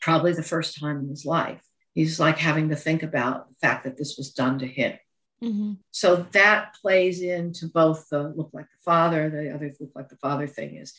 Probably 0.01 0.33
the 0.33 0.43
first 0.43 0.79
time 0.79 0.99
in 0.99 1.09
his 1.09 1.25
life. 1.25 1.61
He's 1.93 2.19
like 2.19 2.37
having 2.37 2.69
to 2.69 2.75
think 2.75 3.03
about 3.03 3.49
the 3.49 3.55
fact 3.61 3.83
that 3.83 3.97
this 3.97 4.17
was 4.17 4.31
done 4.31 4.59
to 4.59 4.67
him. 4.67 4.97
Mm-hmm. 5.43 5.73
So 5.91 6.27
that 6.31 6.75
plays 6.81 7.21
into 7.21 7.67
both 7.67 8.07
the 8.09 8.33
look 8.35 8.49
like 8.53 8.65
the 8.65 8.83
father, 8.83 9.29
the 9.29 9.53
other 9.53 9.71
look 9.79 9.91
like 9.95 10.09
the 10.09 10.17
father 10.17 10.47
thing 10.47 10.77
is, 10.77 10.93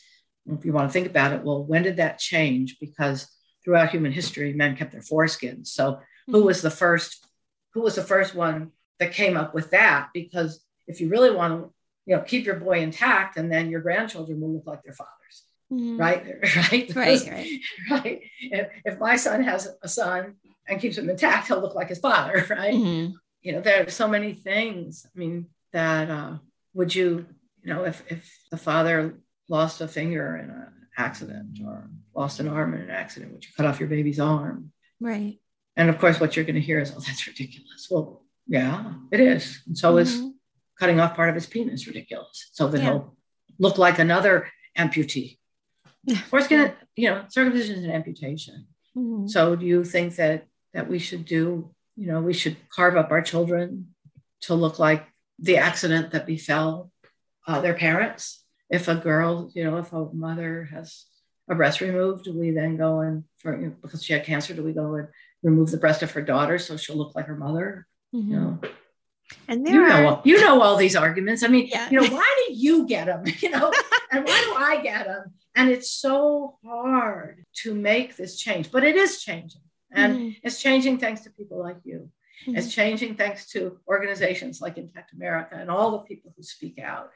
if 0.57 0.65
you 0.65 0.73
want 0.73 0.89
to 0.89 0.93
think 0.93 1.07
about 1.07 1.33
it, 1.33 1.43
well, 1.43 1.63
when 1.63 1.83
did 1.83 1.97
that 1.97 2.19
change? 2.19 2.77
Because 2.79 3.27
throughout 3.63 3.89
human 3.89 4.11
history, 4.11 4.53
men 4.53 4.75
kept 4.75 4.91
their 4.91 5.01
foreskins. 5.01 5.67
So 5.67 5.93
mm-hmm. 5.93 6.31
who 6.33 6.43
was 6.43 6.61
the 6.61 6.71
first? 6.71 7.25
Who 7.73 7.81
was 7.81 7.95
the 7.95 8.03
first 8.03 8.33
one 8.33 8.71
that 8.99 9.13
came 9.13 9.37
up 9.37 9.53
with 9.53 9.71
that? 9.71 10.09
Because 10.13 10.63
if 10.87 10.99
you 10.99 11.09
really 11.09 11.31
want 11.31 11.53
to 11.53 11.73
you 12.09 12.15
know, 12.15 12.23
keep 12.23 12.43
your 12.43 12.55
boy 12.55 12.79
intact 12.79 13.37
and 13.37 13.51
then 13.51 13.69
your 13.69 13.81
grandchildren 13.81 14.41
will 14.41 14.51
look 14.51 14.65
like 14.65 14.81
their 14.81 14.93
fathers. 14.93 15.43
Mm-hmm. 15.71 15.97
Right. 15.97 16.25
Right. 16.71 16.95
Right. 16.95 17.27
right. 17.31 17.59
right. 17.91 18.21
If, 18.41 18.67
if 18.83 18.99
my 18.99 19.15
son 19.15 19.43
has 19.43 19.69
a 19.83 19.87
son 19.87 20.33
and 20.67 20.81
keeps 20.81 20.97
him 20.97 21.07
intact, 21.07 21.47
he'll 21.47 21.61
look 21.61 21.75
like 21.75 21.89
his 21.89 21.99
father. 21.99 22.45
Right. 22.49 22.73
Mm-hmm. 22.73 23.13
You 23.41 23.51
know, 23.51 23.61
there 23.61 23.85
are 23.85 23.89
so 23.91 24.07
many 24.07 24.33
things. 24.33 25.05
I 25.05 25.19
mean, 25.19 25.49
that 25.71 26.09
uh, 26.09 26.37
would 26.73 26.95
you, 26.95 27.27
you 27.63 27.73
know, 27.73 27.83
if, 27.85 28.03
if 28.11 28.39
the 28.49 28.57
father 28.57 29.19
lost 29.49 29.81
a 29.81 29.87
finger 29.87 30.37
in 30.37 30.49
an 30.49 30.67
accident 30.97 31.59
or 31.65 31.89
lost 32.15 32.39
an 32.39 32.47
arm 32.47 32.73
in 32.73 32.81
an 32.81 32.89
accident, 32.89 33.33
would 33.33 33.43
you 33.43 33.51
cut 33.57 33.65
off 33.65 33.79
your 33.79 33.89
baby's 33.89 34.19
arm? 34.19 34.71
Right. 34.99 35.39
And 35.75 35.89
of 35.89 35.97
course, 35.97 36.19
what 36.19 36.35
you're 36.35 36.45
going 36.45 36.55
to 36.55 36.61
hear 36.61 36.79
is, 36.79 36.93
oh, 36.95 36.99
that's 36.99 37.27
ridiculous. 37.27 37.87
Well, 37.89 38.23
yeah, 38.47 38.93
it 39.11 39.19
is. 39.19 39.61
And 39.67 39.77
so 39.77 39.93
mm-hmm. 39.93 39.99
is 39.99 40.23
cutting 40.79 40.99
off 40.99 41.15
part 41.15 41.29
of 41.29 41.35
his 41.35 41.47
penis 41.47 41.87
ridiculous 41.87 42.49
so 42.51 42.67
that 42.67 42.79
yeah. 42.79 42.85
he'll 42.85 43.17
look 43.59 43.77
like 43.77 43.99
another 43.99 44.49
amputee. 44.77 45.37
Or 46.31 46.39
it's 46.39 46.47
gonna, 46.47 46.73
you 46.95 47.09
know, 47.09 47.25
circumcision 47.29 47.77
is 47.77 47.83
an 47.83 47.91
amputation. 47.91 48.67
Mm-hmm. 48.97 49.27
So 49.27 49.55
do 49.55 49.65
you 49.65 49.83
think 49.83 50.15
that 50.15 50.47
that 50.73 50.87
we 50.87 50.97
should 50.97 51.25
do, 51.25 51.69
you 51.95 52.07
know, 52.07 52.21
we 52.21 52.33
should 52.33 52.57
carve 52.69 52.95
up 52.95 53.11
our 53.11 53.21
children 53.21 53.93
to 54.41 54.55
look 54.55 54.79
like 54.79 55.05
the 55.37 55.57
accident 55.57 56.11
that 56.11 56.25
befell 56.25 56.91
uh, 57.47 57.61
their 57.61 57.73
parents? 57.73 58.43
If 58.69 58.87
a 58.87 58.95
girl, 58.95 59.51
you 59.53 59.63
know, 59.63 59.77
if 59.77 59.91
a 59.93 60.05
mother 60.13 60.69
has 60.71 61.05
a 61.49 61.55
breast 61.55 61.81
removed, 61.81 62.25
do 62.25 62.37
we 62.37 62.51
then 62.51 62.77
go 62.77 62.99
and 62.99 63.23
for 63.39 63.59
you 63.59 63.67
know, 63.67 63.75
because 63.81 64.03
she 64.03 64.13
had 64.13 64.25
cancer, 64.25 64.53
do 64.53 64.63
we 64.63 64.73
go 64.73 64.95
and 64.95 65.07
remove 65.41 65.71
the 65.71 65.77
breast 65.77 66.03
of 66.03 66.11
her 66.11 66.21
daughter 66.21 66.59
so 66.59 66.77
she'll 66.77 66.97
look 66.97 67.15
like 67.15 67.25
her 67.25 67.35
mother? 67.35 67.87
Mm-hmm. 68.13 68.31
You 68.31 68.39
know, 68.39 68.59
and 69.47 69.65
there 69.65 69.73
you 69.73 69.81
are, 69.81 70.03
know, 70.03 70.21
you 70.23 70.41
know 70.41 70.61
all 70.61 70.75
these 70.75 70.95
arguments. 70.95 71.43
I 71.43 71.47
mean, 71.47 71.67
yeah. 71.67 71.89
you 71.89 72.01
know, 72.01 72.07
why 72.07 72.45
do 72.47 72.53
you 72.53 72.87
get 72.87 73.07
them? 73.07 73.23
You 73.39 73.49
know, 73.49 73.71
and 74.11 74.25
why 74.25 74.41
do 74.41 74.53
I 74.55 74.81
get 74.81 75.05
them? 75.05 75.33
And 75.55 75.69
it's 75.69 75.91
so 75.91 76.57
hard 76.65 77.45
to 77.61 77.73
make 77.73 78.15
this 78.15 78.37
change, 78.37 78.71
but 78.71 78.83
it 78.83 78.95
is 78.95 79.21
changing, 79.21 79.61
and 79.91 80.17
mm 80.17 80.35
it's 80.43 80.61
changing 80.61 80.97
thanks 80.97 81.21
to 81.21 81.29
people 81.31 81.59
like 81.59 81.77
you. 81.83 82.09
mm 82.47 82.57
It's 82.57 82.73
changing 82.73 83.15
thanks 83.15 83.49
to 83.51 83.79
organizations 83.87 84.61
like 84.61 84.77
Intact 84.77 85.13
America 85.13 85.55
and 85.55 85.69
all 85.69 85.91
the 85.91 85.99
people 85.99 86.33
who 86.35 86.43
speak 86.43 86.79
out. 86.79 87.09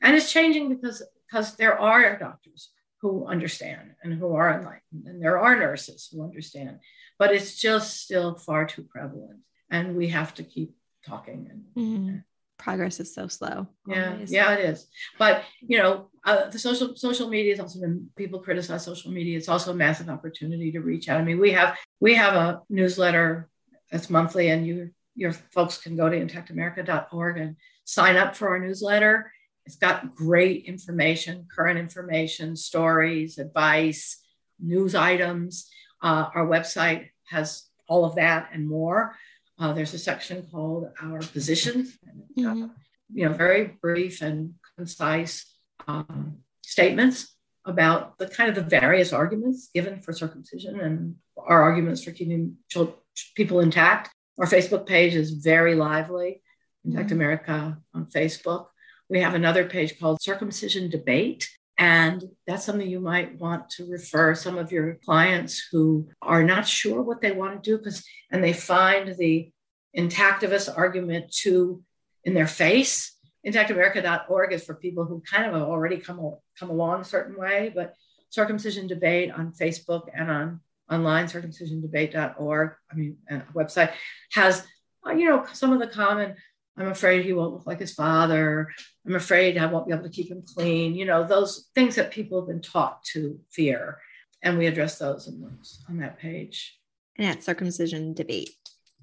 And 0.00 0.16
it's 0.16 0.32
changing 0.32 0.68
because 0.68 1.02
because 1.26 1.56
there 1.56 1.78
are 1.78 2.18
doctors 2.18 2.70
who 3.00 3.26
understand 3.26 3.92
and 4.02 4.14
who 4.14 4.34
are 4.34 4.52
enlightened, 4.52 5.06
and 5.06 5.22
there 5.22 5.38
are 5.38 5.56
nurses 5.56 6.08
who 6.10 6.22
understand, 6.22 6.78
but 7.18 7.32
it's 7.32 7.56
just 7.56 8.00
still 8.00 8.34
far 8.34 8.66
too 8.66 8.82
prevalent, 8.82 9.40
and 9.70 9.96
we 9.96 10.08
have 10.08 10.34
to 10.34 10.42
keep 10.42 10.74
talking 11.06 11.48
and, 11.50 11.64
mm-hmm. 11.76 12.16
progress 12.58 13.00
is 13.00 13.14
so 13.14 13.26
slow. 13.26 13.66
Yeah, 13.86 14.12
always. 14.12 14.32
yeah, 14.32 14.52
it 14.52 14.60
is. 14.60 14.86
But 15.18 15.44
you 15.60 15.78
know, 15.78 16.10
uh, 16.24 16.50
the 16.50 16.58
social 16.58 16.96
social 16.96 17.28
media 17.28 17.52
has 17.52 17.60
also 17.60 17.80
been 17.80 18.08
people 18.16 18.40
criticize 18.40 18.84
social 18.84 19.10
media. 19.10 19.38
It's 19.38 19.48
also 19.48 19.72
a 19.72 19.74
massive 19.74 20.08
opportunity 20.08 20.72
to 20.72 20.80
reach 20.80 21.08
out. 21.08 21.20
I 21.20 21.24
mean, 21.24 21.38
we 21.38 21.52
have 21.52 21.78
we 22.00 22.14
have 22.14 22.34
a 22.34 22.60
newsletter 22.68 23.48
that's 23.90 24.10
monthly, 24.10 24.50
and 24.50 24.66
you 24.66 24.90
your 25.14 25.32
folks 25.32 25.78
can 25.78 25.96
go 25.96 26.08
to 26.08 26.18
intactamerica.org 26.18 27.38
and 27.38 27.56
sign 27.84 28.16
up 28.16 28.36
for 28.36 28.48
our 28.48 28.58
newsletter. 28.58 29.32
It's 29.70 29.76
got 29.76 30.16
great 30.16 30.64
information, 30.64 31.46
current 31.48 31.78
information, 31.78 32.56
stories, 32.56 33.38
advice, 33.38 34.20
news 34.58 34.96
items. 34.96 35.70
Uh, 36.02 36.28
our 36.34 36.44
website 36.44 37.10
has 37.28 37.68
all 37.86 38.04
of 38.04 38.16
that 38.16 38.50
and 38.52 38.68
more. 38.68 39.14
Uh, 39.60 39.72
there's 39.72 39.94
a 39.94 39.98
section 39.98 40.44
called 40.50 40.88
Our 41.00 41.20
Positions, 41.20 41.96
mm-hmm. 42.36 42.66
you 43.14 43.28
know, 43.28 43.32
very 43.32 43.78
brief 43.80 44.22
and 44.22 44.54
concise 44.76 45.54
um, 45.86 46.38
statements 46.64 47.36
about 47.64 48.18
the 48.18 48.26
kind 48.26 48.48
of 48.48 48.56
the 48.56 48.68
various 48.68 49.12
arguments 49.12 49.70
given 49.72 50.02
for 50.02 50.12
circumcision 50.12 50.80
and 50.80 51.14
our 51.38 51.62
arguments 51.62 52.02
for 52.02 52.10
keeping 52.10 52.56
children, 52.68 52.96
people 53.36 53.60
intact. 53.60 54.10
Our 54.36 54.46
Facebook 54.46 54.84
page 54.84 55.14
is 55.14 55.30
very 55.30 55.76
lively, 55.76 56.42
Intact 56.84 57.06
mm-hmm. 57.06 57.14
America 57.14 57.78
on 57.94 58.06
Facebook. 58.06 58.66
We 59.10 59.20
have 59.20 59.34
another 59.34 59.64
page 59.66 59.98
called 59.98 60.22
Circumcision 60.22 60.88
Debate. 60.88 61.50
And 61.76 62.22
that's 62.46 62.64
something 62.64 62.88
you 62.88 63.00
might 63.00 63.40
want 63.40 63.68
to 63.70 63.90
refer 63.90 64.36
some 64.36 64.56
of 64.56 64.70
your 64.70 64.98
clients 65.04 65.66
who 65.72 66.08
are 66.22 66.44
not 66.44 66.68
sure 66.68 67.02
what 67.02 67.20
they 67.20 67.32
want 67.32 67.62
to 67.62 67.70
do 67.70 67.78
because 67.78 68.04
and 68.30 68.44
they 68.44 68.52
find 68.52 69.16
the 69.16 69.50
intactivist 69.96 70.72
argument 70.76 71.32
too 71.32 71.82
in 72.24 72.34
their 72.34 72.46
face. 72.46 73.16
Intactamerica.org 73.44 74.52
is 74.52 74.62
for 74.62 74.74
people 74.74 75.04
who 75.04 75.22
kind 75.28 75.46
of 75.46 75.54
have 75.54 75.68
already 75.68 75.96
come, 75.96 76.36
come 76.56 76.70
along 76.70 77.00
a 77.00 77.04
certain 77.04 77.36
way, 77.36 77.72
but 77.74 77.94
circumcision 78.28 78.86
debate 78.86 79.32
on 79.32 79.52
Facebook 79.52 80.08
and 80.14 80.30
on 80.30 80.60
online 80.88 81.26
circumcisiondebate.org, 81.26 82.72
I 82.90 82.94
mean, 82.94 83.16
website 83.54 83.92
has, 84.32 84.64
uh, 85.06 85.12
you 85.12 85.28
know, 85.28 85.46
some 85.52 85.72
of 85.72 85.80
the 85.80 85.86
common, 85.86 86.36
I'm 86.76 86.88
afraid 86.88 87.24
he 87.24 87.32
won't 87.32 87.52
look 87.52 87.66
like 87.66 87.80
his 87.80 87.92
father. 87.92 88.70
I'm 89.06 89.14
afraid 89.14 89.58
I 89.58 89.66
won't 89.66 89.86
be 89.86 89.92
able 89.92 90.04
to 90.04 90.10
keep 90.10 90.30
him 90.30 90.42
clean. 90.46 90.94
You 90.94 91.04
know, 91.04 91.24
those 91.24 91.68
things 91.74 91.96
that 91.96 92.10
people 92.10 92.40
have 92.40 92.48
been 92.48 92.62
taught 92.62 93.02
to 93.12 93.38
fear. 93.50 93.98
And 94.42 94.56
we 94.56 94.66
address 94.66 94.98
those 94.98 95.28
in 95.28 95.40
those 95.40 95.84
on 95.88 95.98
that 95.98 96.18
page. 96.18 96.78
And 97.18 97.26
at 97.26 97.42
circumcision 97.42 98.14
debate. 98.14 98.50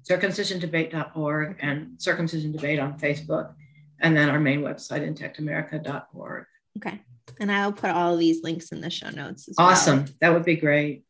Circumcisiondebate.org 0.08 1.56
and 1.60 2.00
circumcision 2.00 2.50
debate 2.50 2.80
on 2.80 2.98
Facebook. 2.98 3.54
And 4.00 4.16
then 4.16 4.28
our 4.28 4.40
main 4.40 4.62
website, 4.62 5.06
intactamerica.org. 5.06 6.44
Okay. 6.78 7.00
And 7.40 7.52
I'll 7.52 7.72
put 7.72 7.90
all 7.90 8.14
of 8.14 8.18
these 8.18 8.42
links 8.42 8.72
in 8.72 8.80
the 8.80 8.90
show 8.90 9.10
notes. 9.10 9.48
awesome. 9.58 9.98
Well. 9.98 10.08
That 10.20 10.32
would 10.32 10.44
be 10.44 10.56
great. 10.56 11.04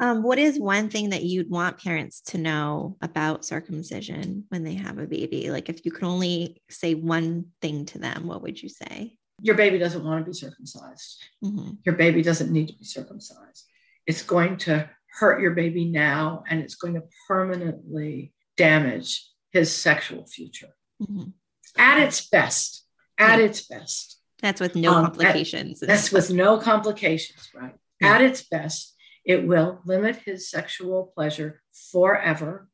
Um, 0.00 0.22
what 0.22 0.38
is 0.38 0.58
one 0.58 0.88
thing 0.88 1.10
that 1.10 1.24
you'd 1.24 1.50
want 1.50 1.82
parents 1.82 2.22
to 2.22 2.38
know 2.38 2.96
about 3.02 3.44
circumcision 3.44 4.44
when 4.48 4.64
they 4.64 4.74
have 4.74 4.98
a 4.98 5.06
baby? 5.06 5.50
Like, 5.50 5.68
if 5.68 5.84
you 5.84 5.92
could 5.92 6.04
only 6.04 6.62
say 6.70 6.94
one 6.94 7.46
thing 7.60 7.84
to 7.86 7.98
them, 7.98 8.26
what 8.26 8.40
would 8.40 8.60
you 8.60 8.70
say? 8.70 9.18
Your 9.42 9.56
baby 9.56 9.76
doesn't 9.76 10.02
want 10.02 10.24
to 10.24 10.30
be 10.30 10.34
circumcised. 10.34 11.22
Mm-hmm. 11.44 11.72
Your 11.84 11.96
baby 11.96 12.22
doesn't 12.22 12.50
need 12.50 12.68
to 12.68 12.78
be 12.78 12.84
circumcised. 12.84 13.66
It's 14.06 14.22
going 14.22 14.56
to 14.58 14.88
hurt 15.18 15.42
your 15.42 15.52
baby 15.52 15.84
now 15.84 16.44
and 16.48 16.60
it's 16.60 16.76
going 16.76 16.94
to 16.94 17.02
permanently 17.28 18.32
damage 18.56 19.28
his 19.52 19.74
sexual 19.74 20.26
future. 20.26 20.74
Mm-hmm. 21.02 21.30
At 21.76 21.98
its 21.98 22.26
best, 22.26 22.84
at 23.18 23.38
yeah. 23.38 23.44
its 23.44 23.66
best. 23.66 24.18
That's 24.40 24.60
with 24.60 24.76
no 24.76 24.94
um, 24.94 25.04
complications. 25.04 25.82
At, 25.82 25.88
that's 25.88 26.10
with 26.10 26.30
no 26.30 26.58
complications, 26.58 27.50
right? 27.54 27.74
Yeah. 28.00 28.14
At 28.14 28.22
its 28.22 28.42
best, 28.42 28.94
it 29.24 29.46
will 29.46 29.80
limit 29.84 30.16
his 30.16 30.50
sexual 30.50 31.12
pleasure 31.14 31.62
forever. 31.90 32.68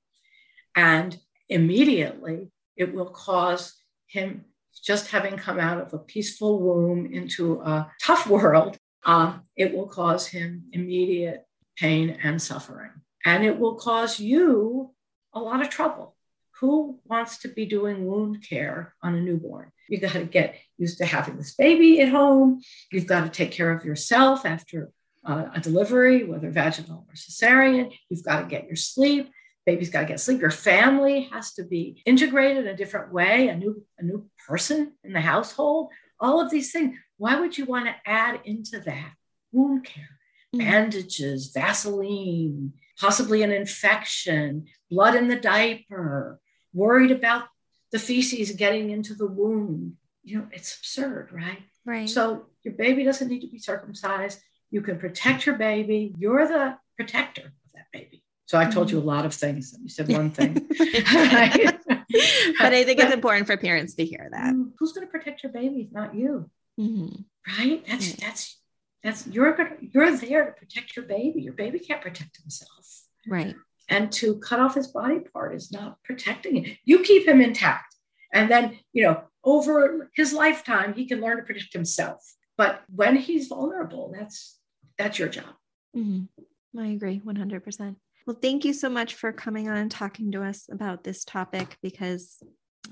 And 0.74 1.16
immediately, 1.48 2.50
it 2.76 2.94
will 2.94 3.10
cause 3.10 3.74
him, 4.06 4.44
just 4.84 5.10
having 5.10 5.36
come 5.36 5.58
out 5.58 5.80
of 5.80 5.92
a 5.94 5.98
peaceful 5.98 6.60
womb 6.60 7.06
into 7.06 7.60
a 7.60 7.90
tough 8.02 8.26
world, 8.28 8.78
uh, 9.04 9.38
it 9.56 9.74
will 9.74 9.86
cause 9.86 10.26
him 10.26 10.64
immediate 10.72 11.44
pain 11.76 12.18
and 12.22 12.40
suffering. 12.40 12.90
And 13.24 13.44
it 13.44 13.58
will 13.58 13.76
cause 13.76 14.20
you 14.20 14.94
a 15.32 15.40
lot 15.40 15.60
of 15.60 15.70
trouble. 15.70 16.16
Who 16.60 17.00
wants 17.04 17.38
to 17.38 17.48
be 17.48 17.66
doing 17.66 18.06
wound 18.06 18.44
care 18.48 18.94
on 19.02 19.14
a 19.14 19.20
newborn? 19.20 19.70
You 19.88 19.98
got 19.98 20.12
to 20.12 20.24
get 20.24 20.56
used 20.78 20.98
to 20.98 21.04
having 21.04 21.36
this 21.36 21.54
baby 21.54 22.00
at 22.00 22.08
home. 22.08 22.62
You've 22.90 23.06
got 23.06 23.24
to 23.24 23.30
take 23.30 23.52
care 23.52 23.70
of 23.70 23.84
yourself 23.84 24.46
after 24.46 24.90
uh, 25.26 25.50
a 25.54 25.60
delivery, 25.60 26.24
whether 26.24 26.50
vaginal 26.50 27.06
or 27.08 27.14
cesarean. 27.14 27.92
You've 28.08 28.24
got 28.24 28.40
to 28.40 28.46
get 28.46 28.66
your 28.66 28.76
sleep. 28.76 29.30
Baby's 29.66 29.90
got 29.90 30.02
to 30.02 30.06
get 30.06 30.20
sleep. 30.20 30.40
Your 30.40 30.50
family 30.50 31.28
has 31.32 31.52
to 31.54 31.64
be 31.64 32.02
integrated 32.06 32.66
in 32.66 32.72
a 32.72 32.76
different 32.76 33.12
way, 33.12 33.48
a 33.48 33.56
new, 33.56 33.84
a 33.98 34.04
new 34.04 34.30
person 34.46 34.92
in 35.02 35.12
the 35.12 35.20
household. 35.20 35.90
All 36.20 36.40
of 36.40 36.50
these 36.50 36.70
things. 36.70 36.96
Why 37.18 37.40
would 37.40 37.58
you 37.58 37.64
want 37.64 37.86
to 37.86 37.94
add 38.06 38.40
into 38.44 38.78
that 38.80 39.12
wound 39.52 39.84
care? 39.84 40.18
Mm. 40.54 40.58
Bandages, 40.60 41.50
Vaseline, 41.52 42.72
possibly 42.98 43.42
an 43.42 43.50
infection, 43.50 44.66
blood 44.90 45.16
in 45.16 45.28
the 45.28 45.36
diaper, 45.36 46.40
worried 46.72 47.10
about 47.10 47.44
the 47.90 47.98
feces 47.98 48.52
getting 48.52 48.90
into 48.90 49.14
the 49.14 49.26
wound. 49.26 49.94
You 50.22 50.38
know, 50.38 50.48
it's 50.52 50.76
absurd, 50.76 51.30
right? 51.32 51.62
Right. 51.84 52.08
So 52.08 52.46
your 52.62 52.74
baby 52.74 53.04
doesn't 53.04 53.28
need 53.28 53.40
to 53.40 53.50
be 53.50 53.58
circumcised. 53.58 54.40
You 54.70 54.82
can 54.82 54.98
protect 54.98 55.46
your 55.46 55.56
baby. 55.56 56.14
You're 56.18 56.46
the 56.46 56.78
protector 56.96 57.42
of 57.42 57.72
that 57.74 57.86
baby. 57.92 58.22
So 58.46 58.58
I 58.58 58.66
told 58.66 58.90
you 58.90 58.98
a 58.98 59.00
mm-hmm. 59.00 59.08
lot 59.08 59.26
of 59.26 59.34
things. 59.34 59.76
You 59.82 59.88
said 59.88 60.08
one 60.08 60.30
thing. 60.30 60.54
but 60.78 62.72
I 62.72 62.84
think 62.84 63.00
it's 63.00 63.14
important 63.14 63.46
for 63.46 63.56
parents 63.56 63.94
to 63.94 64.04
hear 64.04 64.28
that. 64.30 64.54
Mm, 64.54 64.72
who's 64.78 64.92
going 64.92 65.06
to 65.06 65.10
protect 65.10 65.42
your 65.42 65.52
baby 65.52 65.82
if 65.82 65.92
not 65.92 66.14
you? 66.14 66.48
Mm-hmm. 66.78 67.22
Right? 67.58 67.84
That's 67.86 68.12
that's 68.14 68.58
that's 69.02 69.26
you're 69.26 69.52
gonna 69.52 69.76
you're 69.80 70.16
there 70.16 70.46
to 70.46 70.52
protect 70.52 70.96
your 70.96 71.04
baby. 71.04 71.42
Your 71.42 71.54
baby 71.54 71.78
can't 71.78 72.02
protect 72.02 72.36
himself. 72.40 73.04
Right. 73.26 73.56
And 73.88 74.10
to 74.12 74.36
cut 74.36 74.60
off 74.60 74.74
his 74.74 74.88
body 74.88 75.20
part 75.20 75.54
is 75.54 75.72
not 75.72 76.02
protecting 76.02 76.64
it. 76.64 76.78
You 76.84 77.00
keep 77.00 77.26
him 77.26 77.40
intact. 77.40 77.94
And 78.32 78.50
then, 78.50 78.78
you 78.92 79.04
know, 79.04 79.22
over 79.44 80.10
his 80.14 80.32
lifetime, 80.32 80.92
he 80.94 81.06
can 81.06 81.20
learn 81.20 81.36
to 81.36 81.44
protect 81.44 81.72
himself. 81.72 82.35
But 82.56 82.82
when 82.94 83.16
he's 83.16 83.48
vulnerable, 83.48 84.12
that's 84.16 84.58
that's 84.98 85.18
your 85.18 85.28
job. 85.28 85.54
Mm-hmm. 85.96 86.78
I 86.78 86.88
agree 86.88 87.20
100%. 87.24 87.96
Well, 88.26 88.38
thank 88.40 88.64
you 88.64 88.72
so 88.72 88.88
much 88.88 89.14
for 89.14 89.32
coming 89.32 89.68
on 89.68 89.76
and 89.76 89.90
talking 89.90 90.32
to 90.32 90.42
us 90.42 90.68
about 90.70 91.04
this 91.04 91.24
topic 91.24 91.76
because 91.82 92.42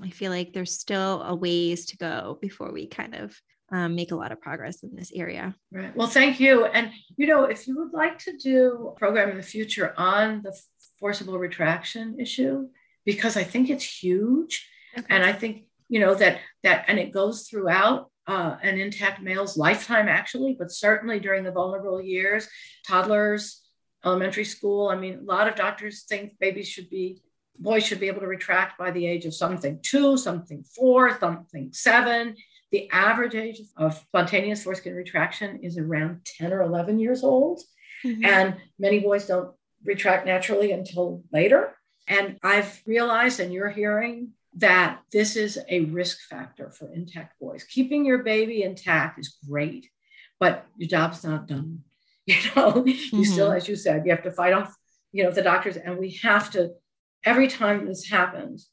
I 0.01 0.09
feel 0.09 0.31
like 0.31 0.53
there's 0.53 0.79
still 0.79 1.21
a 1.23 1.35
ways 1.35 1.87
to 1.87 1.97
go 1.97 2.37
before 2.41 2.71
we 2.71 2.87
kind 2.87 3.15
of 3.15 3.39
um, 3.71 3.95
make 3.95 4.11
a 4.11 4.15
lot 4.15 4.31
of 4.31 4.39
progress 4.39 4.83
in 4.83 4.95
this 4.95 5.11
area. 5.13 5.55
Right. 5.71 5.95
Well, 5.95 6.07
thank 6.07 6.39
you. 6.39 6.65
And, 6.65 6.91
you 7.17 7.27
know, 7.27 7.45
if 7.45 7.67
you 7.67 7.77
would 7.77 7.93
like 7.93 8.19
to 8.19 8.37
do 8.37 8.91
a 8.93 8.99
program 8.99 9.29
in 9.29 9.37
the 9.37 9.43
future 9.43 9.93
on 9.97 10.41
the 10.43 10.57
forcible 10.99 11.37
retraction 11.37 12.19
issue, 12.19 12.67
because 13.05 13.35
I 13.37 13.43
think 13.43 13.69
it's 13.69 13.83
huge. 13.83 14.67
Okay. 14.97 15.05
And 15.09 15.23
I 15.23 15.33
think, 15.33 15.65
you 15.89 15.99
know, 15.99 16.15
that, 16.15 16.39
that, 16.63 16.85
and 16.87 16.97
it 16.99 17.11
goes 17.11 17.47
throughout 17.47 18.09
uh, 18.27 18.57
an 18.61 18.79
intact 18.79 19.21
male's 19.21 19.57
lifetime, 19.57 20.07
actually, 20.07 20.55
but 20.57 20.71
certainly 20.71 21.19
during 21.19 21.43
the 21.43 21.51
vulnerable 21.51 22.01
years, 22.01 22.47
toddlers, 22.87 23.61
elementary 24.03 24.45
school. 24.45 24.89
I 24.89 24.95
mean, 24.95 25.19
a 25.19 25.23
lot 25.23 25.47
of 25.47 25.55
doctors 25.55 26.03
think 26.03 26.37
babies 26.39 26.67
should 26.67 26.89
be, 26.89 27.21
boys 27.59 27.85
should 27.85 27.99
be 27.99 28.07
able 28.07 28.21
to 28.21 28.27
retract 28.27 28.77
by 28.77 28.91
the 28.91 29.05
age 29.05 29.25
of 29.25 29.33
something 29.33 29.79
two, 29.81 30.17
something 30.17 30.63
four, 30.63 31.17
something 31.19 31.69
seven. 31.71 32.35
The 32.71 32.89
average 32.91 33.35
age 33.35 33.61
of 33.77 33.95
spontaneous 33.95 34.63
foreskin 34.63 34.95
retraction 34.95 35.59
is 35.63 35.77
around 35.77 36.25
10 36.25 36.51
or 36.51 36.61
11 36.61 36.99
years 36.99 37.23
old. 37.23 37.61
Mm-hmm. 38.03 38.25
And 38.25 38.55
many 38.77 38.99
boys 38.99 39.27
don't 39.27 39.55
retract 39.83 40.25
naturally 40.25 40.71
until 40.71 41.23
later. 41.31 41.75
And 42.07 42.37
I've 42.43 42.81
realized, 42.85 43.39
and 43.39 43.53
you're 43.53 43.69
hearing 43.69 44.31
that 44.57 45.01
this 45.11 45.35
is 45.35 45.59
a 45.69 45.81
risk 45.85 46.19
factor 46.29 46.71
for 46.71 46.91
intact 46.93 47.39
boys. 47.39 47.63
Keeping 47.63 48.05
your 48.05 48.19
baby 48.19 48.63
intact 48.63 49.19
is 49.19 49.37
great, 49.47 49.89
but 50.39 50.65
your 50.77 50.89
job's 50.89 51.23
not 51.23 51.47
done. 51.47 51.81
You 52.27 52.37
know, 52.55 52.71
mm-hmm. 52.71 53.17
you 53.17 53.23
still, 53.23 53.51
as 53.51 53.67
you 53.67 53.75
said, 53.75 54.03
you 54.03 54.11
have 54.11 54.23
to 54.23 54.31
fight 54.31 54.51
off, 54.51 54.75
you 55.11 55.23
know, 55.23 55.29
the 55.29 55.43
doctors, 55.43 55.77
and 55.77 55.99
we 55.99 56.09
have 56.23 56.49
to, 56.53 56.71
every 57.23 57.47
time 57.47 57.85
this 57.85 58.09
happens, 58.09 58.67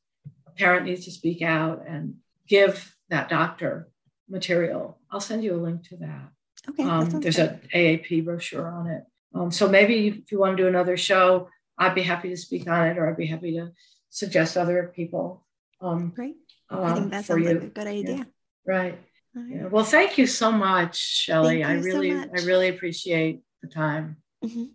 a 0.47 0.53
parent 0.53 0.87
needs 0.87 1.05
to 1.05 1.11
speak 1.11 1.43
out 1.43 1.85
and 1.87 2.15
give 2.49 2.97
that 3.11 3.29
doctor 3.29 3.91
material. 4.27 4.99
I'll 5.11 5.21
send 5.21 5.45
you 5.45 5.55
a 5.55 5.61
link 5.61 5.87
to 5.91 5.99
that. 5.99 6.31
Okay. 6.71 6.83
Um, 6.83 7.11
that 7.11 7.21
there's 7.21 7.39
an 7.39 7.61
AAP 7.75 8.25
brochure 8.25 8.69
on 8.69 8.87
it. 8.87 9.05
Um, 9.35 9.51
so 9.51 9.69
maybe 9.69 10.09
if 10.09 10.33
you 10.33 10.39
want 10.39 10.57
to 10.57 10.63
do 10.63 10.69
another 10.69 10.97
show, 10.97 11.51
I'd 11.77 11.95
be 11.95 12.01
happy 12.01 12.31
to 12.31 12.37
speak 12.39 12.67
on 12.69 12.89
it, 12.89 12.97
or 12.97 13.07
I'd 13.07 13.19
be 13.19 13.27
happy 13.27 13.53
to 13.59 13.73
suggest 14.09 14.57
other 14.57 14.93
people. 14.97 15.45
Um, 15.83 16.13
Great. 16.15 16.37
Uh, 16.71 16.83
I 16.83 16.95
think 16.95 17.11
that 17.11 17.25
for 17.25 17.33
sounds 17.35 17.47
you. 17.49 17.55
like 17.55 17.63
a 17.63 17.67
good 17.67 17.87
idea. 17.87 18.17
Yeah. 18.17 18.25
Right. 18.67 18.99
All 19.37 19.43
right. 19.43 19.53
Yeah. 19.57 19.67
Well, 19.67 19.85
thank 19.85 20.17
you 20.19 20.27
so 20.27 20.51
much, 20.53 20.97
Shelly. 20.97 21.63
Thank 21.63 21.67
I 21.67 21.75
you 21.75 21.83
so 21.83 21.87
really, 21.89 22.13
much. 22.13 22.29
I 22.37 22.41
really 22.45 22.69
appreciate 22.69 23.43
the 23.63 23.69
time. 23.69 24.17
Mhm. 24.45 24.71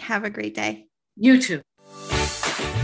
Have 0.00 0.24
a 0.24 0.30
great 0.30 0.54
day. 0.54 0.86
You 1.16 1.40
too. 1.40 1.60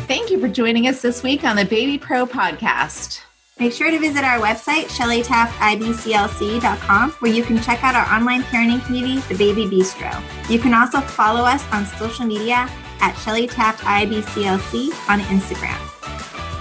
Thank 0.06 0.30
you 0.30 0.38
for 0.40 0.48
joining 0.48 0.86
us 0.86 1.00
this 1.02 1.22
week 1.22 1.44
on 1.44 1.56
the 1.56 1.64
Baby 1.64 1.98
Pro 1.98 2.26
podcast. 2.26 3.20
Make 3.58 3.72
sure 3.72 3.90
to 3.90 3.98
visit 3.98 4.24
our 4.24 4.38
website, 4.40 4.86
shellytaftibclc.com, 4.86 7.10
where 7.20 7.32
you 7.32 7.42
can 7.44 7.60
check 7.62 7.82
out 7.84 7.94
our 7.94 8.06
online 8.14 8.42
parenting 8.42 8.84
community, 8.84 9.20
The 9.32 9.36
Baby 9.36 9.66
Bistro. 9.66 10.20
You 10.50 10.58
can 10.58 10.74
also 10.74 11.00
follow 11.00 11.44
us 11.44 11.64
on 11.72 11.86
social 11.86 12.26
media 12.26 12.68
at 13.00 13.14
Shelly 13.24 13.46
Taft 13.46 13.82
IBCLC 13.84 14.90
on 15.08 15.20
Instagram. 15.20 15.78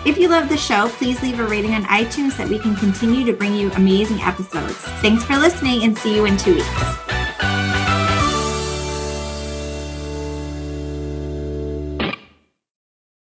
If 0.05 0.17
you 0.17 0.27
love 0.27 0.49
the 0.49 0.57
show, 0.57 0.89
please 0.89 1.21
leave 1.21 1.39
a 1.39 1.47
rating 1.47 1.73
on 1.73 1.83
iTunes 1.85 2.31
so 2.31 2.39
that 2.39 2.49
we 2.49 2.59
can 2.59 2.75
continue 2.75 3.25
to 3.25 3.31
bring 3.31 3.55
you 3.55 3.71
amazing 3.71 4.19
episodes. 4.19 4.75
Thanks 5.01 5.23
for 5.23 5.37
listening 5.37 5.83
and 5.85 5.97
see 5.97 6.15
you 6.15 6.25
in 6.25 6.35
two 6.35 6.55
weeks. 6.55 7.22